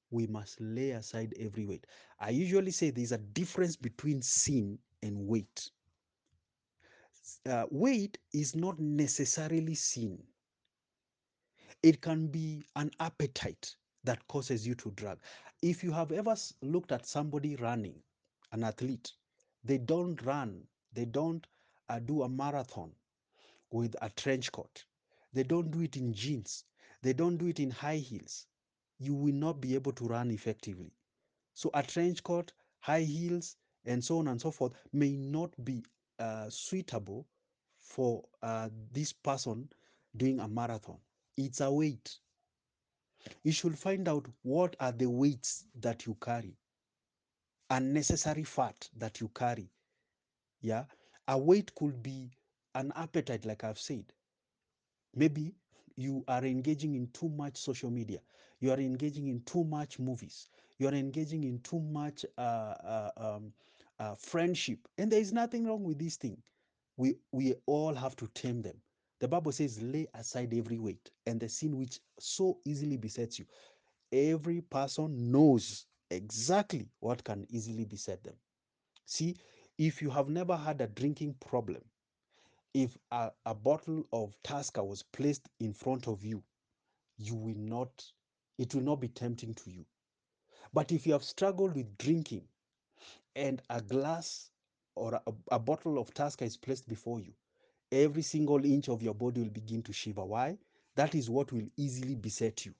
We 0.09 0.25
must 0.27 0.59
lay 0.61 0.91
aside 0.91 1.33
every 1.37 1.65
weight. 1.65 1.85
I 2.19 2.29
usually 2.29 2.71
say 2.71 2.91
there's 2.91 3.11
a 3.11 3.17
difference 3.17 3.75
between 3.75 4.21
sin 4.21 4.79
and 5.03 5.27
weight. 5.27 5.69
Uh, 7.45 7.65
weight 7.69 8.17
is 8.33 8.55
not 8.55 8.79
necessarily 8.79 9.75
sin. 9.75 10.17
It 11.83 12.01
can 12.01 12.27
be 12.27 12.63
an 12.77 12.89
appetite 12.99 13.75
that 14.05 14.25
causes 14.27 14.65
you 14.65 14.75
to 14.75 14.91
drag. 14.91 15.17
If 15.61 15.83
you 15.83 15.91
have 15.91 16.11
ever 16.13 16.35
looked 16.61 16.93
at 16.93 17.05
somebody 17.05 17.55
running, 17.57 17.95
an 18.51 18.63
athlete, 18.63 19.11
they 19.63 19.77
don't 19.77 20.21
run, 20.23 20.67
they 20.93 21.05
don't 21.05 21.45
uh, 21.89 21.99
do 21.99 22.23
a 22.23 22.29
marathon 22.29 22.91
with 23.71 23.95
a 24.01 24.09
trench 24.09 24.51
coat. 24.51 24.85
They 25.33 25.43
don't 25.43 25.71
do 25.71 25.81
it 25.81 25.97
in 25.97 26.13
jeans. 26.13 26.63
They 27.01 27.13
don't 27.13 27.37
do 27.37 27.47
it 27.47 27.59
in 27.59 27.71
high 27.71 27.97
heels. 27.97 28.47
You 28.99 29.13
will 29.13 29.33
not 29.33 29.61
be 29.61 29.75
able 29.75 29.93
to 29.93 30.05
run 30.07 30.31
effectively. 30.31 30.91
So 31.53 31.69
a 31.73 31.83
trench 31.83 32.23
coat, 32.23 32.53
high 32.79 33.01
heels, 33.03 33.57
and 33.85 34.03
so 34.03 34.19
on 34.19 34.27
and 34.27 34.39
so 34.41 34.51
forth 34.51 34.73
may 34.91 35.15
not 35.15 35.53
be 35.63 35.83
uh, 36.19 36.49
suitable 36.49 37.27
for 37.79 38.23
uh, 38.41 38.69
this 38.91 39.13
person 39.13 39.69
doing 40.15 40.39
a 40.39 40.47
marathon. 40.47 40.97
It's 41.37 41.61
a 41.61 41.71
weight. 41.71 42.19
You 43.43 43.51
should 43.51 43.77
find 43.77 44.07
out 44.07 44.27
what 44.43 44.75
are 44.79 44.91
the 44.91 45.09
weights 45.09 45.65
that 45.79 46.05
you 46.05 46.15
carry, 46.15 46.57
unnecessary 47.69 48.43
fat 48.43 48.89
that 48.97 49.19
you 49.19 49.29
carry. 49.29 49.71
Yeah, 50.61 50.85
a 51.27 51.37
weight 51.37 51.73
could 51.75 52.01
be 52.03 52.31
an 52.75 52.91
appetite, 52.95 53.45
like 53.45 53.63
I've 53.63 53.79
said. 53.79 54.13
Maybe 55.15 55.55
you 55.95 56.23
are 56.27 56.45
engaging 56.45 56.95
in 56.95 57.07
too 57.07 57.29
much 57.29 57.57
social 57.57 57.89
media. 57.89 58.19
You 58.59 58.71
are 58.71 58.79
engaging 58.79 59.27
in 59.27 59.41
too 59.41 59.63
much 59.63 59.99
movies. 59.99 60.49
You 60.79 60.87
are 60.87 60.93
engaging 60.93 61.43
in 61.43 61.59
too 61.61 61.79
much 61.79 62.25
uh, 62.37 62.41
uh, 62.41 63.11
um, 63.17 63.53
uh, 63.99 64.15
friendship. 64.15 64.87
And 64.97 65.11
there 65.11 65.19
is 65.21 65.33
nothing 65.33 65.65
wrong 65.65 65.83
with 65.83 65.99
this 65.99 66.17
thing. 66.17 66.37
We, 66.97 67.17
we 67.31 67.55
all 67.65 67.93
have 67.95 68.15
to 68.17 68.27
tame 68.29 68.61
them. 68.61 68.77
The 69.19 69.27
Bible 69.27 69.51
says, 69.51 69.81
lay 69.81 70.07
aside 70.13 70.53
every 70.53 70.77
weight 70.79 71.09
and 71.25 71.39
the 71.39 71.49
sin 71.49 71.77
which 71.77 71.99
so 72.19 72.59
easily 72.65 72.97
besets 72.97 73.39
you. 73.39 73.45
Every 74.13 74.61
person 74.61 75.31
knows 75.31 75.86
exactly 76.11 76.87
what 76.99 77.23
can 77.23 77.45
easily 77.49 77.85
beset 77.85 78.23
them. 78.23 78.35
See, 79.05 79.35
if 79.77 80.01
you 80.01 80.09
have 80.09 80.29
never 80.29 80.55
had 80.55 80.81
a 80.81 80.87
drinking 80.87 81.35
problem, 81.35 81.81
if 82.73 82.97
a, 83.11 83.31
a 83.45 83.55
bottle 83.55 84.05
of 84.13 84.35
Tusker 84.43 84.83
was 84.83 85.03
placed 85.03 85.49
in 85.59 85.73
front 85.73 86.07
of 86.07 86.23
you, 86.23 86.43
you 87.17 87.35
will 87.35 87.55
not, 87.57 88.05
it 88.57 88.73
will 88.75 88.83
not 88.83 89.01
be 89.01 89.07
tempting 89.07 89.53
to 89.55 89.71
you. 89.71 89.85
But 90.73 90.91
if 90.91 91.07
you 91.07 91.13
have 91.13 91.23
struggled 91.23 91.75
with 91.75 91.97
drinking 91.97 92.43
and 93.35 93.61
a 93.69 93.81
glass 93.81 94.51
or 94.95 95.15
a, 95.15 95.33
a 95.51 95.59
bottle 95.59 95.99
of 95.99 96.13
Tusker 96.13 96.45
is 96.45 96.57
placed 96.57 96.87
before 96.87 97.19
you, 97.19 97.33
every 97.91 98.21
single 98.21 98.63
inch 98.65 98.89
of 98.89 99.01
your 99.01 99.15
body 99.15 99.41
will 99.41 99.49
begin 99.49 99.81
to 99.83 99.93
shiver. 99.93 100.25
Why? 100.25 100.57
That 100.95 101.15
is 101.15 101.29
what 101.29 101.51
will 101.51 101.67
easily 101.77 102.15
beset 102.15 102.65
you. 102.65 102.73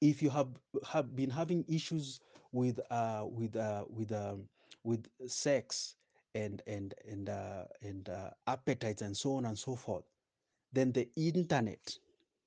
If 0.00 0.22
you 0.22 0.30
have 0.30 0.48
have 0.88 1.14
been 1.14 1.30
having 1.30 1.64
issues 1.68 2.20
with 2.52 2.80
uh, 2.90 3.26
with 3.30 3.56
uh, 3.56 3.84
with 3.88 4.12
um, 4.12 4.48
with 4.84 5.08
sex 5.26 5.96
and 6.34 6.62
and 6.66 6.94
and 7.08 7.28
uh, 7.28 7.64
and 7.82 8.08
uh, 8.08 8.30
appetites 8.46 9.02
and 9.02 9.16
so 9.16 9.34
on 9.34 9.46
and 9.46 9.58
so 9.58 9.76
forth, 9.76 10.04
then 10.72 10.92
the 10.92 11.08
internet 11.16 11.98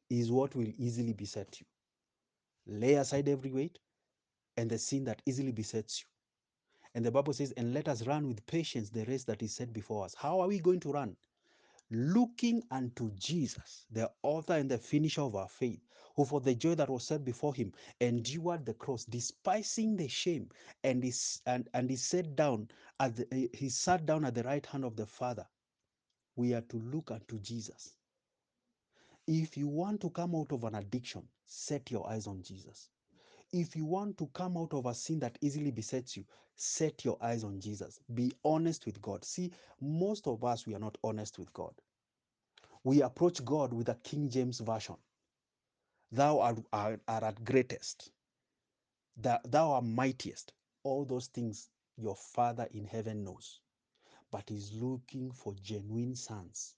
is 0.10 0.32
what 0.32 0.56
will 0.56 0.72
easily 0.78 1.14
beset 1.14 1.60
you. 1.60 1.68
Lay 2.68 2.96
aside 2.96 3.30
every 3.30 3.52
weight 3.52 3.80
and 4.58 4.70
the 4.70 4.78
sin 4.78 5.04
that 5.06 5.22
easily 5.26 5.52
besets 5.52 6.02
you. 6.02 6.08
And 6.96 7.06
the 7.06 7.12
Bible 7.12 7.34
says, 7.34 7.54
and 7.58 7.74
let 7.74 7.88
us 7.88 8.06
run 8.06 8.28
with 8.28 8.46
patience 8.46 8.90
the 8.90 9.06
race 9.06 9.24
that 9.26 9.42
is 9.42 9.56
set 9.56 9.74
before 9.74 10.06
us. 10.06 10.14
How 10.16 10.40
are 10.40 10.48
we 10.48 10.60
going 10.60 10.80
to 10.82 10.92
run? 10.92 11.16
Looking 11.92 12.64
unto 12.72 13.12
Jesus, 13.16 13.86
the 13.92 14.12
author 14.24 14.54
and 14.54 14.70
the 14.70 14.78
finisher 14.78 15.22
of 15.22 15.36
our 15.36 15.50
faith, 15.50 15.82
who 16.16 16.26
for 16.26 16.40
the 16.42 16.56
joy 16.56 16.76
that 16.76 16.90
was 16.90 17.06
set 17.06 17.26
before 17.26 17.54
him 17.54 17.74
endured 18.02 18.66
the 18.66 18.74
cross, 18.74 19.06
despising 19.06 19.96
the 19.96 20.08
shame, 20.08 20.50
and 20.84 21.04
is 21.04 21.42
and, 21.46 21.70
and 21.74 21.90
he 21.90 21.96
sat 21.96 22.36
down 22.36 22.70
at 23.00 23.16
the, 23.16 23.28
eh, 23.34 23.48
he 23.54 23.70
sat 23.70 24.06
down 24.06 24.26
at 24.26 24.36
the 24.36 24.44
right 24.44 24.66
hand 24.66 24.86
of 24.86 24.96
the 24.96 25.06
Father. 25.06 25.46
We 26.36 26.54
are 26.54 26.62
to 26.62 26.78
look 26.78 27.12
unto 27.12 27.40
Jesus. 27.40 27.96
If 29.28 29.56
you 29.58 29.68
want 29.68 30.02
to 30.02 30.10
come 30.10 30.36
out 30.36 30.52
of 30.52 30.64
an 30.64 30.76
addiction, 30.76 31.24
set 31.46 31.90
your 31.92 32.10
eyes 32.10 32.28
on 32.28 32.42
Jesus. 32.42 32.90
If 33.52 33.76
you 33.76 33.86
want 33.86 34.18
to 34.18 34.28
come 34.34 34.58
out 34.58 34.74
of 34.74 34.86
a 34.86 34.94
sin 34.94 35.20
that 35.20 35.38
easily 35.42 35.72
besets 35.72 36.18
you, 36.18 36.26
set 36.56 37.06
your 37.06 37.18
eyes 37.22 37.44
on 37.44 37.60
Jesus. 37.60 38.00
Be 38.14 38.34
honest 38.44 38.86
with 38.86 39.02
God. 39.02 39.24
See, 39.24 39.52
most 39.80 40.28
of 40.28 40.44
us, 40.44 40.66
we 40.66 40.76
are 40.76 40.80
not 40.80 40.98
honest 41.04 41.38
with 41.38 41.54
God. 41.54 41.74
We 42.84 43.02
approach 43.02 43.44
God 43.46 43.74
with 43.74 43.90
a 43.90 43.96
King 44.04 44.30
James 44.30 44.60
Version. 44.60 44.96
Thou 46.14 46.42
art, 46.42 46.60
art, 46.72 47.02
art 47.08 47.24
at 47.24 47.44
greatest, 47.44 48.12
thou, 49.18 49.40
thou 49.46 49.72
art 49.72 49.84
mightiest. 49.84 50.54
All 50.84 51.06
those 51.06 51.26
things 51.26 51.72
your 51.98 52.16
Father 52.16 52.68
in 52.72 52.86
heaven 52.86 53.24
knows. 53.24 53.62
But 54.30 54.48
He's 54.48 54.72
looking 54.74 55.32
for 55.32 55.56
genuine 55.64 56.16
sons 56.16 56.76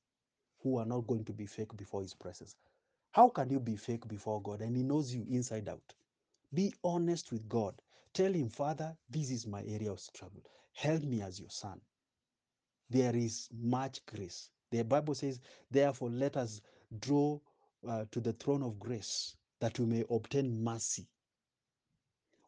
who 0.63 0.77
are 0.77 0.85
not 0.85 1.05
going 1.07 1.25
to 1.25 1.33
be 1.33 1.47
fake 1.47 1.75
before 1.75 2.01
His 2.01 2.13
presence. 2.13 2.55
How 3.11 3.27
can 3.27 3.49
you 3.49 3.59
be 3.59 3.75
fake 3.75 4.07
before 4.07 4.41
God 4.41 4.61
and 4.61 4.73
He 4.73 4.83
knows 4.83 5.13
you 5.13 5.25
inside 5.29 5.67
out? 5.67 5.93
Be 6.53 6.73
honest 6.81 7.33
with 7.33 7.49
God. 7.49 7.75
Tell 8.13 8.31
Him, 8.31 8.47
Father, 8.47 8.95
this 9.09 9.31
is 9.31 9.45
my 9.45 9.63
area 9.67 9.91
of 9.91 9.99
struggle. 9.99 10.43
Help 10.71 11.03
me 11.03 11.21
as 11.21 11.41
your 11.41 11.49
son. 11.49 11.81
There 12.89 13.13
is 13.13 13.49
much 13.53 13.99
grace. 14.05 14.49
The 14.71 14.83
Bible 14.83 15.15
says, 15.15 15.41
therefore, 15.69 16.09
let 16.09 16.37
us 16.37 16.61
draw 16.99 17.37
uh, 17.87 18.05
to 18.11 18.19
the 18.19 18.33
throne 18.33 18.63
of 18.63 18.79
grace 18.79 19.35
that 19.61 19.79
we 19.79 19.85
may 19.85 20.03
obtain 20.09 20.63
mercy. 20.63 21.07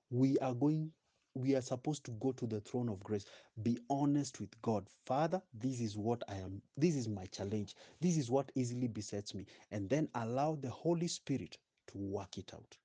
We 0.09 0.37
are 0.39 0.53
going, 0.53 0.91
we 1.35 1.55
are 1.55 1.61
supposed 1.61 2.05
to 2.05 2.11
go 2.11 2.31
to 2.33 2.47
the 2.47 2.61
throne 2.61 2.89
of 2.89 3.03
grace. 3.03 3.25
Be 3.63 3.77
honest 3.89 4.39
with 4.39 4.59
God. 4.61 4.87
Father, 5.05 5.41
this 5.53 5.79
is 5.81 5.97
what 5.97 6.23
I 6.29 6.35
am, 6.35 6.61
this 6.77 6.95
is 6.95 7.07
my 7.07 7.25
challenge. 7.27 7.75
This 8.01 8.17
is 8.17 8.29
what 8.29 8.51
easily 8.55 8.87
besets 8.87 9.33
me. 9.35 9.45
And 9.71 9.89
then 9.89 10.09
allow 10.15 10.55
the 10.61 10.69
Holy 10.69 11.07
Spirit 11.07 11.57
to 11.87 11.97
work 11.97 12.37
it 12.37 12.51
out 12.53 12.77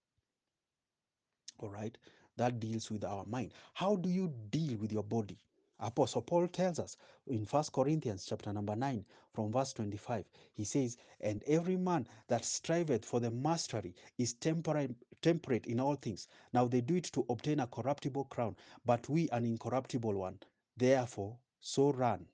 all 1.59 1.71
right 1.71 1.97
that 2.37 2.61
deals 2.61 2.91
with 2.91 3.05
our 3.05 3.25
mind 3.27 3.53
how 3.75 3.97
do 3.97 4.09
you 4.09 4.33
deal 4.51 4.77
with 4.79 4.93
your 4.93 5.03
body 5.03 5.39
apostle 5.83 6.23
paul 6.23 6.49
tells 6.49 6.79
us 6.79 6.97
in 7.27 7.45
first 7.45 7.73
corinthians 7.73 8.25
chapter 8.27 8.53
number 8.53 8.75
9 8.77 9.05
from 9.35 9.53
verse 9.53 9.73
25 9.73 10.25
he 10.55 10.65
says 10.65 10.97
and 11.21 11.43
every 11.45 11.77
man 11.77 12.07
that 12.29 12.45
striveth 12.45 13.05
for 13.05 13.21
the 13.21 13.31
mastery 13.31 13.95
is 14.19 14.35
temperate 14.35 14.95
temperate 15.23 15.67
in 15.67 15.81
all 15.81 15.95
things. 15.95 16.29
Now 16.53 16.67
they 16.67 16.81
do 16.81 16.97
it 16.97 17.05
to 17.13 17.25
obtain 17.31 17.61
a 17.61 17.67
corruptible 17.67 18.25
crown 18.25 18.57
but 18.85 19.09
we 19.09 19.29
an 19.31 19.47
incorruptible 19.47 20.15
one. 20.15 20.39
Therefore 20.77 21.37
so 21.61 21.93
run 21.93 22.27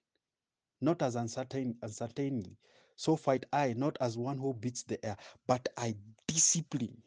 not 0.81 1.03
as 1.03 1.17
uncertain 1.17 1.77
uncertainly. 1.83 2.57
So 2.97 3.17
fight 3.17 3.47
i 3.53 3.75
not 3.75 3.97
as 4.01 4.17
one 4.19 4.39
who 4.39 4.55
beats 4.55 4.83
the 4.83 5.05
air 5.05 5.17
but 5.47 5.69
i 5.77 5.95
discipline. 6.27 7.03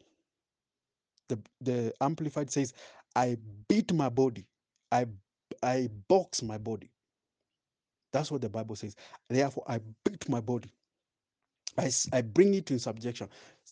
The 1.28 1.38
the 1.60 1.92
amplified 2.00 2.50
says 2.50 2.72
i 3.16 3.36
beat 3.68 3.92
my 3.92 4.08
body. 4.08 4.46
I 4.90 5.06
i 5.62 5.88
box 6.08 6.42
my 6.42 6.58
body 6.58 6.90
that's 8.12 8.30
what 8.30 8.42
the 8.42 8.48
bible 8.50 8.76
says 8.76 8.96
therefore 9.30 9.64
i 9.68 9.80
beat 10.04 10.28
my 10.28 10.40
body 10.40 10.72
I, 11.78 11.90
I 12.12 12.22
bring 12.22 12.54
it 12.54 12.70
in 12.70 12.78
subjection 12.80 13.28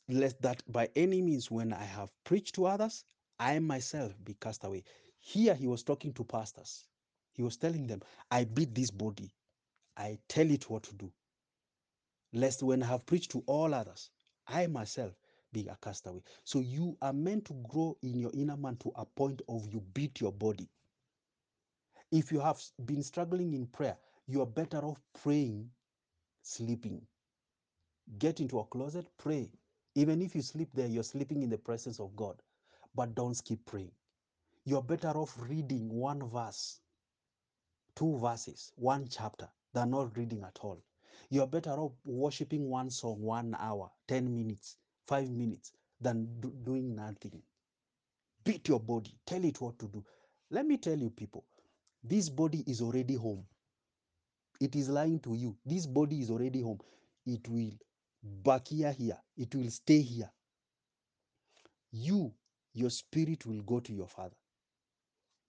lest 0.09 0.43
that 0.43 0.63
by 0.73 0.89
any 0.97 1.23
means 1.23 1.51
when 1.51 1.73
i 1.73 1.85
have 1.85 2.11
preached 2.25 2.57
to 2.57 2.67
others 2.67 3.05
i 3.41 3.59
myself 3.61 4.15
be 4.25 4.35
cast 4.41 4.65
away 4.65 4.85
Here 5.21 5.55
he 5.55 5.69
was 5.69 5.83
talking 5.85 6.13
to 6.15 6.25
pastors. 6.25 6.87
He 7.35 7.43
was 7.43 7.57
telling 7.59 7.87
them, 7.87 8.03
I 8.31 8.45
beat 8.45 8.75
this 8.75 8.91
body. 8.91 9.31
I 9.97 10.19
tell 10.29 10.51
it 10.51 10.71
what 10.71 10.85
to 10.85 10.95
do. 10.95 11.13
Lest 12.33 12.63
when 12.63 12.83
I 12.83 12.87
have 12.87 13.07
preached 13.07 13.33
to 13.33 13.45
all 13.47 13.75
others, 13.75 14.11
I 14.49 14.67
myself 14.69 15.15
be 15.53 15.67
a 15.69 15.77
castaway. 15.83 16.23
So 16.45 16.61
you 16.61 16.97
are 17.03 17.13
meant 17.13 17.47
to 17.47 17.55
grow 17.69 17.97
in 18.03 18.19
your 18.21 18.33
inner 18.35 18.57
man 18.57 18.77
to 18.79 18.93
a 18.97 19.07
point 19.07 19.43
of 19.49 19.67
you 19.73 19.81
beat 19.95 20.21
your 20.21 20.33
body. 20.33 20.69
If 22.13 22.33
you 22.33 22.41
have 22.41 22.63
been 22.87 23.03
struggling 23.03 23.55
in 23.55 23.67
prayer, 23.67 23.99
you 24.27 24.43
are 24.43 24.47
better 24.47 24.79
off 24.79 25.01
praying, 25.23 25.71
sleeping. 26.43 27.07
Get 28.19 28.41
into 28.41 28.61
a 28.61 28.65
closet, 28.67 29.07
pray. 29.19 29.51
Even 29.95 30.23
if 30.23 30.35
you 30.37 30.43
sleep 30.43 30.71
there, 30.75 30.89
you're 30.89 31.03
sleeping 31.05 31.43
in 31.43 31.51
the 31.51 31.59
presence 31.59 32.01
of 32.01 32.17
God. 32.17 32.43
But 32.95 33.15
don't 33.15 33.35
skip 33.35 33.61
praying. 33.67 33.93
You're 34.65 34.83
better 34.83 35.11
off 35.11 35.37
reading 35.39 35.91
one 35.91 36.29
verse, 36.29 36.81
two 37.97 38.19
verses, 38.19 38.73
one 38.77 39.09
chapter 39.09 39.49
than 39.75 39.91
not 39.91 40.17
reading 40.17 40.43
at 40.45 40.59
all. 40.63 40.83
You're 41.31 41.47
better 41.49 41.73
off 41.73 41.93
worshiping 42.05 42.69
one 42.71 42.91
song 42.91 43.21
one 43.23 43.57
hour, 43.59 43.91
10 44.09 44.35
minutes, 44.35 44.77
five 45.07 45.31
minutes 45.31 45.73
than 46.01 46.41
do- 46.41 46.57
doing 46.65 46.95
nothing. 46.97 47.43
Beat 48.45 48.69
your 48.69 48.81
body, 48.81 49.13
tell 49.27 49.45
it 49.45 49.61
what 49.61 49.79
to 49.81 49.89
do. 49.89 50.05
Let 50.51 50.67
me 50.67 50.79
tell 50.79 50.99
you, 50.99 51.11
people, 51.11 51.47
this 52.03 52.29
body 52.29 52.65
is 52.67 52.81
already 52.83 53.15
home. 53.15 53.47
It 54.61 54.77
is 54.77 54.89
lying 54.89 55.21
to 55.21 55.35
you. 55.35 55.57
This 55.65 55.87
body 55.87 56.21
is 56.21 56.31
already 56.31 56.63
home. 56.63 56.81
It 57.27 57.49
will 57.49 57.73
back 58.23 58.69
here, 58.69 58.93
here. 58.93 59.19
It 59.37 59.55
will 59.55 59.71
stay 59.71 60.01
here. 60.01 60.31
You, 61.93 62.33
your 62.75 62.91
spirit 62.91 63.47
will 63.47 63.63
go 63.63 63.81
to 63.81 63.93
your 63.93 64.09
father. 64.09 64.37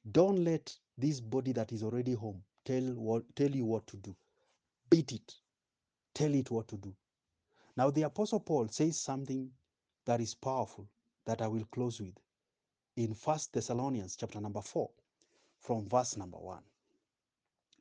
Don't 0.10 0.44
let 0.44 0.76
this 0.98 1.20
body 1.22 1.52
that 1.54 1.72
is 1.72 1.84
already 1.84 2.14
home 2.14 2.44
tell 2.66 2.82
what 2.96 3.24
tell 3.36 3.52
you 3.52 3.66
what 3.66 3.86
to 3.88 3.98
do. 3.98 4.16
Beat 4.90 5.12
it. 5.12 5.36
Tell 6.14 6.34
it 6.34 6.50
what 6.52 6.68
to 6.70 6.78
do. 6.78 6.96
Now 7.78 7.92
the 7.92 8.04
apostle 8.04 8.40
Paul 8.40 8.68
says 8.70 9.00
something 9.00 9.50
that 10.06 10.22
is 10.22 10.36
powerful 10.36 10.88
that 11.26 11.42
I 11.42 11.48
will 11.48 11.66
close 11.72 12.02
with 12.02 12.16
in 12.98 13.14
First 13.14 13.54
Thessalonians 13.54 14.16
chapter 14.16 14.42
number 14.42 14.62
4 14.62 14.90
from 15.62 15.88
verse 15.88 16.18
number 16.18 16.38
1. 16.38 16.60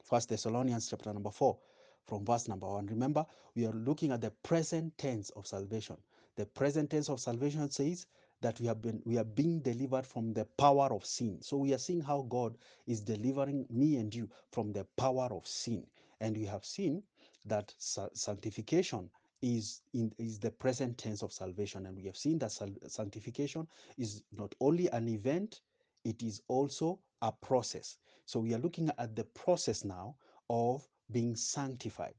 First 0.02 0.28
Thessalonians 0.28 0.88
chapter 0.88 1.12
number 1.12 1.30
4 1.30 1.58
from 2.06 2.24
verse 2.24 2.48
number 2.48 2.66
1. 2.68 2.86
Remember, 2.86 3.24
we 3.54 3.66
are 3.66 3.72
looking 3.72 4.12
at 4.12 4.20
the 4.20 4.30
present 4.42 4.96
tense 4.98 5.30
of 5.30 5.46
salvation. 5.46 5.96
The 6.36 6.46
present 6.46 6.90
tense 6.90 7.08
of 7.08 7.20
salvation 7.20 7.70
says 7.70 8.06
that 8.40 8.58
we 8.60 8.66
have 8.66 8.80
been 8.80 9.02
we 9.04 9.18
are 9.18 9.24
being 9.24 9.60
delivered 9.60 10.06
from 10.06 10.32
the 10.32 10.44
power 10.56 10.92
of 10.92 11.04
sin. 11.04 11.40
So 11.42 11.56
we 11.56 11.74
are 11.74 11.78
seeing 11.78 12.00
how 12.00 12.22
God 12.28 12.56
is 12.86 13.00
delivering 13.00 13.66
me 13.70 13.96
and 13.96 14.14
you 14.14 14.28
from 14.50 14.72
the 14.72 14.84
power 14.96 15.28
of 15.30 15.46
sin. 15.46 15.86
And 16.20 16.36
we 16.36 16.44
have 16.44 16.64
seen 16.64 17.02
that 17.46 17.74
sanctification 17.78 19.10
is 19.42 19.82
in 19.94 20.12
is 20.18 20.38
the 20.38 20.50
present 20.50 20.98
tense 20.98 21.22
of 21.22 21.32
salvation 21.32 21.86
and 21.86 21.96
we 21.96 22.04
have 22.04 22.16
seen 22.16 22.38
that 22.38 22.52
sanctification 22.86 23.66
is 23.96 24.22
not 24.32 24.54
only 24.60 24.88
an 24.90 25.08
event 25.08 25.60
it 26.04 26.22
is 26.22 26.42
also 26.48 26.98
a 27.22 27.32
process 27.32 27.96
so 28.30 28.38
we 28.38 28.54
are 28.54 28.58
looking 28.58 28.88
at 28.98 29.16
the 29.16 29.24
process 29.24 29.84
now 29.84 30.14
of 30.48 30.88
being 31.10 31.34
sanctified. 31.34 32.14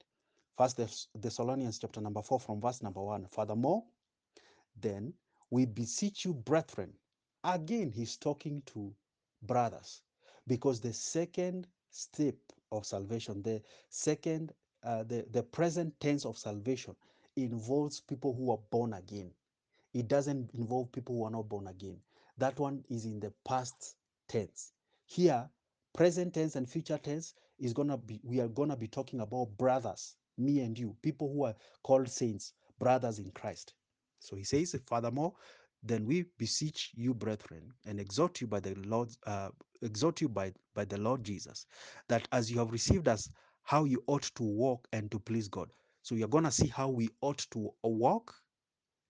First 0.58 1.08
Thessalonians 1.16 1.80
chapter 1.80 2.02
number 2.02 2.22
4 2.22 2.38
from 2.38 2.60
verse 2.60 2.82
number 2.84 3.02
1. 3.02 3.28
Furthermore, 3.28 3.86
then 4.82 5.14
we 5.50 5.66
beseech 5.66 6.26
you, 6.26 6.34
brethren. 6.34 6.92
Again, 7.46 7.92
he's 7.92 8.18
talking 8.18 8.62
to 8.66 8.94
brothers 9.44 10.02
because 10.48 10.82
the 10.82 10.92
second 10.92 11.66
step 11.92 12.36
of 12.74 12.86
salvation, 12.86 13.42
the 13.42 13.62
second, 13.88 14.52
uh, 14.84 15.04
the, 15.04 15.26
the 15.32 15.44
present 15.44 15.98
tense 16.02 16.26
of 16.26 16.38
salvation 16.38 16.94
involves 17.38 18.02
people 18.02 18.34
who 18.34 18.52
are 18.52 18.60
born 18.70 18.96
again. 18.96 19.32
It 19.94 20.10
doesn't 20.10 20.52
involve 20.56 20.92
people 20.92 21.16
who 21.16 21.24
are 21.24 21.32
not 21.32 21.48
born 21.48 21.68
again. 21.68 22.02
That 22.38 22.60
one 22.60 22.84
is 22.90 23.06
in 23.06 23.22
the 23.22 23.32
past 23.46 23.96
tense. 24.28 24.74
Here, 25.12 25.50
present 25.94 26.36
tense 26.36 26.56
and 26.56 26.70
future 26.70 26.98
tense 26.98 27.34
is 27.60 27.74
gonna 27.74 27.98
be 27.98 28.22
we 28.24 28.40
are 28.40 28.48
gonna 28.48 28.78
be 28.78 28.88
talking 28.88 29.20
about 29.20 29.58
brothers, 29.58 30.16
me 30.38 30.62
and 30.62 30.80
you, 30.80 30.96
people 31.02 31.34
who 31.34 31.44
are 31.44 31.56
called 31.84 32.08
saints, 32.08 32.54
brothers 32.80 33.20
in 33.20 33.30
Christ. 33.32 33.74
So 34.20 34.38
he 34.38 34.46
says, 34.46 34.74
furthermore, 34.86 35.34
then 35.84 36.06
we 36.06 36.28
beseech 36.38 36.92
you, 36.94 37.14
brethren, 37.14 37.74
and 37.86 38.00
exhort 38.00 38.40
you 38.40 38.48
by 38.48 38.62
the 38.62 38.74
Lord, 38.86 39.10
uh, 39.28 39.50
exhort 39.82 40.22
you 40.22 40.30
by 40.30 40.54
by 40.76 40.86
the 40.86 40.98
Lord 40.98 41.26
Jesus, 41.26 41.66
that 42.08 42.26
as 42.32 42.50
you 42.50 42.58
have 42.60 42.72
received 42.72 43.10
us, 43.10 43.30
how 43.64 43.84
you 43.84 44.02
ought 44.08 44.32
to 44.36 44.44
walk 44.44 44.88
and 44.94 45.12
to 45.12 45.20
please 45.20 45.50
God. 45.50 45.74
So 46.04 46.16
you're 46.16 46.30
gonna 46.30 46.52
see 46.54 46.68
how 46.68 46.88
we 46.88 47.10
ought 47.20 47.46
to 47.52 47.70
walk 47.84 48.34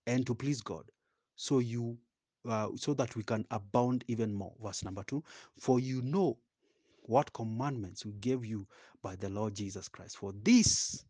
and 0.08 0.26
to 0.26 0.34
please 0.34 0.62
God. 0.62 0.90
So 1.36 1.60
you 1.60 2.00
uh, 2.48 2.70
so 2.76 2.94
that 2.94 3.16
we 3.16 3.24
can 3.24 3.46
abound 3.52 4.04
even 4.08 4.34
more. 4.34 4.54
Verse 4.64 4.84
number 4.84 5.04
two, 5.04 5.24
for 5.58 5.80
you 5.80 6.02
know 6.02 6.38
what 7.04 7.34
commandments 7.34 8.06
we 8.06 8.14
gave 8.14 8.46
you 8.46 8.68
by 9.02 9.16
the 9.16 9.30
Lord 9.30 9.56
Jesus 9.56 9.88
Christ. 9.88 10.18
For 10.18 10.34
this, 10.44 11.04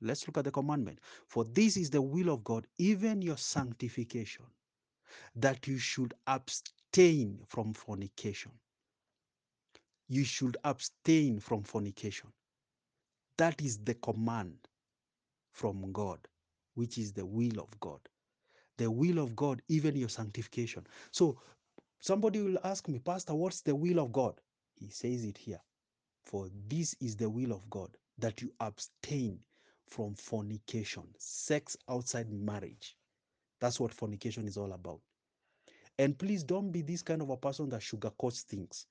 let's 0.00 0.26
look 0.26 0.38
at 0.38 0.44
the 0.44 0.50
commandment. 0.50 1.00
For 1.26 1.44
this 1.44 1.76
is 1.76 1.90
the 1.90 2.02
will 2.02 2.30
of 2.32 2.44
God, 2.44 2.66
even 2.78 3.22
your 3.22 3.36
sanctification, 3.36 4.46
that 5.36 5.66
you 5.66 5.78
should 5.78 6.14
abstain 6.26 7.40
from 7.46 7.74
fornication. 7.74 8.52
You 10.08 10.24
should 10.24 10.56
abstain 10.64 11.40
from 11.40 11.62
fornication. 11.62 12.30
That 13.36 13.60
is 13.60 13.78
the 13.78 13.94
command 13.94 14.56
from 15.52 15.92
God, 15.92 16.18
which 16.74 16.98
is 16.98 17.12
the 17.12 17.26
will 17.26 17.60
of 17.60 17.78
God. 17.80 18.00
The 18.78 18.90
will 18.90 19.20
of 19.20 19.36
God, 19.36 19.62
even 19.68 19.96
your 19.96 20.10
sanctification. 20.10 20.86
So 21.12 21.40
somebody 22.00 22.42
will 22.42 22.58
ask 22.64 22.88
me, 22.88 23.00
Pastor, 23.00 23.34
what's 23.34 23.62
the 23.62 23.76
will 23.76 24.00
of 24.00 24.12
God? 24.12 24.40
He 24.76 24.88
says 24.90 25.24
it 25.24 25.38
here 25.38 25.60
For 26.24 26.48
this 26.68 26.96
is 27.00 27.16
the 27.16 27.30
will 27.30 27.52
of 27.52 27.68
God, 27.70 27.90
that 28.18 28.42
you 28.42 28.52
abstain 28.60 29.40
from 29.88 30.14
fornication, 30.14 31.04
sex 31.18 31.76
outside 31.90 32.30
marriage. 32.32 32.96
That's 33.60 33.80
what 33.80 33.94
fornication 33.94 34.48
is 34.48 34.56
all 34.58 34.72
about. 34.72 35.00
And 35.98 36.18
please 36.18 36.44
don't 36.44 36.70
be 36.72 36.82
this 36.82 37.02
kind 37.02 37.22
of 37.22 37.30
a 37.30 37.36
person 37.36 37.68
that 37.70 37.80
sugarcoats 37.82 38.42
things. 38.42 38.86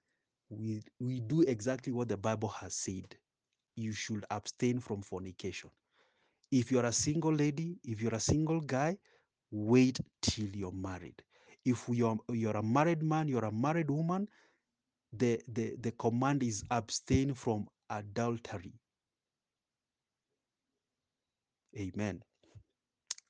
We, 0.50 0.82
we 1.00 1.22
do 1.22 1.42
exactly 1.44 1.94
what 1.94 2.10
the 2.10 2.18
Bible 2.18 2.50
has 2.50 2.76
said. 2.76 3.16
You 3.76 3.94
should 3.94 4.26
abstain 4.32 4.80
from 4.80 5.02
fornication. 5.02 5.72
If 6.52 6.72
you're 6.72 6.86
a 6.86 6.94
single 6.94 7.34
lady, 7.34 7.78
if 7.84 8.02
you're 8.02 8.16
a 8.16 8.20
single 8.20 8.62
guy, 8.62 8.98
wait 9.52 10.00
till 10.22 10.48
you're 10.56 10.72
married. 10.72 11.22
If 11.66 11.88
you're, 11.90 12.18
you're 12.32 12.58
a 12.58 12.64
married 12.64 13.04
man, 13.04 13.28
you're 13.28 13.46
a 13.46 13.52
married 13.52 13.90
woman, 13.90 14.28
the, 15.14 15.42
the, 15.48 15.76
the 15.80 15.92
command 15.92 16.44
is 16.44 16.64
abstain 16.72 17.34
from 17.34 17.68
adultery. 17.90 18.74
Amen. 21.78 22.22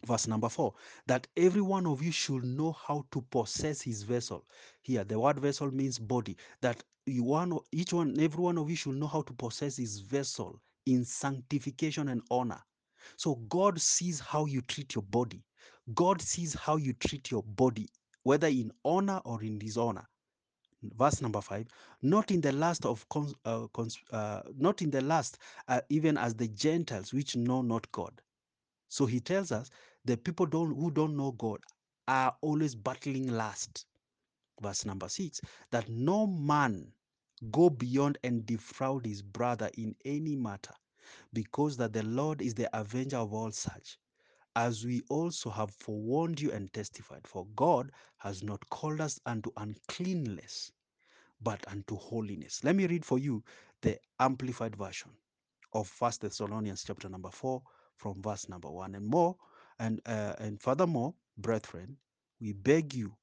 Verse 0.05 0.27
number 0.27 0.47
four, 0.47 0.73
that 1.07 1.27
every 1.35 1.61
one 1.61 1.85
of 1.87 2.01
you 2.01 2.11
should 2.11 2.43
know 2.43 2.71
how 2.71 3.05
to 3.11 3.21
possess 3.29 3.81
his 3.81 4.03
vessel. 4.03 4.45
Here, 4.81 5.03
the 5.03 5.19
word 5.19 5.39
vessel 5.39 5.71
means 5.71 5.99
body. 5.99 6.37
That 6.61 6.83
you 7.05 7.23
one, 7.23 7.57
each 7.71 7.93
one, 7.93 8.15
every 8.19 8.41
one 8.41 8.57
of 8.57 8.69
you 8.69 8.75
should 8.75 8.95
know 8.95 9.07
how 9.07 9.23
to 9.23 9.33
possess 9.33 9.77
his 9.77 9.99
vessel 9.99 10.61
in 10.85 11.03
sanctification 11.03 12.09
and 12.09 12.21
honor. 12.29 12.61
So 13.17 13.35
God 13.49 13.81
sees 13.81 14.19
how 14.19 14.45
you 14.45 14.61
treat 14.61 14.95
your 14.95 15.03
body. 15.03 15.43
God 15.95 16.21
sees 16.21 16.53
how 16.55 16.77
you 16.77 16.93
treat 16.93 17.31
your 17.31 17.43
body, 17.43 17.89
whether 18.23 18.47
in 18.47 18.71
honor 18.85 19.21
or 19.25 19.43
in 19.43 19.59
dishonor. 19.59 20.07
Verse 20.97 21.21
number 21.21 21.41
five, 21.41 21.67
not 22.03 22.31
in 22.31 22.41
the 22.41 22.53
last 22.53 22.85
of 22.85 23.07
cons, 23.09 23.35
uh, 23.45 23.67
cons, 23.73 23.97
uh, 24.11 24.41
not 24.57 24.81
in 24.81 24.91
the 24.91 25.01
last, 25.01 25.39
uh, 25.67 25.81
even 25.89 26.17
as 26.17 26.35
the 26.35 26.47
Gentiles 26.49 27.13
which 27.13 27.35
know 27.35 27.61
not 27.61 27.91
God 27.91 28.13
so 28.89 29.05
he 29.05 29.19
tells 29.19 29.51
us 29.51 29.69
the 30.05 30.17
people 30.17 30.45
don't, 30.45 30.75
who 30.75 30.91
don't 30.91 31.17
know 31.17 31.31
God 31.33 31.59
are 32.07 32.35
always 32.41 32.75
battling 32.75 33.29
lust. 33.31 33.85
Verse 34.61 34.85
number 34.85 35.09
six 35.09 35.41
that 35.71 35.89
no 35.89 36.27
man 36.27 36.91
go 37.51 37.69
beyond 37.69 38.17
and 38.23 38.45
defraud 38.45 39.05
his 39.05 39.21
brother 39.21 39.69
in 39.77 39.95
any 40.05 40.35
matter, 40.35 40.73
because 41.33 41.77
that 41.77 41.93
the 41.93 42.03
Lord 42.03 42.41
is 42.41 42.55
the 42.55 42.69
avenger 42.77 43.17
of 43.17 43.33
all 43.33 43.51
such. 43.51 43.99
As 44.57 44.83
we 44.83 45.03
also 45.09 45.51
have 45.51 45.69
forewarned 45.69 46.41
you 46.41 46.51
and 46.51 46.73
testified, 46.73 47.27
for 47.27 47.45
God 47.55 47.91
has 48.17 48.41
not 48.41 48.67
called 48.71 48.99
us 49.01 49.19
unto 49.27 49.51
uncleanness, 49.55 50.71
but 51.41 51.63
unto 51.67 51.95
holiness. 51.95 52.63
Let 52.63 52.75
me 52.75 52.87
read 52.87 53.05
for 53.05 53.19
you 53.19 53.43
the 53.83 53.99
amplified 54.19 54.75
version 54.75 55.11
of 55.73 55.87
First 55.87 56.21
Thessalonians 56.21 56.83
chapter 56.83 57.07
number 57.07 57.29
four 57.29 57.61
from 57.97 58.19
verse 58.23 58.49
number 58.49 58.71
one 58.71 58.95
and 58.95 59.05
more. 59.05 59.35
And 59.77 60.01
uh, 60.07 60.33
and 60.39 60.59
furthermore, 60.59 61.13
brethren, 61.37 61.97
we 62.41 62.53
beg 62.53 62.95
you 62.95 63.15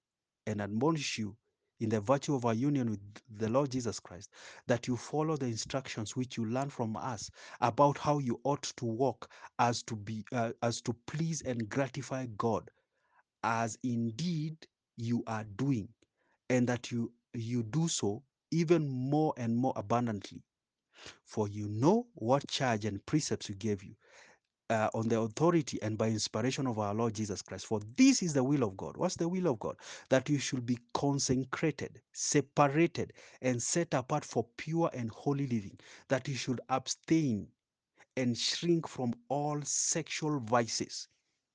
and 0.47 0.61
admonish 0.63 1.19
you 1.19 1.37
in 1.85 1.91
the 1.91 2.01
virtue 2.01 2.35
of 2.35 2.47
our 2.47 2.55
union 2.55 2.91
with 2.91 3.01
the 3.39 3.49
Lord 3.51 3.71
Jesus 3.71 4.01
Christ, 4.01 4.31
that 4.69 4.89
you 4.89 4.97
follow 4.97 5.37
the 5.37 5.47
instructions 5.47 6.17
which 6.17 6.37
you 6.39 6.47
learn 6.47 6.71
from 6.71 6.97
us 6.97 7.31
about 7.61 7.99
how 7.99 8.19
you 8.19 8.41
ought 8.45 8.65
to 8.65 8.87
walk 8.87 9.31
as 9.61 9.83
to 9.85 9.97
be 9.97 10.25
uh, 10.33 10.53
as 10.63 10.81
to 10.83 10.97
please 11.07 11.43
and 11.43 11.69
gratify 11.71 12.27
God, 12.39 12.71
as 13.45 13.79
indeed 13.85 14.57
you 14.97 15.25
are 15.29 15.45
doing, 15.57 15.89
and 16.51 16.69
that 16.69 16.91
you 16.93 17.13
you 17.35 17.63
do 17.65 17.89
so 17.89 18.25
even 18.53 18.89
more 18.89 19.35
and 19.37 19.57
more 19.57 19.75
abundantly. 19.77 20.43
For 21.27 21.49
you 21.49 21.69
know 21.69 22.09
what 22.15 22.49
charge 22.49 22.87
and 22.87 23.05
precepts 23.07 23.49
we 23.51 23.57
gave 23.57 23.85
you 23.85 23.95
uh, 24.71 24.89
on 24.95 25.09
the 25.09 25.19
authority 25.21 25.81
and 25.83 25.99
by 25.99 26.09
inspiration 26.09 26.67
of 26.67 26.79
our 26.79 26.95
Lord 26.95 27.15
Jesus 27.15 27.43
Christ. 27.43 27.67
For 27.67 27.81
this 27.97 28.23
is 28.23 28.33
the 28.35 28.45
will 28.45 28.63
of 28.63 28.77
God. 28.77 28.97
What's 28.97 29.17
the 29.17 29.29
will 29.29 29.49
of 29.49 29.59
God? 29.59 29.77
That 30.09 30.29
you 30.29 30.39
should 30.39 30.67
be 30.67 30.79
consecrated, 30.95 32.01
separated, 32.13 33.13
and 33.43 33.63
set 33.63 33.95
apart 33.95 34.25
for 34.25 34.47
pure 34.57 34.91
and 34.95 35.11
holy 35.11 35.47
living. 35.47 35.79
That 36.09 36.29
you 36.29 36.35
should 36.35 36.61
abstain 36.69 37.49
and 38.17 38.37
shrink 38.37 38.89
from 38.89 39.15
all 39.29 39.61
sexual 39.63 40.41
vices. 40.41 41.09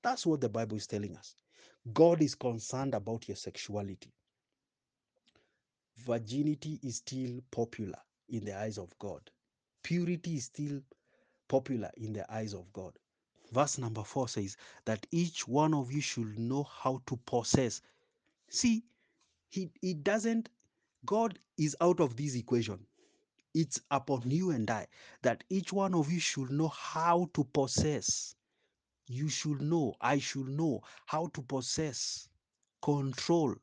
That's 0.04 0.26
what 0.26 0.42
the 0.42 0.50
Bible 0.50 0.78
is 0.78 0.88
telling 0.88 1.16
us. 1.16 1.36
God 1.94 2.22
is 2.22 2.36
concerned 2.36 2.94
about 2.94 3.28
your 3.28 3.38
sexuality. 3.38 4.12
Virginity 6.06 6.80
is 6.84 6.98
still 6.98 7.40
popular 7.52 8.00
in 8.30 8.46
the 8.46 8.58
eyes 8.58 8.78
of 8.78 8.98
God. 9.00 9.30
Purity 9.84 10.36
is 10.36 10.46
still 10.46 10.82
popular 11.50 11.92
in 11.98 12.14
the 12.14 12.32
eyes 12.34 12.54
of 12.54 12.72
God. 12.72 12.94
Verse 13.52 13.78
number 13.78 14.04
four 14.04 14.30
says 14.30 14.56
that 14.86 15.06
each 15.12 15.48
one 15.48 15.74
of 15.74 15.92
you 15.92 16.00
should 16.02 16.40
know 16.40 16.64
how 16.64 17.02
to 17.08 17.18
possess. 17.26 17.82
See, 18.50 18.84
he, 19.50 19.70
he 19.82 19.94
doesn't, 19.96 20.50
God 21.06 21.40
is 21.58 21.76
out 21.82 22.00
of 22.00 22.16
this 22.16 22.36
equation. 22.36 22.80
It's 23.56 23.82
upon 23.92 24.30
you 24.30 24.52
and 24.52 24.70
I 24.70 24.88
that 25.24 25.44
each 25.50 25.74
one 25.74 25.96
of 25.96 26.12
you 26.12 26.20
should 26.20 26.52
know 26.52 26.68
how 26.70 27.30
to 27.34 27.44
possess. 27.44 28.36
You 29.08 29.28
should 29.28 29.62
know, 29.62 29.96
I 30.00 30.20
should 30.20 30.48
know 30.48 30.82
how 31.08 31.28
to 31.34 31.42
possess, 31.42 32.30
control, 32.84 33.56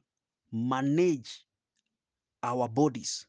manage 0.53 1.45
our 2.43 2.69
bodies 2.69 3.27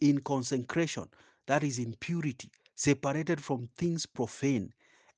in 0.00 0.18
consecration, 0.20 1.08
that 1.46 1.62
is 1.62 1.78
in 1.78 1.94
purity, 2.00 2.50
separated 2.82 3.40
from 3.40 3.68
things 3.76 4.06
profane 4.06 4.72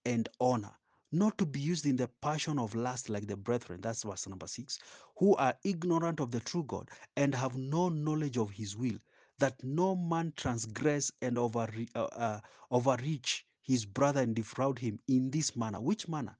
and 0.04 0.28
honor, 0.38 0.72
not 1.12 1.38
to 1.38 1.46
be 1.46 1.58
used 1.58 1.86
in 1.86 1.96
the 1.96 2.06
passion 2.20 2.58
of 2.58 2.74
lust 2.74 3.08
like 3.08 3.26
the 3.26 3.36
brethren. 3.38 3.80
That's 3.80 4.02
verse 4.02 4.28
number 4.28 4.46
six, 4.46 4.78
who 5.16 5.34
are 5.36 5.54
ignorant 5.64 6.20
of 6.20 6.30
the 6.30 6.40
true 6.40 6.64
God 6.64 6.90
and 7.16 7.34
have 7.34 7.56
no 7.56 7.88
knowledge 7.88 8.36
of 8.36 8.50
his 8.50 8.76
will, 8.76 8.98
that 9.38 9.54
no 9.64 9.96
man 9.96 10.34
transgress 10.36 11.10
and 11.22 11.38
over, 11.38 11.66
uh, 11.94 12.00
uh, 12.02 12.40
overreach 12.70 13.46
his 13.62 13.86
brother 13.86 14.20
and 14.20 14.36
defraud 14.36 14.78
him 14.78 14.98
in 15.08 15.30
this 15.30 15.56
manner. 15.56 15.80
Which 15.80 16.06
manner? 16.06 16.36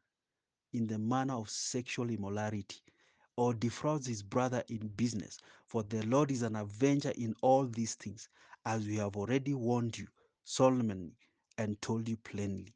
In 0.75 0.87
the 0.87 0.99
manner 0.99 1.35
of 1.37 1.49
sexual 1.49 2.11
immorality 2.11 2.83
or 3.39 3.55
defrauds 3.55 4.07
his 4.07 4.23
brother 4.23 4.63
in 4.69 4.89
business. 4.89 5.39
For 5.69 5.85
the 5.85 6.03
Lord 6.03 6.31
is 6.31 6.43
an 6.43 6.55
avenger 6.55 7.13
in 7.17 7.35
all 7.41 7.65
these 7.65 7.95
things, 7.95 8.29
as 8.67 8.87
we 8.87 8.97
have 8.97 9.17
already 9.17 9.55
warned 9.55 9.97
you 9.97 10.07
solemnly 10.45 11.17
and 11.59 11.81
told 11.83 12.09
you 12.09 12.17
plainly. 12.19 12.75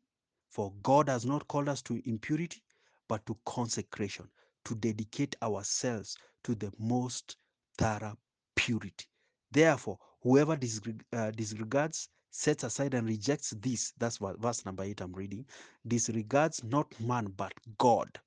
For 0.51 0.73
God 0.83 1.09
has 1.09 1.25
not 1.25 1.47
called 1.49 1.69
us 1.69 1.83
to 1.83 2.03
impurity, 2.09 2.63
but 3.09 3.25
to 3.27 3.37
consecration, 3.45 4.29
to 4.65 4.75
dedicate 4.75 5.37
ourselves 5.43 6.17
to 6.45 6.55
the 6.55 6.73
most 6.79 7.37
thorough 7.77 8.19
purity. 8.57 9.07
Therefore, 9.51 9.99
whoever 10.23 10.59
uh, 11.13 11.31
disregards, 11.31 12.09
sets 12.31 12.65
aside, 12.65 12.95
and 12.95 13.07
rejects 13.07 13.51
this, 13.61 13.93
that's 13.99 14.21
what 14.21 14.39
verse 14.41 14.65
number 14.65 14.83
8 14.83 15.01
I'm 15.01 15.13
reading, 15.13 15.47
disregards 15.87 16.63
not 16.65 16.99
man, 17.01 17.33
but 17.37 17.53
God 17.79 18.19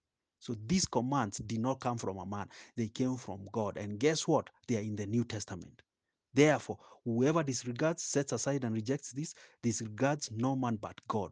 so 0.42 0.56
these 0.66 0.88
commands 0.88 1.38
did 1.38 1.60
not 1.60 1.80
come 1.80 2.00
from 2.00 2.18
a 2.18 2.26
man, 2.26 2.50
they 2.76 2.88
came 2.88 3.16
from 3.16 3.48
God. 3.52 3.78
And 3.78 4.00
guess 4.00 4.28
what? 4.28 4.50
They 4.68 4.78
are 4.78 4.82
in 4.82 4.96
the 4.96 5.06
New 5.06 5.24
Testament. 5.24 5.84
Therefore, 6.34 6.78
whoever 7.04 7.44
disregards, 7.44 8.04
sets 8.04 8.32
aside, 8.32 8.64
and 8.64 8.74
rejects 8.74 9.12
this, 9.12 9.34
disregards 9.62 10.32
no 10.32 10.56
man 10.56 10.78
but 10.78 11.00
God, 11.08 11.32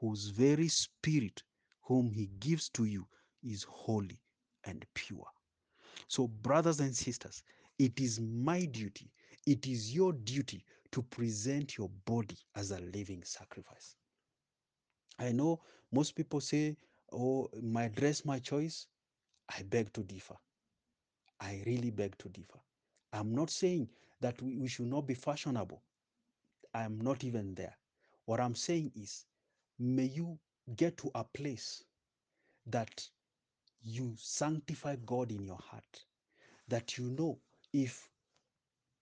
whose 0.00 0.28
very 0.28 0.68
spirit, 0.68 1.42
whom 1.82 2.10
he 2.10 2.26
gives 2.38 2.68
to 2.70 2.84
you, 2.84 3.06
is 3.42 3.64
holy 3.64 4.20
and 4.64 4.84
pure. 4.94 5.26
So, 6.08 6.28
brothers 6.28 6.80
and 6.80 6.94
sisters, 6.94 7.42
it 7.78 8.00
is 8.00 8.20
my 8.20 8.64
duty, 8.64 9.10
it 9.46 9.66
is 9.66 9.94
your 9.94 10.12
duty 10.12 10.64
to 10.92 11.02
present 11.02 11.76
your 11.76 11.88
body 12.06 12.36
as 12.54 12.70
a 12.70 12.80
living 12.80 13.22
sacrifice. 13.24 13.96
I 15.18 15.32
know 15.32 15.60
most 15.92 16.14
people 16.14 16.40
say, 16.40 16.76
Oh, 17.12 17.48
my 17.62 17.88
dress, 17.88 18.24
my 18.24 18.38
choice. 18.38 18.86
I 19.48 19.62
beg 19.62 19.92
to 19.94 20.02
differ. 20.02 20.36
I 21.40 21.62
really 21.66 21.90
beg 21.90 22.18
to 22.18 22.28
differ. 22.28 22.58
I'm 23.12 23.34
not 23.34 23.50
saying 23.50 23.88
that 24.20 24.40
we, 24.42 24.56
we 24.56 24.68
should 24.68 24.86
not 24.86 25.06
be 25.06 25.14
fashionable. 25.14 25.82
I'm 26.74 27.00
not 27.00 27.24
even 27.24 27.54
there. 27.54 27.76
What 28.26 28.40
I'm 28.40 28.54
saying 28.54 28.92
is, 28.94 29.24
may 29.78 30.04
you 30.04 30.38
get 30.76 30.96
to 30.98 31.10
a 31.14 31.24
place 31.24 31.84
that 32.66 33.08
you 33.82 34.14
sanctify 34.18 34.96
God 35.06 35.30
in 35.30 35.42
your 35.44 35.58
heart, 35.58 36.04
that 36.68 36.98
you 36.98 37.10
know 37.10 37.38
if 37.72 38.08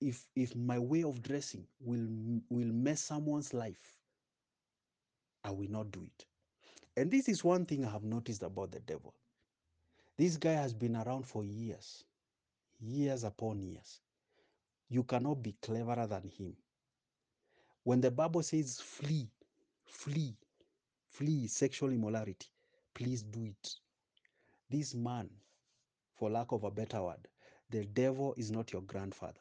if 0.00 0.26
if 0.36 0.54
my 0.54 0.78
way 0.78 1.02
of 1.02 1.22
dressing 1.22 1.66
will 1.80 2.06
will 2.50 2.72
mess 2.72 3.00
someone's 3.00 3.54
life, 3.54 3.98
I 5.44 5.50
will 5.50 5.70
not 5.70 5.90
do 5.90 6.02
it. 6.04 6.26
And 6.96 7.10
this 7.10 7.28
is 7.28 7.44
one 7.44 7.66
thing 7.66 7.84
I 7.84 7.90
have 7.90 8.04
noticed 8.04 8.42
about 8.42 8.72
the 8.72 8.80
devil. 8.80 9.14
This 10.18 10.36
guy 10.36 10.52
has 10.52 10.72
been 10.72 10.96
around 10.96 11.26
for 11.26 11.44
years, 11.44 12.04
years 12.80 13.24
upon 13.24 13.62
years. 13.62 14.00
You 14.88 15.04
cannot 15.04 15.42
be 15.42 15.52
cleverer 15.62 16.06
than 16.06 16.28
him. 16.28 16.56
When 17.82 18.00
the 18.00 18.10
Bible 18.10 18.42
says 18.42 18.80
flee, 18.80 19.28
flee, 19.84 20.36
flee 21.08 21.46
sexual 21.48 21.90
immorality, 21.90 22.48
please 22.94 23.22
do 23.22 23.44
it. 23.44 23.74
This 24.70 24.94
man, 24.94 25.30
for 26.14 26.30
lack 26.30 26.52
of 26.52 26.64
a 26.64 26.70
better 26.70 27.02
word, 27.02 27.28
the 27.70 27.84
devil 27.84 28.34
is 28.36 28.50
not 28.50 28.72
your 28.72 28.82
grandfather. 28.82 29.40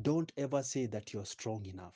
Don't 0.00 0.32
ever 0.36 0.62
say 0.62 0.86
that 0.86 1.12
you're 1.12 1.24
strong 1.24 1.64
enough. 1.66 1.94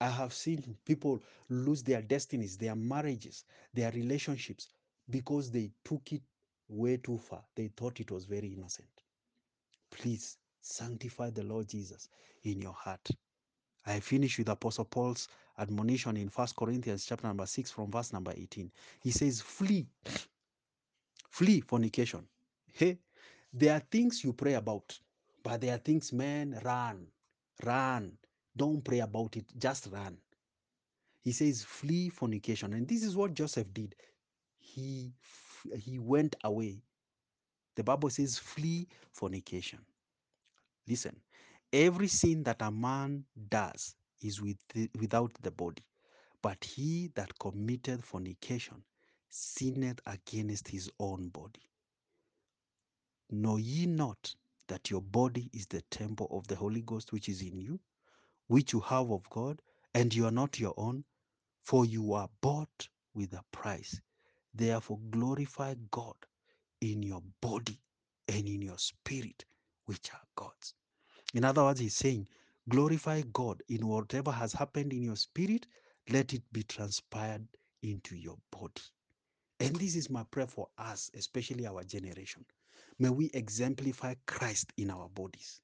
I 0.00 0.10
have 0.10 0.32
seen 0.32 0.76
people 0.84 1.22
lose 1.48 1.82
their 1.82 2.02
destinies, 2.02 2.56
their 2.56 2.76
marriages, 2.76 3.44
their 3.74 3.90
relationships 3.92 4.68
because 5.10 5.50
they 5.50 5.70
took 5.84 6.12
it 6.12 6.22
way 6.68 6.96
too 6.96 7.18
far. 7.18 7.42
They 7.56 7.68
thought 7.68 8.00
it 8.00 8.10
was 8.10 8.24
very 8.24 8.48
innocent. 8.48 8.88
Please 9.90 10.36
sanctify 10.68 11.30
the 11.30 11.42
Lord 11.42 11.68
Jesus 11.68 12.08
in 12.44 12.60
your 12.60 12.72
heart. 12.72 13.08
I 13.86 14.00
finish 14.00 14.38
with 14.38 14.48
Apostle 14.48 14.84
Paul's 14.84 15.28
admonition 15.58 16.16
in 16.16 16.28
First 16.28 16.56
Corinthians 16.56 17.06
chapter 17.06 17.26
number 17.26 17.46
6 17.46 17.70
from 17.70 17.90
verse 17.90 18.12
number 18.12 18.32
18. 18.36 18.70
He 19.02 19.10
says, 19.10 19.40
Flee, 19.40 19.86
flee 21.30 21.60
fornication. 21.60 22.26
Hey, 22.72 22.98
there 23.52 23.74
are 23.74 23.82
things 23.90 24.22
you 24.22 24.32
pray 24.32 24.54
about, 24.54 24.98
but 25.42 25.60
there 25.60 25.74
are 25.74 25.78
things, 25.78 26.12
man, 26.12 26.60
run, 26.64 27.06
run. 27.64 28.12
Don't 28.56 28.84
pray 28.84 29.00
about 29.00 29.36
it, 29.36 29.46
just 29.58 29.88
run. 29.90 30.18
He 31.22 31.32
says, 31.32 31.64
Flee 31.64 32.10
fornication. 32.10 32.74
And 32.74 32.86
this 32.86 33.02
is 33.02 33.16
what 33.16 33.34
Joseph 33.34 33.72
did. 33.72 33.94
He 34.58 35.12
he 35.76 35.98
went 35.98 36.36
away. 36.44 36.82
The 37.74 37.84
Bible 37.84 38.10
says, 38.10 38.38
Flee 38.38 38.86
fornication. 39.12 39.80
Listen, 40.88 41.16
every 41.72 42.08
sin 42.08 42.44
that 42.44 42.62
a 42.62 42.70
man 42.72 43.24
does 43.50 43.96
is 44.22 44.42
with 44.42 44.58
the, 44.74 44.90
without 45.00 45.32
the 45.42 45.52
body 45.52 45.82
But 46.42 46.64
he 46.64 47.08
that 47.16 47.38
committeth 47.38 48.04
fornication 48.04 48.84
sinneth 49.28 50.00
against 50.06 50.68
his 50.68 50.90
own 51.00 51.28
body. 51.30 51.62
Know 53.30 53.56
ye 53.56 53.86
not 53.86 54.34
that 54.68 54.90
your 54.90 55.02
body 55.02 55.50
is 55.52 55.66
the 55.68 55.82
temple 55.90 56.28
of 56.30 56.46
the 56.48 56.56
Holy 56.56 56.82
Ghost 56.82 57.12
which 57.12 57.28
is 57.28 57.42
in 57.42 57.60
you, 57.60 57.80
which 58.48 58.72
you 58.74 58.80
have 58.80 59.10
of 59.10 59.28
God, 59.30 59.62
and 59.94 60.14
you 60.14 60.26
are 60.26 60.32
not 60.32 60.60
your 60.60 60.74
own? 60.78 61.04
For 61.64 61.84
you 61.86 62.14
are 62.14 62.30
bought 62.42 62.88
with 63.14 63.34
a 63.34 63.44
price. 63.52 64.00
Therefore 64.54 65.00
glorify 65.10 65.74
God 65.90 66.16
in 66.80 67.02
your 67.02 67.22
body 67.42 67.80
and 68.28 68.48
in 68.48 68.62
your 68.62 68.78
spirit, 68.78 69.44
which 69.86 70.12
are 70.12 70.22
God's. 70.36 70.74
In 71.34 71.44
other 71.44 71.62
words, 71.64 71.80
he's 71.80 71.94
saying, 71.96 72.28
glorify 72.68 73.22
God 73.32 73.62
in 73.68 73.86
whatever 73.86 74.30
has 74.30 74.52
happened 74.52 74.92
in 74.92 75.02
your 75.02 75.16
spirit, 75.16 75.66
let 76.10 76.32
it 76.32 76.42
be 76.52 76.62
transpired 76.62 77.46
into 77.82 78.16
your 78.16 78.36
body. 78.50 78.82
And 79.60 79.76
this 79.76 79.96
is 79.96 80.08
my 80.08 80.24
prayer 80.24 80.46
for 80.46 80.68
us, 80.78 81.10
especially 81.14 81.66
our 81.66 81.84
generation. 81.84 82.44
May 82.98 83.10
we 83.10 83.30
exemplify 83.34 84.14
Christ 84.26 84.72
in 84.76 84.90
our 84.90 85.08
bodies. 85.10 85.60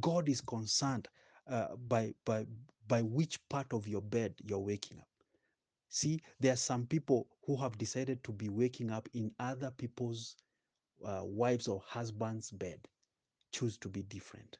God 0.00 0.28
is 0.28 0.40
concerned 0.40 1.08
uh, 1.48 1.76
by, 1.88 2.14
by, 2.24 2.46
by 2.88 3.02
which 3.02 3.38
part 3.48 3.72
of 3.72 3.88
your 3.88 4.02
bed 4.02 4.34
you're 4.44 4.58
waking 4.58 4.98
up. 4.98 5.08
See, 5.88 6.20
there 6.40 6.52
are 6.52 6.56
some 6.56 6.86
people 6.86 7.28
who 7.46 7.56
have 7.56 7.78
decided 7.78 8.22
to 8.24 8.32
be 8.32 8.48
waking 8.48 8.90
up 8.90 9.08
in 9.14 9.32
other 9.38 9.70
people's 9.70 10.36
uh, 11.04 11.20
wives 11.22 11.68
or 11.68 11.82
husbands' 11.86 12.50
bed. 12.50 12.80
Choose 13.52 13.78
to 13.78 13.88
be 13.88 14.02
different. 14.02 14.58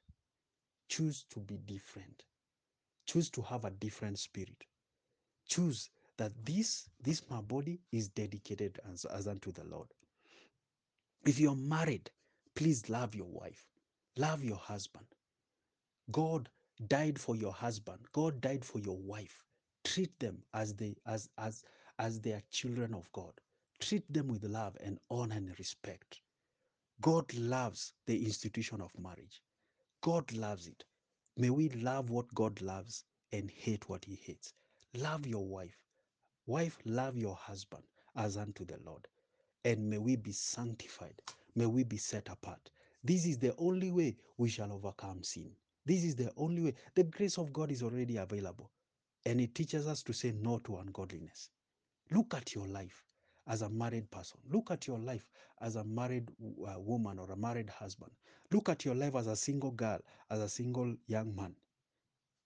Choose 0.95 1.25
to 1.31 1.41
be 1.41 1.57
different. 1.57 2.23
Choose 3.05 3.29
to 3.31 3.43
have 3.43 3.65
a 3.65 3.71
different 3.71 4.17
spirit. 4.17 4.65
Choose 5.49 5.91
that 6.19 6.33
this 6.47 6.89
this 7.03 7.29
my 7.29 7.41
body 7.41 7.81
is 7.91 8.11
dedicated 8.11 8.79
as, 8.93 9.05
as 9.07 9.27
unto 9.27 9.51
the 9.51 9.65
Lord. 9.65 9.89
If 11.27 11.41
you're 11.41 11.57
married, 11.57 12.13
please 12.55 12.89
love 12.89 13.17
your 13.17 13.27
wife, 13.27 13.67
love 14.17 14.45
your 14.45 14.57
husband. 14.57 15.07
God 16.13 16.49
died 16.87 17.19
for 17.19 17.35
your 17.35 17.53
husband. 17.53 17.99
God 18.13 18.41
died 18.41 18.65
for 18.65 18.79
your 18.79 18.99
wife. 18.99 19.43
Treat 19.83 20.17
them 20.21 20.45
as 20.55 20.75
they 20.75 20.95
as 21.07 21.29
as 21.39 21.65
as 21.99 22.21
they 22.21 22.35
are 22.35 22.43
children 22.53 22.95
of 22.95 23.11
God. 23.11 23.33
Treat 23.81 24.05
them 24.13 24.29
with 24.29 24.45
love 24.45 24.77
and 24.81 25.01
honor 25.11 25.35
and 25.35 25.59
respect. 25.59 26.21
God 27.01 27.35
loves 27.35 27.95
the 28.07 28.25
institution 28.25 28.81
of 28.81 28.97
marriage. 28.97 29.43
God 30.05 30.31
loves 30.35 30.67
it. 30.67 30.85
May 31.39 31.49
we 31.49 31.71
love 31.71 32.11
what 32.11 32.27
God 32.35 32.61
loves 32.61 33.05
and 33.33 33.51
hate 33.51 33.89
what 33.89 34.05
he 34.05 34.21
hates. 34.23 34.53
Love 34.99 35.27
your 35.27 35.47
wife. 35.47 35.79
Wife, 36.47 36.77
love 36.85 37.17
your 37.17 37.35
husband 37.35 37.85
as 38.15 38.37
unto 38.37 38.67
the 38.67 38.79
Lord. 38.85 39.09
And 39.65 39.89
may 39.89 39.97
we 39.97 40.17
be 40.17 40.33
sanctified. 40.33 41.23
May 41.55 41.65
we 41.65 41.85
be 41.85 41.97
set 41.97 42.29
apart. 42.29 42.71
This 43.03 43.25
is 43.25 43.39
the 43.39 43.55
only 43.57 43.91
way 43.93 44.15
we 44.37 44.51
shall 44.51 44.73
overcome 44.73 45.23
sin. 45.23 45.51
This 45.87 46.05
is 46.05 46.15
the 46.15 46.31
only 46.37 46.61
way. 46.61 46.75
The 46.95 47.05
grace 47.05 47.39
of 47.39 47.51
God 47.55 47.73
is 47.73 47.83
already 47.83 48.19
available. 48.19 48.71
And 49.25 49.41
it 49.41 49.55
teaches 49.55 49.87
us 49.87 50.03
to 50.03 50.13
say 50.13 50.33
no 50.33 50.59
to 50.59 50.77
ungodliness. 50.77 51.49
Look 52.11 52.35
at 52.35 52.55
your 52.55 52.67
life 52.67 53.03
as 53.47 53.63
a 53.63 53.69
married 53.69 54.11
person. 54.11 54.39
Look 54.51 54.71
at 54.71 54.87
your 54.87 54.99
life 54.99 55.31
as 55.61 55.77
a 55.77 55.85
married 55.85 56.31
uh, 56.67 56.79
woman 56.81 57.19
or 57.19 57.31
a 57.31 57.37
married 57.37 57.71
husband. 57.71 58.11
Look 58.53 58.69
at 58.69 58.85
your 58.85 58.95
life 58.95 59.15
as 59.15 59.27
a 59.27 59.37
single 59.37 59.71
girl, 59.73 60.01
as 60.31 60.41
a 60.41 60.49
single 60.49 60.95
young 61.07 61.35
man. 61.35 61.55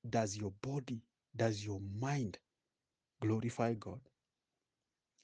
Does 0.09 0.37
your 0.37 0.53
body, 0.63 1.01
does 1.37 1.65
your 1.65 1.81
mind 2.01 2.39
glorify 3.21 3.75
God? 3.75 4.01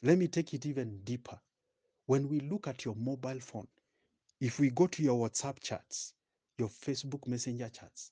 Let 0.02 0.18
me 0.18 0.28
take 0.28 0.54
it 0.54 0.66
even 0.66 1.00
deeper. 1.04 1.38
When 2.06 2.28
we 2.28 2.40
look 2.40 2.68
at 2.68 2.84
your 2.84 2.94
mobile 2.96 3.40
phone, 3.40 3.66
if 4.40 4.60
we 4.60 4.70
go 4.70 4.86
to 4.86 5.02
your 5.02 5.28
WhatsApp 5.28 5.60
chats, 5.60 6.12
your 6.58 6.68
Facebook 6.68 7.26
Messenger 7.26 7.70
chats, 7.70 8.10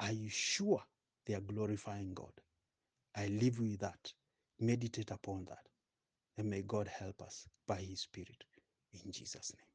are 0.00 0.12
you 0.12 0.28
sure 0.28 0.82
they 1.24 1.34
are 1.34 1.40
glorifying 1.40 2.12
God? 2.12 2.32
I 3.16 3.28
leave 3.28 3.58
you 3.58 3.70
with 3.70 3.80
that. 3.80 4.12
Meditate 4.60 5.10
upon 5.10 5.46
that. 5.46 5.66
And 6.38 6.50
may 6.50 6.62
God 6.62 6.88
help 6.88 7.22
us 7.22 7.48
by 7.66 7.78
His 7.80 8.00
Spirit. 8.00 8.44
In 9.04 9.12
Jesus' 9.12 9.52
name. 9.56 9.73